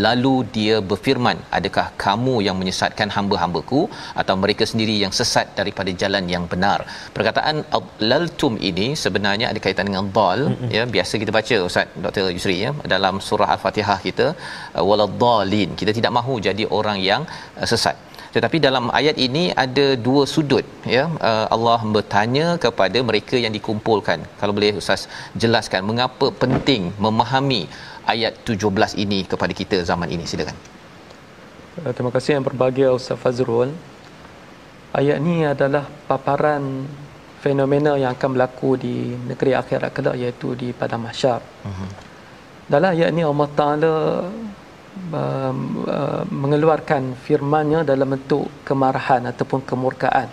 lalu 0.07 0.35
dia 0.57 0.77
berfirman 0.91 1.39
adakah 1.59 1.87
kamu 2.05 2.35
yang 2.47 2.57
menyesatkan 2.61 3.11
hamba-hambaku 3.17 3.83
atau 4.23 4.35
mereka 4.45 4.65
sendiri 4.73 4.95
yang 5.05 5.13
sesat 5.19 5.47
daripada 5.61 5.91
jalan 6.03 6.25
yang 6.35 6.47
benar? 6.53 6.79
Perkataan 7.17 7.57
laltum 8.11 8.57
ini 8.71 8.89
sebenarnya 9.05 9.49
ada 9.53 9.63
kaitan 9.67 9.89
dengan 9.91 10.07
dal 10.19 10.41
mm-hmm. 10.49 10.71
ya. 10.77 10.85
Biasa 10.97 11.15
kita 11.23 11.33
baca 11.39 11.57
ustaz 11.69 11.89
Dr 12.05 12.27
Yusri 12.37 12.57
ya 12.65 12.73
dalam 12.95 13.17
surah 13.29 13.51
al-Fatihah 13.57 13.99
kita 14.09 14.27
waladhalin 14.89 15.71
kita 15.81 15.93
tidak 15.99 16.13
mahu 16.19 16.35
jadi 16.49 16.65
orang 16.79 16.99
yang 17.11 17.23
uh, 17.61 17.67
sesat 17.73 17.97
tetapi 18.35 18.57
dalam 18.67 18.85
ayat 19.01 19.17
ini 19.27 19.45
ada 19.65 19.87
dua 20.07 20.23
sudut 20.35 20.65
ya. 20.97 21.05
Uh, 21.29 21.47
Allah 21.55 21.79
bertanya 21.97 22.47
kepada 22.65 22.99
mereka 23.09 23.37
yang 23.45 23.55
dikumpulkan. 23.59 24.21
Kalau 24.41 24.53
boleh 24.57 24.71
ustaz 24.83 25.05
jelaskan 25.43 25.83
mengapa 25.91 26.29
penting 26.43 26.83
memahami 27.07 27.63
ayat 28.15 28.35
17 28.47 29.03
ini 29.05 29.21
kepada 29.33 29.53
kita 29.61 29.79
zaman 29.91 30.09
ini. 30.17 30.25
Silakan. 30.31 30.57
Uh, 31.83 31.93
terima 31.97 32.13
kasih 32.17 32.31
yang 32.37 32.47
berbahagia 32.49 32.91
Ustaz 32.99 33.21
Fazrul. 33.23 33.71
Ayat 34.99 35.19
ini 35.23 35.37
adalah 35.55 35.85
paparan 36.09 36.65
fenomena 37.45 37.93
yang 38.03 38.11
akan 38.17 38.31
berlaku 38.35 38.71
di 38.85 38.95
negeri 39.31 39.53
akhirat 39.61 39.91
kelak 39.97 40.17
iaitu 40.23 40.49
di 40.61 40.69
padang 40.81 41.03
mahsyar. 41.07 41.41
Uh-huh. 41.69 41.91
dalam 42.73 42.91
ayat 42.97 43.09
ini 43.15 43.23
Allah 43.23 43.49
Taala 43.59 43.95
uh, 45.13 45.53
mengeluarkan 46.31 47.15
firman-Nya 47.25 47.87
dalam 47.87 48.15
bentuk 48.15 48.49
kemarahan 48.67 49.31
ataupun 49.31 49.63
kemurkaan 49.63 50.29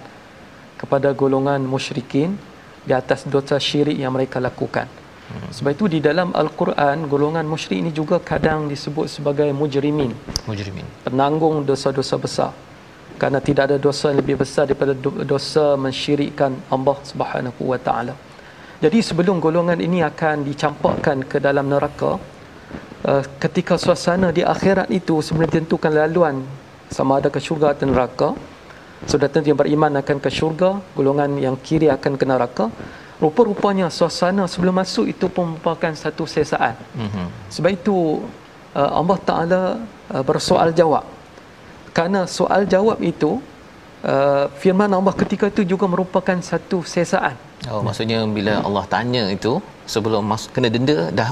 kepada 0.80 1.12
golongan 1.16 1.62
musyrikin 1.64 2.36
di 2.84 2.92
atas 2.92 3.24
dosa 3.24 3.56
syirik 3.56 3.96
yang 3.96 4.12
mereka 4.12 4.44
lakukan. 4.44 4.88
Hmm. 5.32 5.50
Sebab 5.56 5.72
itu 5.72 5.86
di 5.88 6.00
dalam 6.04 6.36
Al-Quran 6.36 7.08
golongan 7.08 7.48
musyrik 7.48 7.80
ini 7.80 7.92
juga 7.96 8.20
kadang 8.20 8.68
disebut 8.68 9.08
sebagai 9.08 9.48
mujrimin. 9.56 10.12
Mujrimin. 10.50 10.88
Penanggung 11.08 11.64
dosa-dosa 11.64 12.16
besar. 12.20 12.52
Karena 13.16 13.40
tidak 13.40 13.72
ada 13.72 13.78
dosa 13.80 14.12
yang 14.12 14.20
lebih 14.20 14.36
besar 14.44 14.68
daripada 14.68 14.92
dosa 15.24 15.80
mensyirikkan 15.80 16.52
Allah 16.68 16.98
Subhanahu 17.08 17.62
wa 17.72 17.80
taala. 17.80 18.14
Jadi 18.84 19.00
sebelum 19.00 19.40
golongan 19.40 19.80
ini 19.80 20.04
akan 20.04 20.44
dicampakkan 20.44 21.24
ke 21.24 21.40
dalam 21.40 21.72
neraka, 21.72 22.20
uh, 23.10 23.24
ketika 23.44 23.76
suasana 23.84 24.28
di 24.38 24.44
akhirat 24.54 24.88
itu 25.00 25.20
sebenarnya 25.26 25.62
tentukan 25.62 25.92
laluan. 25.92 26.36
Sama 26.94 27.18
ada 27.20 27.30
ke 27.34 27.40
syurga 27.42 27.74
atau 27.74 27.88
neraka. 27.90 28.30
Sudah 29.12 29.28
tentu 29.28 29.52
yang 29.52 29.60
beriman 29.60 30.00
akan 30.00 30.18
ke 30.24 30.30
syurga 30.32 30.80
golongan 30.98 31.36
yang 31.46 31.56
kiri 31.60 31.88
akan 31.92 32.14
ke 32.20 32.26
neraka. 32.32 32.66
Rupa-rupanya 33.24 33.88
suasana 33.88 34.44
sebelum 34.52 34.76
masuk 34.82 35.06
itu 35.14 35.26
pun 35.32 35.56
merupakan 35.56 35.94
satu 35.96 36.28
sesaan 36.28 36.76
mm-hmm. 36.76 37.28
sebab 37.56 37.72
itu 37.72 38.20
uh, 38.76 38.92
Allah 39.00 39.18
Ta'ala 39.28 39.62
uh, 40.12 40.24
bersoal 40.28 40.76
jawab. 40.76 41.08
Kerana 41.96 42.28
soal 42.28 42.68
jawab 42.68 43.00
itu 43.00 43.40
uh, 44.12 44.46
firman 44.62 44.92
Allah 45.00 45.14
ketika 45.22 45.46
itu 45.54 45.64
juga 45.72 45.86
merupakan 45.94 46.38
satu 46.52 46.78
sesaan 46.94 47.36
oh, 47.72 47.82
maksudnya 47.88 48.20
bila 48.38 48.54
Allah 48.68 48.86
tanya 48.94 49.24
itu 49.38 49.54
sebelum 49.94 50.24
masuk 50.32 50.50
kena 50.56 50.70
denda 50.76 50.98
dah 51.20 51.30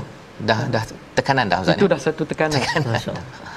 dah 0.49 0.59
dah 0.73 0.83
tekanan 1.17 1.45
dah 1.51 1.59
Ustaz. 1.63 1.77
Itu 1.77 1.85
dah 1.91 1.99
satu 2.05 2.23
tekanan. 2.31 2.57
tekanan. 2.57 3.01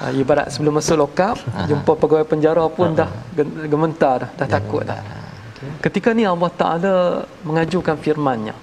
Uh, 0.01 0.11
ibarat 0.21 0.47
sebelum 0.53 0.73
masuk 0.77 0.95
lokap, 1.03 1.35
jumpa 1.69 1.91
pegawai 2.01 2.25
penjara 2.27 2.65
pun 2.77 2.93
uh-huh. 2.93 2.99
dah 3.01 3.09
gementar 3.71 4.17
dah, 4.23 4.29
dah 4.39 4.47
takut 4.55 4.83
dah. 4.85 4.99
Okay. 5.01 5.89
Ketika 5.89 6.09
ni 6.17 6.23
Allah 6.33 6.51
Taala 6.61 6.95
mengajukan 7.47 7.95
firman-Nya. 8.05 8.55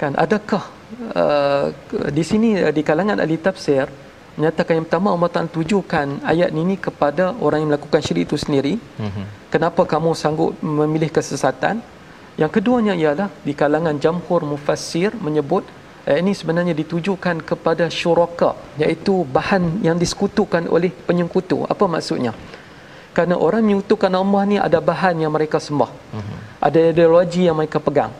Kan 0.00 0.12
adakah 0.18 0.62
uh, 1.14 1.64
di 2.10 2.24
sini 2.26 2.48
uh, 2.58 2.74
di 2.74 2.82
kalangan 2.82 3.22
ahli 3.24 3.38
tafsir 3.38 3.86
menyatakan 4.34 4.82
yang 4.82 4.86
pertama 4.90 5.08
Allah 5.14 5.30
Taala 5.30 5.50
tujukan 5.54 6.06
ayat 6.26 6.50
ini 6.50 6.74
kepada 6.86 7.24
orang 7.38 7.62
yang 7.62 7.70
melakukan 7.72 8.00
syirik 8.02 8.26
itu 8.28 8.36
sendiri. 8.44 8.74
Uh-huh. 8.78 9.26
Kenapa 9.54 9.82
kamu 9.86 10.10
sanggup 10.18 10.50
memilih 10.60 11.10
kesesatan? 11.14 11.78
Yang 12.34 12.50
keduanya 12.58 12.94
ialah 12.98 13.30
di 13.46 13.54
kalangan 13.54 13.94
jamhur 14.02 14.42
mufassir 14.42 15.14
menyebut 15.26 15.62
eh, 16.08 16.16
ini 16.22 16.32
sebenarnya 16.40 16.74
ditujukan 16.80 17.36
kepada 17.50 17.84
syuraka 18.00 18.50
iaitu 18.82 19.14
bahan 19.36 19.64
yang 19.86 19.96
disekutukan 20.02 20.68
oleh 20.74 20.90
penyekutu. 21.08 21.58
Apa 21.72 21.84
maksudnya? 21.94 22.32
Kerana 23.14 23.34
orang 23.46 23.62
menyekutukan 23.66 24.12
Allah 24.22 24.42
ni 24.50 24.56
ada 24.66 24.78
bahan 24.90 25.16
yang 25.22 25.32
mereka 25.36 25.58
sembah. 25.66 25.90
Uh-huh. 25.90 26.38
ada 26.66 26.78
ideologi 26.90 27.42
yang 27.48 27.56
mereka 27.60 27.78
pegang. 27.86 28.12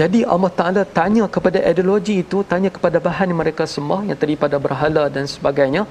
Jadi 0.00 0.20
Allah 0.34 0.50
Ta'ala 0.58 0.82
tanya 0.98 1.24
kepada 1.34 1.58
ideologi 1.70 2.14
itu 2.24 2.38
tanya 2.52 2.70
kepada 2.76 2.98
bahan 3.06 3.30
yang 3.30 3.40
mereka 3.44 3.64
sembah 3.74 4.00
yang 4.08 4.18
daripada 4.18 4.56
berhala 4.64 5.04
dan 5.16 5.24
sebagainya. 5.34 5.86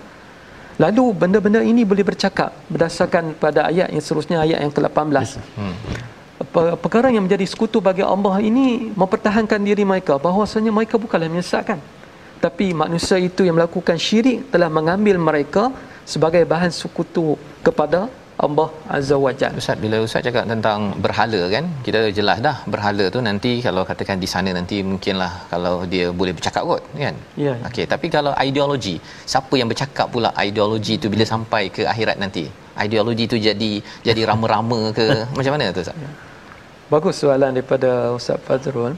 Lalu 0.84 1.06
benda-benda 1.22 1.62
ini 1.72 1.82
boleh 1.92 2.04
bercakap 2.10 2.52
berdasarkan 2.74 3.38
pada 3.44 3.70
ayat 3.72 3.88
yang 3.94 4.04
seterusnya 4.04 4.38
ayat 4.46 4.60
yang 4.66 4.74
ke-18 4.74 5.38
hmm 5.62 6.23
perkara 6.82 7.14
yang 7.14 7.24
menjadi 7.26 7.46
sekutu 7.46 7.78
bagi 7.80 8.02
Allah 8.02 8.42
ini 8.42 8.92
mempertahankan 8.94 9.62
diri 9.62 9.86
mereka 9.86 10.18
bahawasanya 10.18 10.72
mereka 10.74 10.98
bukanlah 10.98 11.30
menyesatkan. 11.30 11.78
Tapi 12.44 12.76
manusia 12.76 13.16
itu 13.16 13.48
yang 13.48 13.56
melakukan 13.56 13.96
syirik 13.96 14.52
telah 14.52 14.68
mengambil 14.68 15.16
mereka 15.16 15.72
sebagai 16.04 16.44
bahan 16.44 16.74
sekutu 16.74 17.40
kepada 17.64 18.12
Allah 18.46 18.68
Azza 18.90 19.16
wa 19.26 19.32
Jalla. 19.40 19.62
Ustaz 19.62 19.78
bila 19.84 19.98
Ustaz 20.06 20.26
cakap 20.28 20.46
tentang 20.50 20.80
berhala 21.06 21.42
kan 21.54 21.66
kita 21.86 22.00
jelas 22.18 22.38
dah 22.48 22.58
berhala 22.74 23.06
tu 23.16 23.22
nanti 23.22 23.52
kalau 23.62 23.86
katakan 23.90 24.18
di 24.24 24.28
sana 24.34 24.50
nanti 24.58 24.82
mungkinlah 24.92 25.32
kalau 25.54 25.86
dia 25.94 26.10
boleh 26.10 26.34
bercakap 26.38 26.66
kot 26.66 26.82
kan. 26.98 27.16
Ya. 27.38 27.54
ya. 27.54 27.54
Okey 27.70 27.86
tapi 27.94 28.10
kalau 28.16 28.34
ideologi 28.48 28.96
siapa 29.34 29.54
yang 29.60 29.70
bercakap 29.70 30.10
pula 30.10 30.32
ideologi 30.48 30.98
tu 30.98 31.10
bila 31.14 31.26
sampai 31.34 31.70
ke 31.70 31.86
akhirat 31.94 32.18
nanti? 32.18 32.46
Ideologi 32.86 33.30
tu 33.30 33.38
jadi 33.38 33.72
jadi 34.02 34.22
rama-rama 34.30 34.90
ke 34.98 35.06
macam 35.38 35.54
mana 35.56 35.70
tu 35.70 35.86
Ustaz? 35.86 35.98
Ya. 36.06 36.12
Bagus 36.94 37.16
soalan 37.22 37.58
daripada 37.58 38.14
Ustaz 38.18 38.38
Fazrul. 38.46 38.94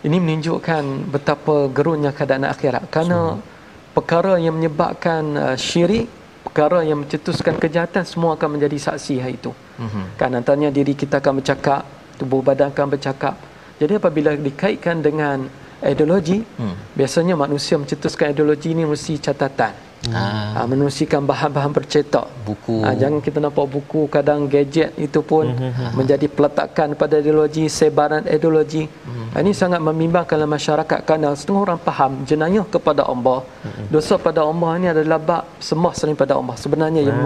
Ini 0.00 0.16
menunjukkan 0.16 1.12
betapa 1.12 1.68
gerunnya 1.68 2.10
keadaan 2.16 2.48
akhirat. 2.48 2.88
Kerana 2.88 3.36
Semua. 3.36 3.92
perkara 3.92 4.34
yang 4.40 4.56
menyebabkan 4.56 5.22
uh, 5.36 5.56
syirik, 5.60 6.08
perkara 6.50 6.82
yang 6.82 7.06
mencetuskan 7.06 7.62
kejahatan, 7.62 8.02
semua 8.02 8.34
akan 8.34 8.58
menjadi 8.58 8.90
saksi 8.90 9.22
hari 9.22 9.38
itu. 9.38 9.54
Mm-hmm. 9.54 10.04
Kan 10.18 10.34
antaranya 10.34 10.74
diri 10.74 10.98
kita 10.98 11.22
akan 11.22 11.38
bercakap, 11.38 11.86
tubuh 12.18 12.42
badan 12.42 12.74
akan 12.74 12.98
bercakap. 12.98 13.38
Jadi 13.78 14.02
apabila 14.02 14.34
dikaitkan 14.34 14.98
dengan 14.98 15.46
ideologi, 15.78 16.42
mm. 16.42 16.98
biasanya 16.98 17.38
manusia 17.38 17.78
mencetuskan 17.78 18.34
ideologi 18.34 18.74
ini 18.74 18.82
mesti 18.82 19.14
catatan. 19.22 19.89
Hmm. 20.00 20.56
Ha, 20.56 20.64
menusikan 20.64 21.28
bahan-bahan 21.28 21.76
bercetak 21.76 22.24
buku 22.48 22.80
ha, 22.80 22.96
jangan 22.96 23.20
kita 23.20 23.36
nampak 23.36 23.68
buku 23.68 24.08
kadang 24.08 24.48
gadget 24.48 24.96
itu 24.96 25.20
pun 25.20 25.44
hmm. 25.52 25.92
menjadi 25.92 26.24
peletakan 26.24 26.96
pada 26.96 27.20
ideologi 27.20 27.68
sebaran 27.68 28.24
ideologi 28.24 28.88
hmm. 28.88 29.36
ha, 29.36 29.44
ini 29.44 29.52
sangat 29.52 29.76
membimbangkan 29.84 30.40
masyarakat 30.48 31.04
kerana 31.04 31.36
setengah 31.36 31.68
orang 31.68 31.80
faham 31.84 32.24
jenayah 32.24 32.64
kepada 32.64 33.04
Allah 33.04 33.44
hmm. 33.44 33.92
dosa 33.92 34.16
pada 34.16 34.40
Allah 34.40 34.70
ini 34.80 34.88
adalah 34.88 35.20
bab 35.20 35.44
semua 35.60 35.92
selain 35.92 36.16
pada 36.16 36.32
Allah 36.40 36.56
sebenarnya 36.56 37.04
hmm. 37.04 37.08
yang 37.12 37.18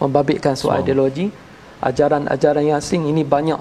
membabitkan 0.00 0.56
soal 0.56 0.80
so. 0.80 0.88
ideologi 0.88 1.28
ajaran-ajaran 1.84 2.64
yang 2.64 2.80
asing 2.80 3.04
ini 3.12 3.28
banyak 3.28 3.60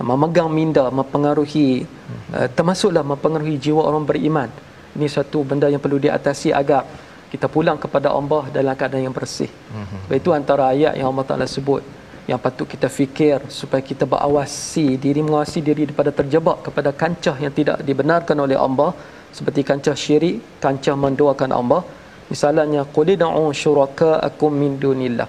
memegang 0.00 0.48
minda 0.48 0.88
mempengaruhi 0.88 1.84
hmm. 1.84 2.32
uh, 2.32 2.48
termasuklah 2.56 3.04
mempengaruhi 3.04 3.60
jiwa 3.60 3.84
orang 3.84 4.08
beriman 4.08 4.48
ini 4.96 5.04
satu 5.04 5.44
benda 5.44 5.68
yang 5.68 5.84
perlu 5.84 6.00
diatasi 6.00 6.48
agar 6.56 7.09
kita 7.32 7.46
pulang 7.46 7.78
kepada 7.78 8.10
Allah 8.10 8.42
dalam 8.50 8.74
keadaan 8.74 9.06
yang 9.06 9.14
bersih. 9.14 9.48
Mm-hmm. 9.48 10.18
Itu 10.20 10.30
antara 10.34 10.74
ayat 10.74 10.98
yang 10.98 11.08
Allah 11.14 11.26
Taala 11.28 11.46
sebut 11.46 11.82
yang 12.30 12.38
patut 12.38 12.66
kita 12.68 12.88
fikir 12.98 13.38
supaya 13.48 13.82
kita 13.82 14.04
berawasi 14.06 14.94
diri 15.04 15.20
mengawasi 15.26 15.58
diri 15.68 15.82
daripada 15.88 16.10
terjebak 16.14 16.58
kepada 16.66 16.90
kancah 17.02 17.36
yang 17.44 17.50
tidak 17.50 17.82
dibenarkan 17.88 18.36
oleh 18.38 18.54
Allah 18.54 18.94
seperti 19.32 19.62
kancah 19.62 19.94
syirik, 19.94 20.36
kancah 20.64 20.94
mendoakan 20.94 21.50
Allah. 21.60 21.82
Misalnya 22.30 22.82
qulid'u 22.96 23.46
syuraka'akum 23.62 24.50
min 24.62 24.78
dunillah. 24.78 25.26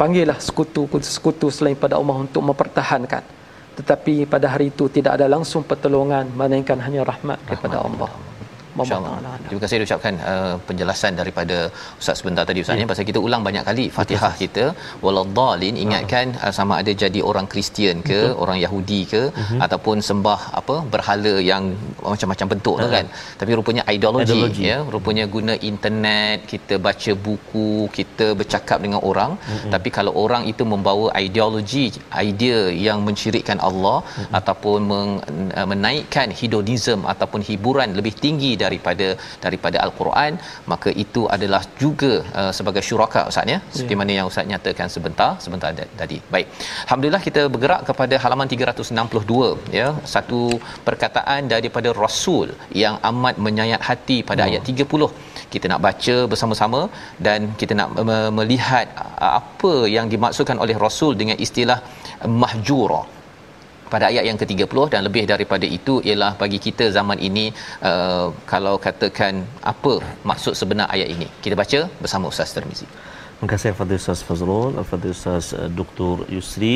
Panggillah 0.00 0.36
sekutu-sekutu 0.36 1.48
selain 1.48 1.76
pada 1.76 1.96
Allah 2.00 2.16
untuk 2.24 2.42
mempertahankan. 2.44 3.24
Tetapi 3.78 4.28
pada 4.28 4.52
hari 4.52 4.68
itu 4.68 4.88
tidak 4.92 5.16
ada 5.16 5.26
langsung 5.34 5.62
pertolongan 5.64 6.28
melainkan 6.36 6.76
hanya 6.84 7.04
rahmat 7.10 7.38
daripada 7.48 7.80
Allah. 7.80 8.10
Allah. 8.12 8.31
InsyaAllah. 8.76 9.36
Terima 9.48 9.60
kasih 9.64 9.84
ucapkan 9.86 10.14
uh, 10.32 10.54
penjelasan 10.68 11.12
daripada 11.20 11.56
Ustaz 12.00 12.16
sebentar 12.20 12.44
tadi 12.50 12.60
Ustaz 12.64 12.80
ya. 12.80 12.86
pasal 12.92 13.06
kita 13.10 13.20
ulang 13.26 13.42
banyak 13.48 13.64
kali 13.68 13.84
Fatihah 13.96 14.32
kita 14.42 14.64
waladhdallin 15.04 15.76
ingatkan 15.84 16.26
uh, 16.44 16.52
sama 16.58 16.74
ada 16.80 16.92
jadi 17.02 17.20
orang 17.30 17.46
Kristian 17.52 17.96
ke 18.10 18.20
Betul. 18.20 18.40
orang 18.42 18.58
Yahudi 18.64 19.00
ke 19.12 19.22
uh-huh. 19.28 19.60
ataupun 19.66 19.96
sembah 20.08 20.40
apa 20.60 20.76
berhala 20.94 21.34
yang 21.50 21.64
macam-macam 22.12 22.48
bentuk 22.54 22.76
uh-huh. 22.76 22.90
tu 22.90 22.96
kan 22.96 23.06
tapi 23.40 23.50
rupanya 23.60 23.84
ideologi, 23.94 24.26
ideologi. 24.28 24.64
ya 24.70 24.78
rupanya 24.94 25.26
guna 25.36 25.56
internet 25.72 26.48
kita 26.52 26.76
baca 26.86 27.12
buku 27.26 27.68
kita 27.98 28.28
bercakap 28.40 28.78
dengan 28.86 29.02
orang 29.10 29.32
uh-huh. 29.36 29.72
tapi 29.74 29.88
kalau 29.98 30.14
orang 30.24 30.44
itu 30.52 30.64
membawa 30.74 31.08
ideologi 31.26 31.84
idea 32.28 32.60
yang 32.86 33.00
mensyirikkan 33.08 33.60
Allah 33.68 33.98
uh-huh. 34.00 34.38
ataupun 34.40 34.78
meng, 34.92 35.12
uh, 35.58 35.66
menaikkan 35.74 36.28
hedonism 36.40 37.00
ataupun 37.14 37.40
hiburan 37.50 37.90
lebih 38.00 38.16
tinggi 38.24 38.52
daripada 38.64 39.08
daripada 39.44 39.76
al-Quran 39.86 40.32
maka 40.72 40.90
itu 41.04 41.22
adalah 41.36 41.62
juga 41.82 42.12
uh, 42.40 42.52
sebagai 42.58 42.82
syuraka 42.88 43.22
ustaz 43.30 43.52
ya? 43.54 43.58
Seperti 43.74 43.94
yeah. 43.94 44.00
mana 44.02 44.12
yang 44.18 44.26
ustaz 44.30 44.50
nyatakan 44.52 44.88
sebentar 44.94 45.30
sebentar 45.44 45.70
tadi. 46.02 46.18
Baik. 46.34 46.48
Alhamdulillah 46.86 47.22
kita 47.28 47.42
bergerak 47.54 47.82
kepada 47.90 48.14
halaman 48.24 48.48
362 48.54 49.74
ya? 49.80 49.88
Satu 50.14 50.42
perkataan 50.88 51.50
daripada 51.54 51.90
rasul 52.04 52.48
yang 52.84 52.96
amat 53.10 53.36
menyayat 53.46 53.82
hati 53.90 54.18
pada 54.30 54.42
oh. 54.44 54.48
ayat 54.50 54.62
30 54.72 55.08
kita 55.54 55.66
nak 55.72 55.80
baca 55.86 56.16
bersama-sama 56.32 56.80
dan 57.26 57.40
kita 57.60 57.72
nak 57.80 57.88
melihat 58.38 58.86
apa 59.40 59.72
yang 59.96 60.06
dimaksudkan 60.12 60.58
oleh 60.64 60.76
rasul 60.86 61.12
dengan 61.20 61.36
istilah 61.46 61.78
mahjura 62.42 63.02
pada 63.94 64.04
ayat 64.10 64.24
yang 64.28 64.38
ke-30 64.42 64.84
dan 64.94 65.00
lebih 65.08 65.24
daripada 65.32 65.66
itu 65.78 65.94
ialah 66.08 66.32
bagi 66.42 66.58
kita 66.66 66.84
zaman 66.98 67.18
ini 67.28 67.46
uh, 67.90 68.26
kalau 68.52 68.74
katakan 68.86 69.34
apa 69.72 69.94
maksud 70.30 70.54
sebenar 70.60 70.86
ayat 70.96 71.08
ini 71.14 71.28
kita 71.46 71.56
baca 71.62 71.80
bersama 72.04 72.26
Ustaz 72.34 72.52
Termizi 72.58 72.88
Terima 73.42 73.50
kasih 73.52 73.70
Fadil 73.78 73.98
Ustaz 74.00 74.20
Fazrul, 74.26 74.74
Fadil 74.90 75.12
Ustaz 75.16 75.46
uh, 75.60 75.68
Dr. 75.78 76.12
Yusri 76.34 76.74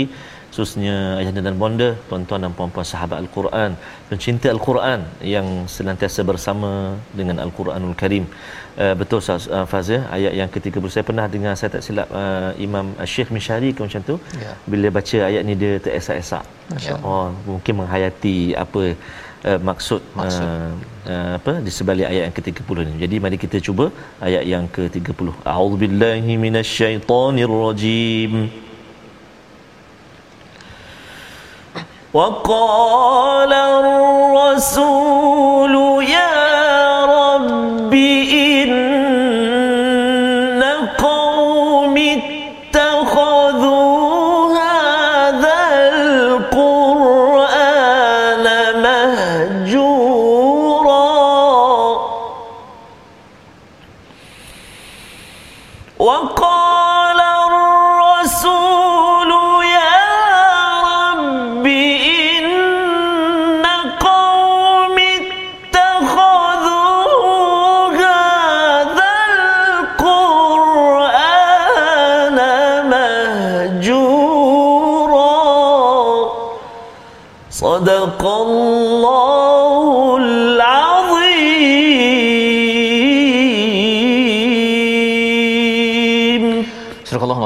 khususnya 0.56 0.96
ayahanda 1.20 1.42
dan 1.46 1.56
bonda 1.62 1.88
tuan-tuan 2.08 2.40
dan 2.44 2.52
puan-puan 2.58 2.86
sahabat 2.92 3.18
Al-Quran 3.22 3.70
pencinta 4.10 4.48
Al-Quran 4.54 5.00
yang 5.34 5.48
senantiasa 5.74 6.20
bersama 6.30 6.70
dengan 7.18 7.36
Al-Quranul 7.44 7.96
Karim 8.02 8.24
uh, 8.82 8.94
betul 9.00 9.20
Ustaz 9.24 9.44
uh, 9.56 9.66
Faz 9.72 9.92
ya 9.94 10.00
ayat 10.16 10.32
yang 10.40 10.50
ketiga 10.56 10.80
saya 10.94 11.04
pernah 11.10 11.26
dengar 11.34 11.54
saya 11.60 11.70
tak 11.76 11.84
silap 11.86 12.08
uh, 12.22 12.50
Imam 12.66 12.86
Syekh 13.12 13.30
Mishari 13.36 13.70
ke 13.76 13.80
macam 13.86 14.02
tu 14.10 14.16
ya. 14.44 14.52
bila 14.72 14.88
baca 14.98 15.18
ayat 15.28 15.42
ni 15.48 15.56
dia 15.62 15.72
teresak-esak 15.86 16.44
oh 17.10 17.28
mungkin 17.50 17.74
menghayati 17.84 18.36
apa 18.64 18.82
uh, 19.50 19.60
maksud, 19.70 20.00
maksud. 20.18 20.46
Uh, 20.48 20.70
uh, 21.12 21.30
apa 21.38 21.52
di 21.66 21.72
sebalik 21.78 22.06
ayat 22.10 22.22
yang 22.26 22.36
ke-30 22.38 22.78
ni. 22.88 22.94
Jadi 23.04 23.16
mari 23.24 23.38
kita 23.44 23.58
cuba 23.66 23.86
ayat 24.28 24.44
yang 24.52 24.64
ke-30. 24.76 25.28
A'udzubillahi 25.54 26.34
minasyaitonirrajim. 26.44 28.32
rajim. 28.34 28.65
وقال 32.16 33.52
الرسول 34.36 35.74
يا 36.08 36.35
এখন 78.26 78.55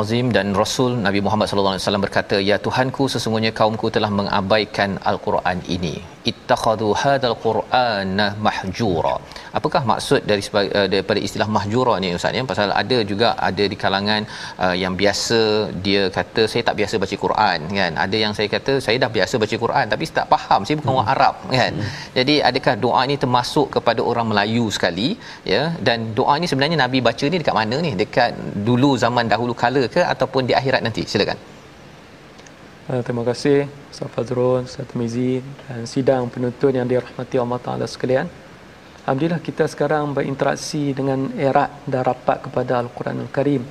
Al-Azim 0.01 0.29
dan 0.37 0.47
Rasul 0.61 0.93
Nabi 1.07 1.21
Muhammad 1.25 1.47
sallallahu 1.49 1.75
alaihi 1.75 1.85
wasallam 1.85 2.05
berkata 2.05 2.37
ya 2.51 2.57
Tuhanku 2.67 3.05
sesungguhnya 3.15 3.51
kaumku 3.59 3.87
telah 3.97 4.11
mengabaikan 4.19 4.91
al-Quran 5.11 5.59
ini. 5.75 5.93
Ittakhadhu 6.31 6.89
hadzal 7.03 7.35
qur'ana 7.45 8.27
mahjura. 8.47 9.15
Apakah 9.59 9.83
maksud 9.91 10.21
dari 10.31 10.43
uh, 10.61 10.89
daripada 10.93 11.21
istilah 11.27 11.49
mahjura 11.57 11.95
ni 12.05 12.09
ustaz 12.19 12.39
ya? 12.39 12.45
Pasal 12.53 12.73
ada 12.83 12.99
juga 13.11 13.29
ada 13.49 13.65
di 13.73 13.77
kalangan 13.83 14.23
uh, 14.65 14.75
yang 14.83 14.95
biasa 15.03 15.41
dia 15.87 16.03
kata 16.17 16.45
saya 16.53 16.63
tak 16.69 16.77
biasa 16.81 16.95
baca 17.05 17.17
Quran 17.25 17.59
kan? 17.81 17.93
Ada 18.05 18.17
yang 18.25 18.33
saya 18.39 18.49
kata 18.57 18.75
saya 18.87 18.97
dah 19.05 19.11
biasa 19.17 19.35
baca 19.45 19.57
Quran 19.65 19.85
tapi 19.93 20.05
tak 20.21 20.29
faham 20.33 20.61
saya 20.67 20.77
bukan 20.81 20.91
hmm. 20.91 20.99
orang 20.99 21.11
Arab 21.15 21.37
kan? 21.59 21.73
Hmm. 21.81 21.93
jadi 22.19 22.37
adakah 22.51 22.75
doa 22.87 23.03
ini 23.09 23.19
termasuk 23.25 23.69
kepada 23.77 24.01
orang 24.13 24.29
Melayu 24.33 24.67
sekali 24.79 25.09
ya? 25.55 25.63
Dan 25.89 26.11
doa 26.21 26.41
ini 26.41 26.49
sebenarnya 26.53 26.79
nabi 26.85 27.01
baca 27.11 27.25
ni 27.33 27.37
dekat 27.45 27.57
mana 27.61 27.79
ni? 27.89 27.93
Dekat 28.05 28.33
dulu 28.71 28.93
zaman 29.05 29.27
dahulu 29.35 29.57
kala 29.65 29.85
ke 29.95 30.01
ataupun 30.15 30.43
di 30.49 30.55
akhirat 30.61 30.83
nanti 30.87 31.05
silakan 31.13 31.41
Uh, 32.91 33.07
terima 33.07 33.23
kasih 33.23 33.71
Ustaz 33.93 34.11
Fazrul, 34.11 34.67
Ustaz 34.67 34.91
Mizi 34.99 35.39
dan 35.63 35.87
sidang 35.87 36.27
penuntun 36.27 36.75
yang 36.75 36.91
dirahmati 36.91 37.39
Allah 37.39 37.61
Ta'ala 37.63 37.87
sekalian. 37.87 38.27
Alhamdulillah 39.07 39.39
kita 39.49 39.65
sekarang 39.71 40.11
berinteraksi 40.11 40.91
dengan 40.91 41.31
erat 41.39 41.71
dan 41.87 42.03
rapat 42.03 42.51
kepada 42.51 42.83
Al-Quran 42.83 43.23
Al-Karim. 43.25 43.63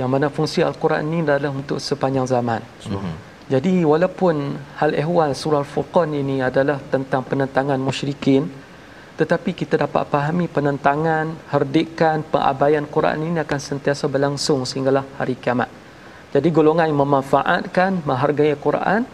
Yang 0.00 0.08
mana 0.08 0.26
fungsi 0.32 0.64
Al-Quran 0.64 1.04
ini 1.12 1.18
adalah 1.28 1.52
untuk 1.52 1.76
sepanjang 1.76 2.24
zaman. 2.24 2.64
Mm-hmm. 2.64 3.14
Jadi 3.52 3.74
walaupun 3.84 4.56
hal 4.80 4.96
ehwal 5.02 5.36
surah 5.36 5.60
Al-Furqan 5.60 6.16
ini 6.16 6.40
adalah 6.40 6.80
tentang 6.88 7.20
penentangan 7.28 7.76
musyrikin, 7.76 8.48
tetapi 9.14 9.54
kita 9.54 9.78
dapat 9.78 10.10
fahami 10.10 10.50
penentangan, 10.50 11.38
herdikan, 11.54 12.26
pengabaian 12.26 12.82
Quran 12.82 13.30
ini 13.30 13.38
akan 13.38 13.60
sentiasa 13.62 14.10
berlangsung 14.10 14.66
sehinggalah 14.66 15.06
hari 15.18 15.38
kiamat. 15.38 15.70
Jadi 16.34 16.50
golongan 16.50 16.90
yang 16.90 16.98
memanfaatkan, 16.98 18.02
menghargai 18.02 18.58
Quran 18.58 19.06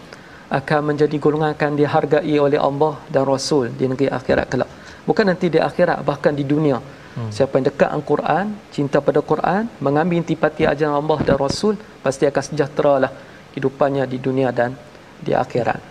akan 0.48 0.80
menjadi 0.82 1.16
golongan 1.20 1.52
akan 1.52 1.76
dihargai 1.76 2.36
oleh 2.40 2.56
Allah 2.56 2.96
dan 3.12 3.28
Rasul 3.28 3.68
di 3.76 3.84
negeri 3.84 4.08
akhirat 4.08 4.48
kelak. 4.48 4.70
Bukan 5.04 5.28
nanti 5.28 5.52
di 5.52 5.60
akhirat, 5.60 6.00
bahkan 6.00 6.32
di 6.32 6.48
dunia. 6.48 6.80
Hmm. 6.80 7.28
Siapa 7.28 7.60
yang 7.60 7.68
dekat 7.68 7.92
dengan 7.92 8.04
Quran, 8.06 8.44
cinta 8.72 9.04
pada 9.04 9.20
Quran, 9.20 9.68
mengambil 9.84 10.16
intipati 10.22 10.64
ajaran 10.64 10.96
Allah 10.96 11.18
dan 11.26 11.36
Rasul, 11.36 11.76
pasti 12.00 12.24
akan 12.24 12.42
sejahtera 12.42 12.94
lah 13.04 13.12
hidupannya 13.52 14.08
di 14.08 14.16
dunia 14.16 14.48
dan 14.48 14.72
di 15.20 15.36
akhirat. 15.36 15.89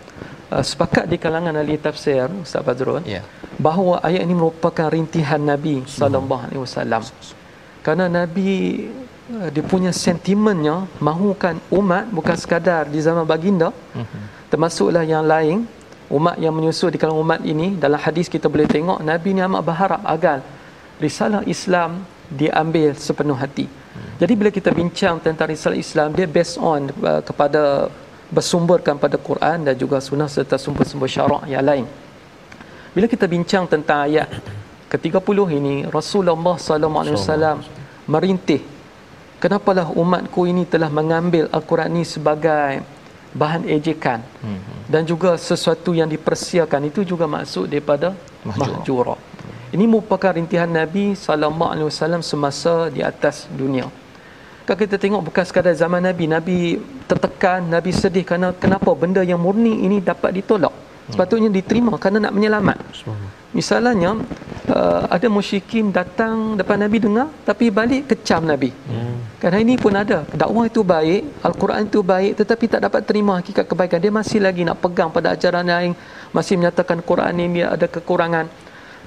Uh, 0.49 0.65
sepakat 0.65 1.05
di 1.05 1.21
kalangan 1.21 1.53
ahli 1.61 1.77
tafsir 1.77 2.25
Ustaz 2.41 2.65
Fazrul 2.65 3.05
yeah. 3.05 3.21
bahawa 3.61 4.01
ayat 4.01 4.25
ini 4.25 4.33
merupakan 4.33 4.89
rintihan 4.89 5.37
Nabi 5.37 5.85
sallallahu 5.85 6.41
alaihi 6.49 6.61
wasallam. 6.65 7.05
Kerana 7.85 8.09
Nabi 8.09 8.49
Eh, 9.29 9.49
dia 9.53 9.61
punya 9.61 9.93
sentimennya 9.93 10.89
mahukan 10.97 11.61
umat 11.69 12.09
bukan 12.09 12.33
sekadar 12.33 12.89
di 12.89 12.97
zaman 12.97 13.21
baginda 13.29 13.69
mhm. 13.93 14.49
termasuklah 14.49 15.05
yang 15.05 15.21
lain 15.21 15.69
umat 16.09 16.41
yang 16.41 16.49
menyusul 16.49 16.89
di 16.89 16.97
kalangan 16.97 17.21
umat 17.21 17.41
ini 17.45 17.77
dalam 17.77 18.01
hadis 18.01 18.25
kita 18.25 18.49
boleh 18.49 18.65
tengok 18.65 18.97
Nabi 19.05 19.37
ni 19.37 19.41
amat 19.45 19.61
berharap 19.61 20.01
agar 20.01 20.41
risalah 20.97 21.45
Islam 21.45 22.01
diambil 22.25 22.97
sepenuh 22.97 23.37
hati 23.37 23.69
hmm. 23.69 24.17
jadi 24.17 24.33
bila 24.33 24.49
kita 24.49 24.73
bincang 24.73 25.21
tentang 25.21 25.53
risalah 25.53 25.77
Islam 25.77 26.09
dia 26.17 26.25
based 26.25 26.57
on 26.57 26.89
uh, 27.05 27.21
kepada 27.21 27.93
bersumberkan 28.29 28.95
pada 29.01 29.17
Quran 29.17 29.65
dan 29.65 29.73
juga 29.73 29.97
sunnah 29.99 30.29
serta 30.29 30.55
sumber-sumber 30.61 31.09
syarak 31.09 31.43
yang 31.49 31.65
lain 31.65 31.85
bila 32.93 33.05
kita 33.05 33.25
bincang 33.29 33.65
tentang 33.69 34.05
ayat 34.09 34.29
ke-30 34.89 35.37
ini 35.53 35.75
Rasulullah 35.89 36.57
sallallahu 36.57 37.01
alaihi 37.05 37.17
wasallam 37.17 37.57
merintih 38.09 38.61
kenapalah 39.37 39.87
umatku 39.93 40.49
ini 40.49 40.65
telah 40.65 40.89
mengambil 40.89 41.47
Al-Quran 41.53 41.89
ini 41.95 42.05
sebagai 42.05 42.81
bahan 43.33 43.65
ejekan 43.69 44.25
hmm. 44.41 44.89
dan 44.89 45.05
juga 45.05 45.37
sesuatu 45.37 45.93
yang 45.93 46.09
dipersiakan 46.09 46.89
itu 46.89 47.05
juga 47.05 47.29
maksud 47.29 47.69
daripada 47.69 48.17
mahjura. 48.41 49.15
Ini 49.69 49.85
merupakan 49.85 50.33
rintihan 50.33 50.65
Nabi 50.65 51.13
sallallahu 51.13 51.69
alaihi 51.69 51.87
wasallam 51.87 52.25
semasa 52.25 52.89
di 52.89 53.05
atas 53.05 53.45
dunia. 53.53 53.85
Kalau 54.69 54.85
kita 54.85 55.01
tengok 55.01 55.33
bukan 55.33 55.43
sekadar 55.49 55.73
zaman 55.73 55.97
Nabi, 55.97 56.29
Nabi 56.29 56.77
tertekan, 57.09 57.65
Nabi 57.65 57.89
sedih 57.89 58.21
kerana 58.21 58.53
kenapa 58.53 58.93
benda 58.93 59.25
yang 59.25 59.41
murni 59.41 59.81
ini 59.81 59.97
dapat 59.97 60.29
ditolak. 60.29 60.69
Sepatutnya 61.09 61.49
diterima 61.49 61.97
kerana 61.97 62.29
nak 62.29 62.37
menyelamat. 62.37 62.77
Misalnya 63.49 64.13
uh, 64.69 65.09
ada 65.09 65.25
musyrikin 65.25 65.89
datang 65.89 66.53
depan 66.53 66.85
Nabi 66.85 67.01
dengar 67.01 67.33
tapi 67.49 67.73
balik 67.73 68.13
kecam 68.13 68.45
Nabi. 68.45 68.69
Hmm. 68.69 69.41
Kan 69.41 69.57
ini 69.57 69.73
pun 69.73 69.89
ada. 69.89 70.21
Dakwah 70.29 70.69
itu 70.69 70.85
baik, 70.85 71.41
Al-Quran 71.41 71.89
itu 71.89 72.05
baik 72.05 72.37
tetapi 72.37 72.65
tak 72.69 72.85
dapat 72.85 73.01
terima 73.09 73.41
hakikat 73.41 73.65
kebaikan. 73.65 73.97
Dia 73.97 74.13
masih 74.13 74.37
lagi 74.37 74.61
nak 74.61 74.85
pegang 74.85 75.09
pada 75.09 75.33
ajaran 75.33 75.65
lain, 75.65 75.97
masih 76.29 76.61
menyatakan 76.61 77.01
Quran 77.01 77.33
ini 77.41 77.65
ada 77.65 77.89
kekurangan. 77.89 78.45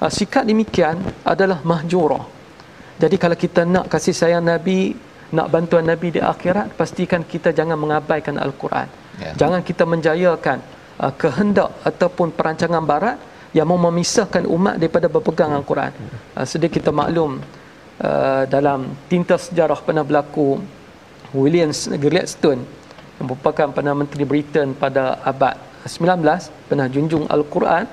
Uh, 0.03 0.11
sikap 0.11 0.43
demikian 0.43 0.99
adalah 1.23 1.63
mahjurah. 1.63 2.27
Jadi 2.99 3.15
kalau 3.15 3.39
kita 3.39 3.63
nak 3.63 3.87
kasih 3.87 4.11
sayang 4.11 4.43
Nabi, 4.43 5.12
nak 5.33 5.47
bantuan 5.53 5.85
Nabi 5.91 6.07
di 6.15 6.21
akhirat, 6.21 6.77
pastikan 6.79 7.21
kita 7.25 7.49
jangan 7.59 7.77
mengabaikan 7.83 8.37
Al-Quran. 8.37 8.87
Yeah. 9.17 9.33
Jangan 9.41 9.61
kita 9.65 9.83
menjayakan 9.93 10.57
uh, 11.01 11.13
kehendak 11.21 11.69
ataupun 11.89 12.29
perancangan 12.37 12.83
barat 12.85 13.17
yang 13.57 13.65
mau 13.69 13.77
memisahkan 13.77 14.45
umat 14.45 14.77
daripada 14.81 15.09
berpegang 15.09 15.51
Al-Quran. 15.57 15.91
Uh, 16.37 16.45
sedia 16.45 16.69
kita 16.69 16.93
maklum 16.93 17.41
uh, 18.01 18.43
dalam 18.45 18.93
tinta 19.09 19.35
sejarah 19.41 19.81
pernah 19.81 20.05
berlaku 20.05 20.61
William 21.33 21.73
Gladstone 21.73 22.61
yang 23.17 23.25
merupakan 23.25 23.73
Perdana 23.73 23.97
Menteri 23.97 24.25
Britain 24.29 24.77
pada 24.77 25.17
abad 25.25 25.57
19 25.89 26.69
pernah 26.69 26.87
junjung 26.87 27.25
Al-Quran 27.25 27.89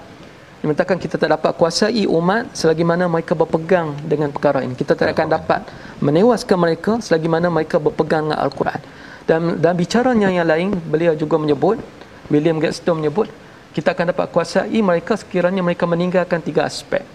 dia 0.60 0.68
mengatakan 0.68 1.00
kita 1.00 1.16
tak 1.16 1.32
dapat 1.32 1.56
kuasai 1.56 2.04
umat 2.04 2.52
selagi 2.52 2.84
mana 2.84 3.08
mereka 3.08 3.32
berpegang 3.32 3.96
dengan 4.04 4.28
perkara 4.28 4.60
ini. 4.60 4.76
Kita 4.76 4.92
tak 4.92 5.16
akan 5.16 5.28
dapat 5.32 5.64
menewaskan 6.04 6.58
mereka 6.60 6.92
selagi 7.00 7.32
mana 7.32 7.48
mereka 7.48 7.80
berpegang 7.80 8.28
dengan 8.28 8.44
Al-Quran. 8.44 8.80
Dan 9.24 9.56
dan 9.56 9.72
bicaranya 9.72 10.28
yang 10.28 10.44
lain, 10.44 10.76
beliau 10.92 11.16
juga 11.16 11.40
menyebut, 11.40 11.80
William 12.28 12.60
Gladstone 12.60 13.00
menyebut, 13.00 13.32
kita 13.72 13.96
akan 13.96 14.12
dapat 14.12 14.26
kuasai 14.28 14.78
mereka 14.84 15.16
sekiranya 15.16 15.64
mereka 15.64 15.88
meninggalkan 15.88 16.44
tiga 16.44 16.68
aspek. 16.68 17.08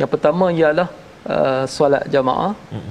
Yang 0.00 0.08
pertama 0.16 0.48
ialah 0.48 0.88
uh, 1.28 1.64
solat 1.68 2.08
jamaah 2.08 2.56
hmm. 2.72 2.90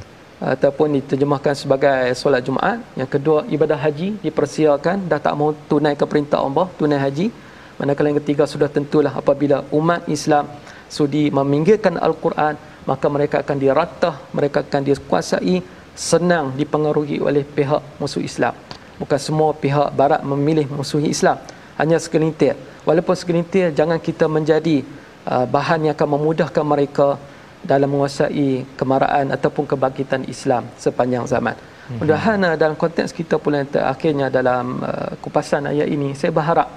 ataupun 0.61 1.01
diterjemahkan 1.01 1.57
sebagai 1.57 2.13
solat 2.13 2.45
Jumaat. 2.45 2.85
Yang 2.93 3.17
kedua 3.17 3.49
ibadah 3.49 3.81
haji 3.81 4.21
dipersilakan 4.21 5.09
dah 5.09 5.17
tak 5.17 5.33
mau 5.33 5.57
tunaikan 5.65 6.05
perintah 6.05 6.37
Allah, 6.37 6.69
tunai 6.77 7.01
haji. 7.01 7.33
Manakala 7.81 8.13
yang 8.13 8.21
ketiga 8.21 8.45
sudah 8.45 8.69
tentulah 8.69 9.09
apabila 9.09 9.65
umat 9.73 10.05
Islam 10.05 10.45
sudi 10.85 11.33
meminggirkan 11.33 11.97
Al-Quran, 11.97 12.53
maka 12.85 13.05
mereka 13.09 13.35
akan 13.41 13.57
diratah, 13.57 14.15
mereka 14.37 14.61
akan 14.61 14.81
dikuasai, 14.85 15.65
senang 15.97 16.53
dipengaruhi 16.53 17.17
oleh 17.17 17.41
pihak 17.41 17.81
musuh 17.97 18.21
Islam. 18.21 18.53
Bukan 19.01 19.17
semua 19.17 19.49
pihak 19.57 19.89
barat 19.97 20.21
memilih 20.21 20.69
musuh 20.69 21.01
Islam. 21.01 21.41
Hanya 21.81 21.97
segelintir. 21.97 22.53
Walaupun 22.85 23.17
segelintir, 23.17 23.73
jangan 23.73 23.97
kita 23.97 24.29
menjadi 24.29 24.85
uh, 25.25 25.49
bahan 25.49 25.89
yang 25.89 25.93
akan 25.97 26.09
memudahkan 26.21 26.65
mereka 26.73 27.17
dalam 27.65 27.89
menguasai 27.89 28.77
kemarahan 28.77 29.33
ataupun 29.33 29.65
kebangkitan 29.65 30.21
Islam 30.29 30.69
sepanjang 30.77 31.25
zaman. 31.25 31.57
Mhm. 31.57 31.97
Mudah-mudahan 31.97 32.39
uh, 32.45 32.55
dalam 32.61 32.77
konteks 32.77 33.09
kita 33.09 33.41
pula 33.41 33.65
yang 33.65 33.73
terakhirnya 33.73 34.29
dalam 34.29 34.85
uh, 34.85 35.17
kupasan 35.17 35.65
ayat 35.73 35.89
ini, 35.89 36.13
saya 36.13 36.29
berharap 36.29 36.69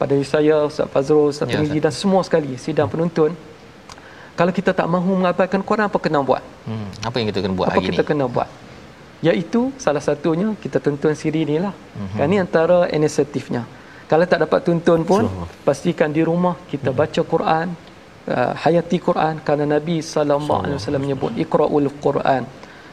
pada 0.00 0.14
saya 0.26 0.66
Ustaz 0.66 0.90
Fazrul 0.90 1.30
Ustaz 1.30 1.48
ya, 1.50 1.62
dan 1.62 1.94
semua 1.94 2.20
sekali 2.26 2.58
sidang 2.58 2.90
penonton 2.90 3.32
kalau 4.34 4.50
kita 4.50 4.70
tak 4.74 4.86
mahu 4.90 5.22
mengabarkan 5.22 5.62
Quran 5.62 5.86
apa 5.86 5.98
kena 6.02 6.18
buat? 6.28 6.42
Hmm, 6.66 6.90
apa 7.06 7.14
yang 7.22 7.26
kita 7.30 7.40
kena 7.44 7.54
buat 7.54 7.68
apa 7.70 7.78
hari 7.78 7.86
kita 7.94 8.02
ini? 8.02 8.08
kena 8.10 8.24
buat? 8.26 8.48
Iaitu 9.22 9.60
salah 9.78 10.02
satunya 10.02 10.48
kita 10.58 10.82
tonton 10.82 11.14
siri 11.14 11.46
ni 11.46 11.56
lah. 11.62 11.70
Hmm. 11.70 12.18
kan 12.18 12.26
ni 12.26 12.36
antara 12.42 12.90
inisiatifnya. 12.90 13.62
Kalau 14.10 14.26
tak 14.26 14.42
dapat 14.44 14.60
tonton 14.66 15.00
pun 15.06 15.24
so. 15.30 15.46
pastikan 15.66 16.10
di 16.10 16.22
rumah 16.26 16.58
kita 16.66 16.90
hmm. 16.90 16.98
baca 16.98 17.20
Quran 17.32 17.66
uh, 18.34 18.52
hayati 18.62 18.98
Quran. 18.98 19.34
Kerana 19.46 19.64
Nabi 19.78 20.02
sallallahu 20.02 20.60
alaihi 20.66 20.78
wasallam 20.82 21.02
menyebut 21.06 21.32
iqraul 21.38 21.88
Quran 22.06 22.42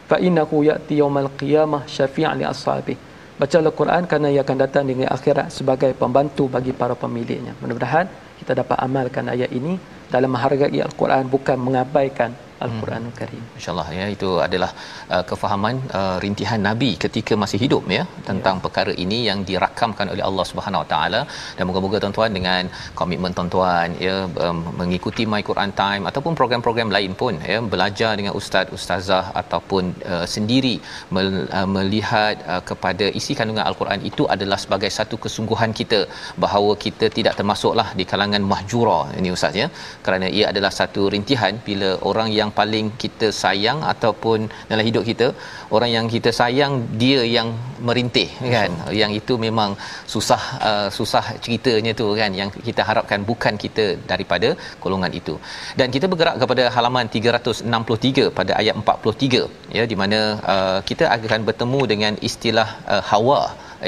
fa 0.05 0.17
innahu 0.27 0.61
ya'ti 0.69 1.01
yaumal 1.01 1.31
qiyamah 1.41 1.81
syafi'an 1.95 2.37
li 2.37 2.45
ashabihi 2.53 3.10
baca 3.41 3.57
Al-Quran 3.57 4.05
kerana 4.05 4.27
ia 4.29 4.45
akan 4.45 4.57
datang 4.61 4.83
di 4.85 4.93
akhirat 5.01 5.49
sebagai 5.49 5.97
pembantu 5.97 6.45
bagi 6.45 6.77
para 6.77 6.93
pemiliknya. 6.93 7.57
Mudah-mudahan 7.57 8.05
kita 8.37 8.53
dapat 8.53 8.77
amalkan 8.85 9.25
ayat 9.33 9.49
ini 9.49 9.81
dalam 10.13 10.29
menghargai 10.29 10.77
Al-Quran 10.77 11.25
bukan 11.25 11.57
mengabaikan 11.57 12.29
Al-Quranul 12.65 13.15
Karim. 13.19 13.43
Insya-Allah 13.57 13.87
ya 13.99 14.05
itu 14.15 14.29
adalah 14.47 14.71
uh, 15.15 15.23
kefahaman 15.29 15.75
uh, 15.99 16.17
rintihan 16.23 16.61
Nabi 16.69 16.91
ketika 17.03 17.33
masih 17.43 17.59
hidup 17.63 17.83
ya 17.97 18.03
tentang 18.29 18.57
ya. 18.57 18.63
perkara 18.65 18.93
ini 19.03 19.19
yang 19.29 19.39
dirakamkan 19.49 20.07
oleh 20.13 20.23
Allah 20.29 20.45
Subhanahu 20.51 20.83
Wa 20.83 20.89
Taala 20.93 21.21
dan 21.57 21.63
moga-moga 21.69 21.99
tuan-tuan 22.03 22.31
dengan 22.37 22.63
komitmen 22.99 23.33
tuan-tuan 23.37 23.89
ya 24.07 24.15
um, 24.45 24.59
mengikuti 24.81 25.25
My 25.33 25.41
Quran 25.49 25.73
Time 25.81 26.05
ataupun 26.11 26.35
program-program 26.41 26.91
lain 26.97 27.13
pun 27.21 27.35
ya 27.51 27.59
belajar 27.73 28.11
dengan 28.19 28.35
ustaz 28.41 28.67
ustazah 28.77 29.25
ataupun 29.41 29.83
uh, 30.13 30.25
sendiri 30.35 30.75
mel, 31.15 31.29
uh, 31.59 31.67
melihat 31.77 32.35
uh, 32.53 32.61
kepada 32.71 33.07
isi 33.21 33.33
kandungan 33.39 33.65
Al-Quran 33.69 34.01
itu 34.11 34.25
adalah 34.35 34.59
sebagai 34.65 34.91
satu 34.99 35.17
kesungguhan 35.25 35.71
kita 35.81 36.01
bahawa 36.45 36.71
kita 36.85 37.07
tidak 37.17 37.35
termasuklah 37.39 37.87
di 37.99 38.05
kalangan 38.11 38.43
mahjura 38.53 38.99
ini 39.19 39.31
ustaz 39.37 39.55
ya 39.63 39.67
kerana 40.05 40.27
ia 40.37 40.45
adalah 40.53 40.71
satu 40.79 41.03
rintihan 41.15 41.55
bila 41.67 41.89
orang 42.11 42.29
yang 42.39 42.50
yang 42.51 42.57
paling 42.59 42.87
kita 43.03 43.27
sayang 43.41 43.79
ataupun 43.93 44.39
dalam 44.71 44.85
hidup 44.89 45.03
kita 45.09 45.27
orang 45.75 45.89
yang 45.95 46.05
kita 46.15 46.29
sayang 46.39 46.73
dia 47.01 47.21
yang 47.37 47.49
merintih 47.87 48.29
kan? 48.55 48.71
So. 48.83 48.93
yang 49.01 49.11
itu 49.19 49.33
memang 49.45 49.71
susah 50.13 50.41
uh, 50.69 50.89
susah 50.97 51.23
ceritanya 51.43 51.93
tu 52.01 52.07
kan? 52.21 52.31
Yang 52.41 52.49
kita 52.67 52.83
harapkan 52.89 53.19
bukan 53.31 53.55
kita 53.63 53.85
daripada 54.11 54.51
golongan 54.83 55.13
itu. 55.21 55.35
Dan 55.79 55.87
kita 55.95 56.05
bergerak 56.11 56.37
kepada 56.43 56.63
halaman 56.75 57.07
363 57.17 58.37
pada 58.39 58.51
ayat 58.61 58.75
43 58.83 59.77
ya 59.77 59.83
di 59.91 59.97
mana 60.01 60.19
uh, 60.53 60.79
kita 60.89 61.05
akan 61.15 61.41
bertemu 61.49 61.81
dengan 61.93 62.13
istilah 62.29 62.69
uh, 62.93 63.03
hawa 63.11 63.41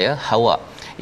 ya 0.04 0.12
hawa 0.30 0.54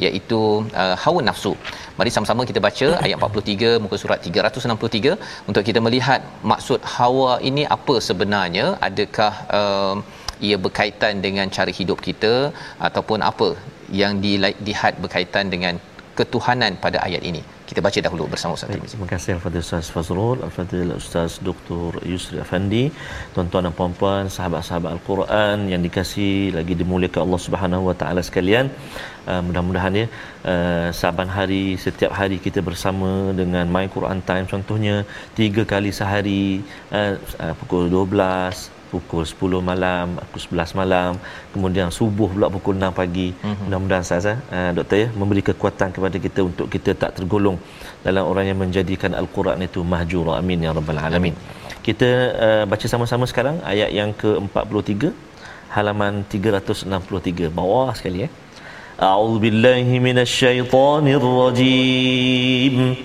iaitu 0.05 0.41
uh, 0.83 0.95
hawa 1.03 1.21
nafsu. 1.29 1.53
Mari 1.99 2.11
sama-sama 2.15 2.47
kita 2.49 2.59
baca 2.67 2.87
ayat 3.05 3.17
43 3.19 3.83
muka 3.83 3.97
surat 4.03 4.19
363 4.27 5.15
untuk 5.49 5.63
kita 5.69 5.79
melihat 5.87 6.21
maksud 6.51 6.81
hawa 6.95 7.31
ini 7.49 7.65
apa 7.77 7.95
sebenarnya? 8.09 8.65
Adakah 8.89 9.33
uh, 9.59 9.95
ia 10.47 10.57
berkaitan 10.65 11.21
dengan 11.25 11.47
cara 11.57 11.71
hidup 11.79 11.99
kita 12.07 12.33
ataupun 12.87 13.19
apa 13.31 13.49
yang 14.01 14.13
dilihat 14.25 14.93
berkaitan 15.03 15.47
dengan 15.53 15.75
ketuhanan 16.19 16.73
pada 16.85 16.97
ayat 17.07 17.23
ini. 17.29 17.41
Kita 17.69 17.81
baca 17.85 17.99
dahulu 18.05 18.23
bersama 18.33 18.51
Ustaz 18.57 18.69
Tirmizi. 18.71 18.93
Terima 18.93 19.07
kasih 19.13 19.31
kepada 19.37 19.57
Ustaz 19.65 19.85
Fazrul, 19.93 20.37
Al-Fadhil 20.47 20.91
Ustaz 21.01 21.31
Dr. 21.47 21.89
Yusri 22.11 22.37
Afandi, 22.43 22.83
tuan-tuan 23.33 23.65
dan 23.67 23.73
puan-puan, 23.79 24.29
sahabat-sahabat 24.35 24.89
Al-Quran 24.95 25.57
yang 25.71 25.81
dikasihi 25.87 26.53
lagi 26.57 26.75
dimuliakan 26.81 27.21
Allah 27.25 27.41
Subhanahu 27.47 27.89
Wa 27.89 27.95
Taala 28.01 28.21
sekalian. 28.29 28.67
Uh, 29.23 29.41
mudah-mudahan 29.47 29.93
ya 30.01 30.05
uh, 30.51 30.87
saban 30.91 31.29
hari 31.31 31.79
setiap 31.79 32.11
hari 32.19 32.37
kita 32.45 32.59
bersama 32.59 33.31
dengan 33.31 33.65
My 33.71 33.87
Quran 33.95 34.19
Time 34.29 34.45
contohnya 34.53 34.95
tiga 35.39 35.63
kali 35.63 35.95
sehari 35.95 36.59
uh, 36.91 37.15
uh, 37.39 37.53
pukul 37.59 37.87
12 37.87 38.83
pukul 38.93 39.23
10 39.25 39.69
malam, 39.69 40.05
pukul 40.21 40.41
11 40.61 40.77
malam, 40.79 41.11
kemudian 41.53 41.89
subuh 41.97 42.29
pula 42.33 42.47
pukul 42.55 42.77
6 42.77 42.99
pagi. 42.99 43.27
Mm-hmm. 43.33 43.65
Mudah-mudahan 43.65 44.05
saya 44.05 44.35
uh, 44.57 44.71
doktor 44.77 44.97
ya 45.03 45.07
memberi 45.19 45.41
kekuatan 45.49 45.89
kepada 45.95 46.17
kita 46.25 46.39
untuk 46.49 46.67
kita 46.75 46.93
tak 47.01 47.11
tergolong 47.17 47.57
dalam 48.05 48.23
orang 48.31 48.45
yang 48.49 48.59
menjadikan 48.63 49.17
al-Quran 49.21 49.65
itu 49.67 49.81
mahjura. 49.93 50.37
Amin 50.41 50.61
ya 50.65 50.75
rabbal 50.77 51.01
alamin. 51.07 51.35
Kita 51.87 52.09
uh, 52.45 52.63
baca 52.71 52.85
sama-sama 52.93 53.25
sekarang 53.31 53.57
ayat 53.73 53.89
yang 53.99 54.11
ke-43 54.21 55.09
halaman 55.75 56.21
363 56.29 57.49
bawah 57.59 57.89
sekali 57.97 58.19
ya. 58.25 58.29
A'udzubillahi 58.99 59.99
minasyaitonirrajim. 59.99 62.95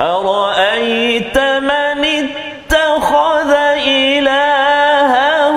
أرأيت 0.00 1.38
من 1.38 2.02
اتخذ 2.02 3.50
إلهه 3.86 5.56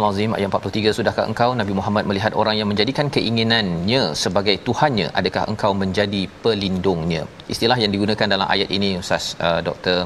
Azim 0.07 0.31
ayat 0.37 0.47
43 0.49 0.91
sudahkah 0.97 1.25
engkau 1.29 1.49
Nabi 1.59 1.73
Muhammad 1.77 2.03
melihat 2.09 2.33
orang 2.41 2.55
yang 2.59 2.67
menjadikan 2.71 3.07
keinginannya 3.15 4.01
sebagai 4.23 4.55
tuhannya? 4.67 5.07
Adakah 5.19 5.43
engkau 5.51 5.71
menjadi 5.81 6.21
pelindungnya? 6.43 7.21
Istilah 7.53 7.77
yang 7.83 7.91
digunakan 7.95 8.27
dalam 8.33 8.47
ayat 8.53 8.69
ini 8.77 8.89
Ustaz 9.01 9.25
uh, 9.47 9.59
Dr 9.67 9.97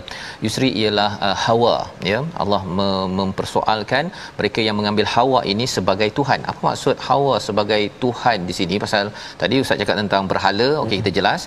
Yusri 0.44 0.70
ialah 0.82 1.12
uh, 1.28 1.38
hawa 1.46 1.76
ya. 2.12 2.20
Allah 2.44 2.62
mem- 2.78 3.14
mempersoalkan 3.20 4.12
mereka 4.40 4.62
yang 4.68 4.78
mengambil 4.80 5.08
hawa 5.16 5.42
ini 5.54 5.68
sebagai 5.76 6.10
tuhan. 6.20 6.42
Apa 6.52 6.62
maksud 6.70 6.98
hawa 7.08 7.36
sebagai 7.48 7.82
tuhan 8.04 8.46
di 8.50 8.56
sini? 8.60 8.78
Pasal 8.86 9.14
tadi 9.44 9.64
Ustaz 9.64 9.82
cakap 9.82 9.98
tentang 10.02 10.26
berhala 10.34 10.70
okey 10.84 11.00
kita 11.02 11.14
jelas. 11.20 11.44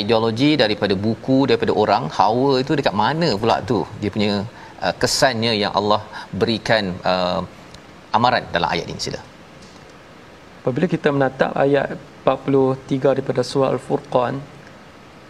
Ideologi 0.00 0.50
daripada 0.64 0.96
buku 1.06 1.38
daripada 1.52 1.74
orang 1.84 2.06
hawa 2.18 2.52
itu 2.64 2.74
dekat 2.80 2.96
mana 3.04 3.30
pula 3.44 3.58
tu? 3.72 3.80
Dia 4.02 4.12
punya 4.16 4.32
uh, 4.84 4.94
kesannya 5.02 5.54
yang 5.62 5.72
Allah 5.80 6.02
berikan 6.42 6.84
uh, 7.14 7.42
amaran 8.16 8.44
dalam 8.54 8.68
ayat 8.68 8.86
ini 8.92 9.00
sila. 9.00 9.20
Apabila 10.62 10.86
kita 10.86 11.10
menatap 11.10 11.52
ayat 11.58 11.98
43 12.22 13.18
daripada 13.18 13.42
surah 13.42 13.74
Al-Furqan 13.74 14.38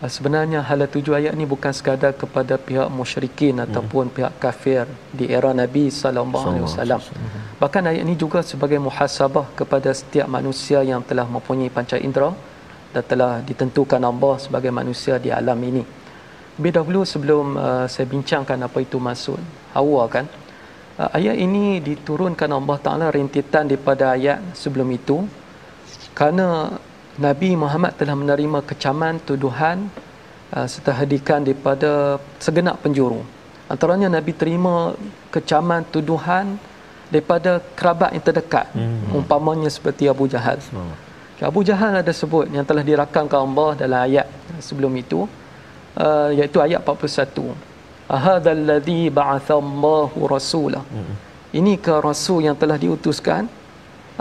uh, 0.04 0.10
sebenarnya 0.16 0.60
hala 0.68 0.84
tuju 0.84 1.16
ayat 1.16 1.32
ni 1.40 1.48
bukan 1.48 1.72
sekadar 1.72 2.12
kepada 2.12 2.60
pihak 2.60 2.88
musyrikin 2.92 3.56
hmm. 3.56 3.64
ataupun 3.64 4.12
pihak 4.16 4.34
kafir 4.36 4.84
di 5.08 5.32
era 5.32 5.50
Nabi 5.62 5.88
sallallahu 5.88 6.46
alaihi 6.52 6.64
wasallam. 6.68 7.00
Bahkan 7.62 7.82
ayat 7.90 8.02
ini 8.04 8.14
juga 8.18 8.44
sebagai 8.44 8.76
muhasabah 8.76 9.46
kepada 9.56 9.90
setiap 10.00 10.28
manusia 10.28 10.84
yang 10.84 11.00
telah 11.00 11.24
mempunyai 11.24 11.72
panca 11.72 11.96
indera 11.96 12.30
dan 12.92 13.02
telah 13.08 13.32
ditentukan 13.40 14.02
Allah 14.04 14.34
sebagai 14.36 14.68
manusia 14.68 15.16
di 15.16 15.32
alam 15.32 15.56
ini. 15.64 15.80
Lebih 16.60 16.72
dahulu 16.76 17.00
sebelum 17.08 17.56
uh, 17.56 17.86
saya 17.88 18.04
bincangkan 18.04 18.68
apa 18.68 18.78
itu 18.84 19.00
maksud 19.00 19.40
Hawa 19.72 20.04
kan. 20.12 20.28
Uh, 21.00 21.08
ayat 21.16 21.36
ini 21.40 21.80
diturunkan 21.80 22.52
Allah 22.52 22.76
Taala 22.84 23.06
rintitan 23.08 23.64
daripada 23.64 24.12
ayat 24.12 24.44
sebelum 24.52 24.88
itu 24.92 25.24
kerana 26.12 26.76
Nabi 27.16 27.56
Muhammad 27.56 27.96
telah 27.96 28.12
menerima 28.12 28.60
kecaman, 28.60 29.20
tuduhan 29.24 29.88
uh, 30.52 30.66
serta 30.68 30.92
hadikan 30.92 31.40
daripada 31.40 32.20
segenap 32.36 32.80
penjuru. 32.84 33.24
Antaranya 33.72 34.12
Nabi 34.12 34.36
terima 34.36 34.92
kecaman, 35.32 35.88
tuduhan 35.88 36.60
daripada 37.08 37.60
kerabat 37.76 38.12
yang 38.12 38.24
terdekat. 38.24 38.66
Hmm. 38.76 39.16
Umpamanya 39.24 39.72
seperti 39.72 40.08
Abu 40.08 40.28
Jahal. 40.28 40.60
Hmm. 40.72 40.92
Abu 41.40 41.64
Jahal 41.66 42.04
ada 42.04 42.12
sebut 42.14 42.46
yang 42.52 42.62
telah 42.62 42.84
dirakamkan 42.86 43.40
Allah 43.40 43.70
dalam 43.74 44.00
ayat 44.06 44.28
sebelum 44.62 44.92
itu 44.94 45.24
uh, 45.96 46.30
iaitu 46.30 46.62
ayat 46.62 46.84
41. 46.84 47.71
Ahadzal 48.16 48.62
ladzi 48.70 49.02
ba'athallahu 49.18 50.28
rasulah. 50.34 50.84
Hmm. 50.94 51.14
Ini 51.58 51.74
ke 51.84 51.94
rasul 52.08 52.40
yang 52.48 52.56
telah 52.62 52.76
diutuskan. 52.84 53.44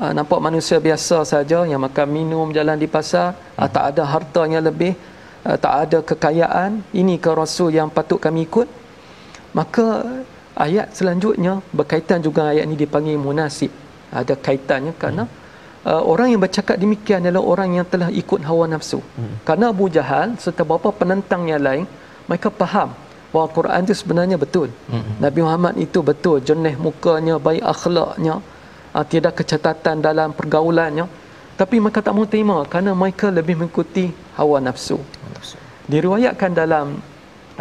uh, 0.02 0.12
nampak 0.18 0.40
manusia 0.48 0.78
biasa 0.88 1.18
saja 1.34 1.60
yang 1.72 1.82
makan 1.86 2.08
minum 2.18 2.48
jalan 2.58 2.78
di 2.84 2.88
pasar. 2.96 3.28
Uh, 3.60 3.68
tak 3.76 3.84
ada 3.92 4.04
hartanya 4.14 4.60
lebih. 4.68 4.94
Uh, 5.44 5.58
tak 5.64 5.74
ada 5.84 6.00
kekayaan. 6.10 6.72
ini 7.02 7.16
ke 7.26 7.32
rasul 7.42 7.70
yang 7.80 7.90
patut 7.98 8.20
kami 8.26 8.48
ikut. 8.48 8.68
Maka 9.60 9.86
ayat 10.56 10.96
selanjutnya 10.98 11.54
berkaitan 11.76 12.24
juga 12.24 12.42
ayat 12.56 12.64
ini 12.68 12.76
dipanggil 12.84 13.20
munasib. 13.28 13.72
Ada 14.12 14.36
kaitannya 14.46 14.96
kerana 15.00 15.24
uh, 15.86 16.04
orang 16.12 16.28
yang 16.34 16.42
bercakap 16.46 16.78
demikian 16.84 17.20
adalah 17.26 17.44
orang 17.54 17.70
yang 17.78 17.88
telah 17.94 18.10
ikut 18.22 18.42
hawa 18.50 18.66
nafsu. 18.74 19.00
Hmm. 19.18 19.36
kerana 19.46 19.66
Abu 19.74 19.86
Jahal 19.96 20.38
serta 20.44 20.64
beberapa 20.64 20.90
penentang 20.96 21.44
yang 21.52 21.62
lain 21.68 21.86
mereka 22.30 22.50
faham 22.62 22.90
bahawa 23.32 23.48
Quran 23.58 23.80
itu 23.88 23.96
sebenarnya 23.96 24.38
betul. 24.38 24.68
Hmm. 24.92 25.16
Nabi 25.24 25.40
Muhammad 25.40 25.74
itu 25.80 26.00
betul. 26.04 26.44
Jernih 26.44 26.76
mukanya 26.76 27.40
baik 27.40 27.64
akhlaknya 27.64 28.44
uh, 28.92 29.04
tiada 29.08 29.32
kecatatan 29.32 30.04
dalam 30.04 30.36
pergaulannya. 30.36 31.08
Tapi 31.56 31.80
mereka 31.80 32.04
tak 32.04 32.14
mau 32.18 32.28
terima 32.28 32.68
kerana 32.68 32.92
mereka 32.92 33.32
lebih 33.32 33.56
mengikuti 33.60 34.10
hawa 34.36 34.58
nafsu, 34.60 34.98
nafsu. 35.36 35.56
diriwayatkan 35.86 36.52
dalam 36.58 36.98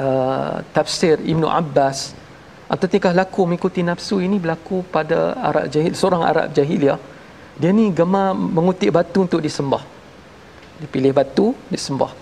uh, 0.00 0.56
tafsir 0.72 1.20
Ibnu 1.20 1.44
Abbas 1.44 2.16
atau 2.70 2.86
tingkah 2.86 3.12
laku 3.12 3.44
mengikuti 3.44 3.82
nafsu 3.84 4.22
ini 4.22 4.40
berlaku 4.40 4.86
pada 4.88 5.36
Arab 5.36 5.64
jahil 5.68 5.92
seorang 5.92 6.22
Arab 6.22 6.46
jahiliah 6.54 6.96
dia 7.60 7.76
ni 7.76 7.92
gemar 7.92 8.32
mengutip 8.32 8.88
batu 8.88 9.26
untuk 9.26 9.44
disembah. 9.44 9.84
Dia 10.80 10.88
pilih 10.88 11.12
batu 11.12 11.52
disembah 11.68 12.19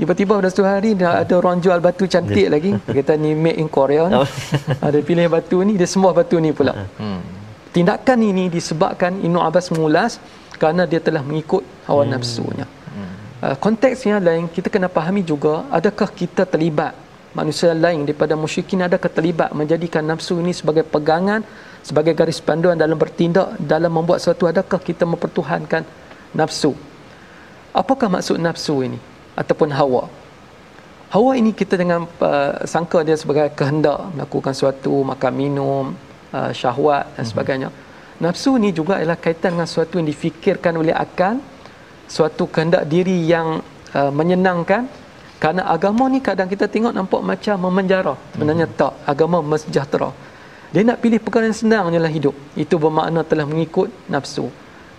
tiba-tiba 0.00 0.32
pada 0.40 0.48
satu 0.48 0.64
hari 0.64 0.96
dia 0.96 1.10
ada 1.20 1.34
orang 1.36 1.60
jual 1.60 1.76
batu 1.86 2.08
cantik 2.08 2.48
lagi. 2.54 2.72
Dia 2.88 2.94
kata 3.04 3.14
ni 3.20 3.36
made 3.36 3.60
in 3.60 3.68
Korea. 3.68 4.08
Ni. 4.08 4.16
ada 4.86 4.96
ah, 4.96 5.02
pilih 5.08 5.26
batu 5.28 5.60
ni 5.68 5.76
dia 5.80 5.88
sembah 5.94 6.12
batu 6.16 6.40
ni 6.40 6.50
pula. 6.56 6.72
Hmm. 6.96 7.20
tindakan 7.76 8.18
ini 8.30 8.44
disebabkan 8.56 9.12
Ibn 9.26 9.36
Abbas 9.46 9.66
mengulas 9.74 10.12
kerana 10.56 10.82
dia 10.90 11.00
telah 11.04 11.20
mengikut 11.28 11.62
hawa 11.84 12.02
hmm. 12.02 12.12
nafsunya. 12.16 12.66
Hmm. 12.66 13.12
Uh, 13.44 13.56
konteksnya 13.60 14.16
lain 14.28 14.48
kita 14.56 14.72
kena 14.72 14.88
fahami 14.96 15.20
juga 15.32 15.68
adakah 15.68 16.08
kita 16.20 16.48
terlibat? 16.48 16.96
Manusia 17.30 17.70
lain 17.84 18.02
daripada 18.08 18.34
musyrikin 18.34 18.82
ada 18.82 18.98
keterlibat 18.98 19.54
menjadikan 19.54 20.02
nafsu 20.02 20.42
ini 20.42 20.50
sebagai 20.50 20.82
pegangan 20.82 21.46
sebagai 21.88 22.10
garis 22.18 22.42
panduan 22.42 22.74
dalam 22.74 22.98
bertindak 22.98 23.54
dalam 23.60 23.92
membuat 23.92 24.18
sesuatu? 24.18 24.50
Adakah 24.50 24.80
kita 24.82 25.04
mempertuhankan 25.06 25.86
nafsu? 26.34 26.72
Apakah 27.70 28.10
maksud 28.10 28.42
nafsu 28.42 28.82
ini 28.82 28.98
ataupun 29.40 29.68
hawa 29.78 30.02
hawa 31.14 31.30
ini 31.40 31.50
kita 31.60 31.74
dengan 31.82 32.00
uh, 32.06 32.52
sangka 32.72 32.98
dia 33.08 33.16
sebagai 33.22 33.46
kehendak 33.58 34.00
melakukan 34.14 34.52
sesuatu 34.56 34.94
makan 35.10 35.32
minum 35.42 35.84
uh, 36.36 36.50
syahwat 36.60 37.04
dan 37.16 37.24
mhm. 37.24 37.30
sebagainya 37.32 37.68
nafsu 38.24 38.50
ini 38.60 38.70
juga 38.78 38.92
adalah 39.00 39.18
kaitan 39.24 39.50
dengan 39.56 39.68
sesuatu 39.70 39.94
yang 39.98 40.08
difikirkan 40.12 40.74
oleh 40.82 40.94
akal 41.04 41.36
suatu 42.16 42.44
kehendak 42.54 42.84
diri 42.92 43.18
yang 43.32 43.48
uh, 43.98 44.12
menyenangkan 44.18 44.82
kerana 45.40 45.62
agama 45.74 46.04
ni 46.12 46.20
kadang 46.28 46.48
kita 46.52 46.68
tengok 46.74 46.92
nampak 46.92 47.20
macam 47.30 47.56
memenjara. 47.64 48.14
Sebenarnya 48.36 48.66
hmm. 48.68 48.76
tak. 48.76 48.92
Agama 49.12 49.38
mesejahtera. 49.50 50.10
Dia 50.72 50.82
nak 50.88 51.00
pilih 51.02 51.18
perkara 51.24 51.48
yang 51.48 51.56
senang 51.56 51.84
je 51.94 51.98
lah 52.04 52.12
hidup. 52.16 52.36
Itu 52.62 52.76
bermakna 52.76 53.24
telah 53.30 53.48
mengikut 53.48 53.88
nafsu. 54.12 54.46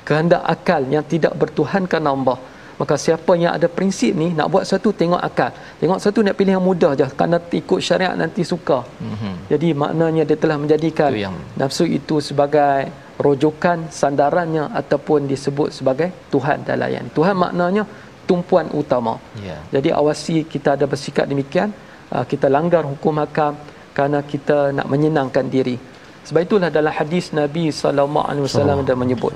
Kehendak 0.08 0.42
akal 0.54 0.82
yang 0.90 1.06
tidak 1.06 1.38
bertuhankan 1.42 2.04
Allah. 2.14 2.38
Maka 2.82 2.96
siapa 3.06 3.32
yang 3.38 3.54
ada 3.58 3.68
prinsip 3.78 4.12
ni 4.22 4.28
nak 4.38 4.48
buat 4.54 4.64
satu 4.72 4.90
tengok 5.00 5.22
akal. 5.28 5.52
Tengok 5.82 6.00
satu 6.04 6.20
nak 6.26 6.36
pilih 6.40 6.54
yang 6.58 6.66
mudah 6.70 6.92
je 7.00 7.06
kerana 7.18 7.38
ikut 7.62 7.80
syariat 7.88 8.16
nanti 8.22 8.42
suka. 8.52 8.80
Mm-hmm. 8.82 9.34
Jadi 9.52 9.68
maknanya 9.82 10.24
dia 10.30 10.38
telah 10.44 10.58
menjadikan 10.64 11.12
itu 11.14 11.26
yang... 11.26 11.36
nafsu 11.62 11.86
itu 12.00 12.18
sebagai 12.30 12.90
rojokan 13.26 13.80
sandarannya 14.00 14.64
ataupun 14.82 15.30
disebut 15.32 15.70
sebagai 15.78 16.10
Tuhan 16.34 16.66
dan 16.66 16.82
layan. 16.82 17.06
Tuhan 17.18 17.38
maknanya 17.44 17.84
tumpuan 18.30 18.66
utama. 18.82 19.14
Yeah. 19.48 19.62
Jadi 19.76 19.90
awasi 20.02 20.36
kita 20.54 20.74
ada 20.78 20.86
bersikap 20.90 21.30
demikian, 21.30 21.70
uh, 22.16 22.26
kita 22.32 22.50
langgar 22.56 22.82
hukum 22.92 23.22
hakam 23.22 23.54
kerana 23.94 24.26
kita 24.34 24.58
nak 24.78 24.90
menyenangkan 24.94 25.46
diri. 25.56 25.78
Sebab 26.26 26.42
itulah 26.48 26.70
dalam 26.74 26.94
hadis 27.00 27.30
Nabi 27.42 27.66
sallallahu 27.70 28.26
alaihi 28.30 28.46
wasallam 28.50 28.78
ada 28.86 28.94
menyebut 29.04 29.34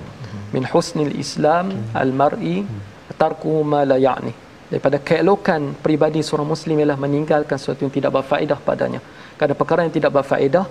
min 0.55 0.63
husnil 0.71 1.13
Islam 1.23 1.65
al-mar'i 2.01 2.57
tarku 3.21 3.63
ma 3.63 3.81
la 3.91 3.97
ya'ni. 3.97 4.33
Daripada 4.65 4.97
keelokan 4.97 5.77
peribadi 5.83 6.19
seorang 6.25 6.49
muslim 6.53 6.75
ialah 6.81 6.97
meninggalkan 6.97 7.57
sesuatu 7.61 7.85
yang 7.85 7.93
tidak 7.93 8.11
berfaedah 8.17 8.59
padanya. 8.69 8.99
Kerana 9.37 9.53
perkara 9.53 9.79
yang 9.85 9.93
tidak 9.93 10.11
berfaedah 10.17 10.65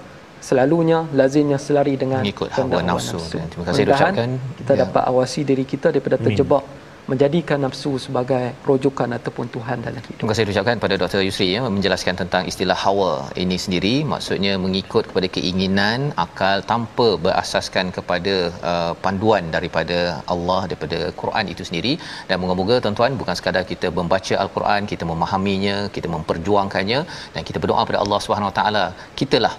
selalunya 0.45 1.09
lazimnya 1.19 1.57
selari 1.57 1.95
dengan 1.97 2.21
mengikut 2.21 2.53
hawa 2.53 2.81
nafsu. 2.85 3.17
nafsu. 3.17 3.39
Terima 3.49 3.65
kasih 3.71 3.85
ucapkan 3.89 4.31
kita 4.61 4.73
ya. 4.77 4.79
dapat 4.85 5.03
awasi 5.11 5.41
diri 5.51 5.65
kita 5.65 5.89
daripada 5.95 6.21
terjebak 6.21 6.65
Amin 6.69 6.84
menjadikan 7.11 7.59
nafsu 7.65 7.93
sebagai 8.05 8.45
rujukan 8.69 9.09
ataupun 9.19 9.47
Tuhan 9.55 9.79
dalam 9.87 10.01
hidup. 10.05 10.19
Terima 10.21 10.31
kasih 10.33 10.53
ucapkan 10.55 10.83
pada 10.85 10.95
Dr. 11.03 11.21
Yusri 11.27 11.49
ya 11.55 11.61
menjelaskan 11.77 12.15
tentang 12.23 12.43
istilah 12.53 12.79
hawa 12.85 13.11
ini 13.43 13.57
sendiri 13.65 13.95
maksudnya 14.13 14.53
mengikut 14.65 15.05
kepada 15.11 15.29
keinginan 15.37 16.01
akal 16.25 16.59
tanpa 16.73 17.09
berasaskan 17.27 17.93
kepada 17.97 18.35
uh, 18.71 18.93
panduan 19.05 19.45
daripada 19.57 19.99
Allah 20.35 20.61
daripada 20.71 20.99
Quran 21.21 21.53
itu 21.55 21.65
sendiri 21.69 21.93
dan 22.31 22.39
moga-moga 22.45 22.79
tuan-tuan 22.87 23.21
bukan 23.21 23.37
sekadar 23.41 23.65
kita 23.73 23.91
membaca 24.01 24.35
al-Quran 24.45 24.83
kita 24.95 25.05
memahaminya 25.13 25.77
kita 25.99 26.11
memperjuangkannya 26.17 27.01
dan 27.37 27.43
kita 27.51 27.61
berdoa 27.65 27.83
kepada 27.85 28.03
Allah 28.07 28.21
Subhanahu 28.25 28.51
Wa 28.53 28.57
Taala 28.61 28.85
kitalah 29.21 29.55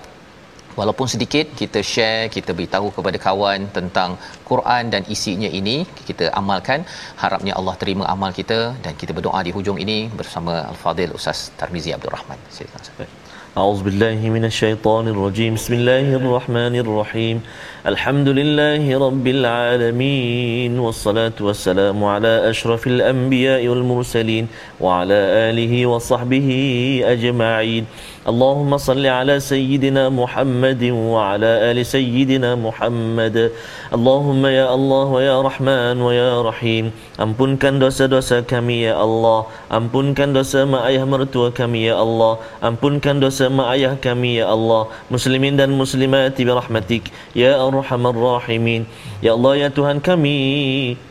walaupun 0.81 1.07
sedikit 1.15 1.47
kita 1.61 1.81
share 1.93 2.25
kita 2.37 2.51
beritahu 2.59 2.89
kepada 2.97 3.19
kawan 3.27 3.61
tentang 3.79 4.11
Quran 4.51 4.85
dan 4.95 5.03
isinya 5.15 5.51
ini 5.61 5.77
kita 6.09 6.27
amalkan 6.41 6.83
harapnya 7.23 7.55
Allah 7.61 7.75
terima 7.83 8.07
amal 8.15 8.33
kita 8.41 8.61
dan 8.85 8.95
kita 9.03 9.15
berdoa 9.19 9.41
di 9.49 9.55
hujung 9.57 9.81
ini 9.87 9.99
bersama 10.21 10.55
Al-Fadil 10.73 11.17
Ustaz 11.21 11.41
Tarmizi 11.63 11.93
Abdul 11.97 12.15
Rahman 12.19 12.39
silakan 12.59 13.11
أعوذ 13.59 13.83
بالله 13.83 14.21
من 14.31 14.45
الشيطان 14.45 15.09
الرجيم 15.09 15.55
بسم 15.55 15.73
الله 15.75 16.07
الرحمن 16.21 16.75
الرحيم 16.85 17.37
الحمد 17.93 18.29
لله 18.29 18.99
رب 19.07 19.27
العالمين 19.27 20.79
والصلاة 20.79 21.39
والسلام 21.41 22.05
على 22.05 22.51
أشرف 22.51 22.87
الأنبياء 22.87 23.69
والمرسلين 23.69 24.45
وعلى 24.81 25.19
آله 25.51 25.87
وصحبه 25.87 26.49
أجمعين 27.05 27.85
اللهم 28.29 28.71
صل 28.77 29.05
على 29.07 29.41
سيدنا 29.41 30.13
محمد 30.21 30.83
وعلى 31.13 31.51
آل 31.71 31.79
سيدنا 31.87 32.51
محمد 32.67 33.37
اللهم 33.97 34.43
يا 34.47 34.67
الله 34.77 35.07
ويا 35.17 35.37
رحمن 35.49 35.97
ويا 36.07 36.33
رحيم 36.49 36.85
ampunkan 37.21 37.77
dosa-dosa 37.77 38.41
kami 38.53 38.89
ya 38.89 38.97
Allah 38.97 39.45
ampunkan 39.69 40.33
dosa 40.37 40.65
mak 40.65 40.89
ayah 40.89 41.05
mertua 41.05 41.49
kami 41.53 41.89
ya 41.89 42.01
Allah 42.05 42.41
ampunkan 42.65 43.21
dosa 43.25 43.53
mak 43.53 43.69
ayah 43.77 43.93
kami 44.07 44.41
ya 44.41 44.49
Allah 44.55 44.89
muslimin 45.13 45.57
dan 45.61 45.71
muslimat 45.77 46.33
bi 46.37 46.49
rahmatik 46.61 47.13
ya 47.37 47.61
arhamar 47.61 48.17
rahimin 48.17 48.89
ya 49.25 49.37
Allah 49.37 49.53
ya 49.63 49.69
Tuhan 49.69 50.01
kami 50.09 50.39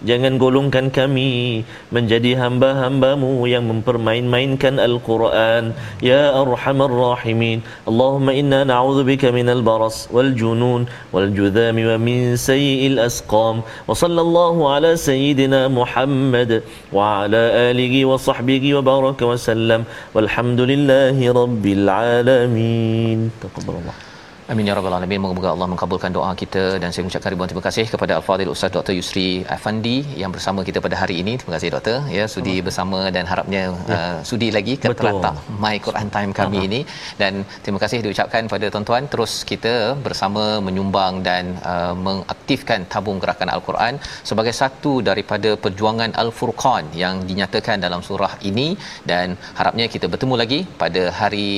jangan 0.10 0.42
golongkan 0.42 0.90
kami 0.90 1.62
menjadi 1.94 2.32
hamba-hambamu 2.42 3.46
yang 3.54 3.70
mempermain-mainkan 3.70 4.82
Al-Quran 4.82 5.78
ya 6.02 6.34
arhamar 6.42 6.90
الراحمين. 7.05 7.61
اللهم 7.89 8.31
إنا 8.31 8.65
نعوذ 8.65 9.05
بك 9.05 9.25
من 9.25 9.49
البرص 9.49 10.09
والجنون 10.13 10.87
والجذام 11.13 11.77
ومن 11.79 12.37
سيء 12.37 12.87
الأسقام. 12.87 13.61
وصلى 13.89 14.21
الله 14.21 14.73
على 14.73 14.97
سيدنا 14.97 15.69
محمد 15.69 16.63
وعلى 16.93 17.37
آله 17.37 18.05
وصحبه 18.05 18.75
وبارك 18.75 19.23
وسلم. 19.23 19.85
والحمد 20.15 20.61
لله 20.61 21.33
رب 21.33 21.67
العالمين. 21.67 23.31
تقبل 23.43 23.75
الله. 23.75 24.14
Amin 24.53 24.69
ya 24.69 24.73
rabbal 24.77 24.95
alamin. 24.97 25.21
Moga-moga 25.25 25.51
Allah 25.55 25.69
mengabulkan 25.73 26.11
doa 26.17 26.31
kita 26.41 26.63
dan 26.81 26.89
saya 26.93 27.03
mengucapkan 27.05 27.31
ribuan 27.33 27.49
terima 27.51 27.63
kasih 27.67 27.85
kepada 27.93 28.13
Al-Fadhil 28.19 28.51
Ustaz 28.55 28.71
Dr. 28.75 28.95
Yusri 28.99 29.29
Afandi 29.55 29.95
yang 30.23 30.33
bersama 30.35 30.61
kita 30.69 30.79
pada 30.87 30.97
hari 31.03 31.15
ini. 31.23 31.33
Terima 31.41 31.53
kasih 31.57 31.69
doktor 31.75 31.97
ya 32.17 32.25
sudi 32.35 32.55
oh. 32.57 32.65
bersama 32.67 32.99
dan 33.17 33.25
harapnya 33.31 33.63
ya. 33.73 33.97
uh, 33.97 34.19
sudi 34.31 34.49
lagi 34.57 34.75
ke 34.83 34.91
teratak 34.99 35.37
My 35.63 35.77
Quran 35.87 36.09
Time 36.17 36.33
kami 36.41 36.59
uh-huh. 36.59 36.69
ini 36.69 36.81
dan 37.21 37.41
terima 37.65 37.81
kasih 37.85 38.01
diucapkan 38.07 38.51
pada 38.55 38.69
tuan-tuan 38.75 39.09
terus 39.15 39.33
kita 39.51 39.75
bersama 40.07 40.45
menyumbang 40.67 41.25
dan 41.29 41.57
uh, 41.73 41.95
mengaktifkan 42.09 42.85
tabung 42.95 43.21
gerakan 43.25 43.49
Al-Quran 43.57 43.97
sebagai 44.31 44.55
satu 44.61 44.93
daripada 45.09 45.53
perjuangan 45.65 46.13
Al-Furqan 46.25 46.93
yang 47.05 47.25
dinyatakan 47.31 47.81
dalam 47.87 48.03
surah 48.11 48.33
ini 48.51 48.69
dan 49.13 49.39
harapnya 49.61 49.89
kita 49.97 50.13
bertemu 50.13 50.37
lagi 50.43 50.61
pada 50.85 51.05
hari 51.23 51.51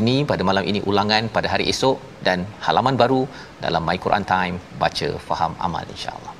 ini 0.00 0.18
pada 0.34 0.44
malam 0.50 0.66
ini 0.72 0.82
ulangan 0.92 1.32
pada 1.38 1.48
hari 1.54 1.66
esok 1.74 1.96
dan 2.26 2.42
halaman 2.66 2.98
baru 3.02 3.22
dalam 3.64 3.82
My 3.88 3.98
Quran 4.06 4.26
Time 4.34 4.56
baca 4.82 5.08
faham 5.28 5.54
amal 5.68 5.86
insyaallah 5.96 6.35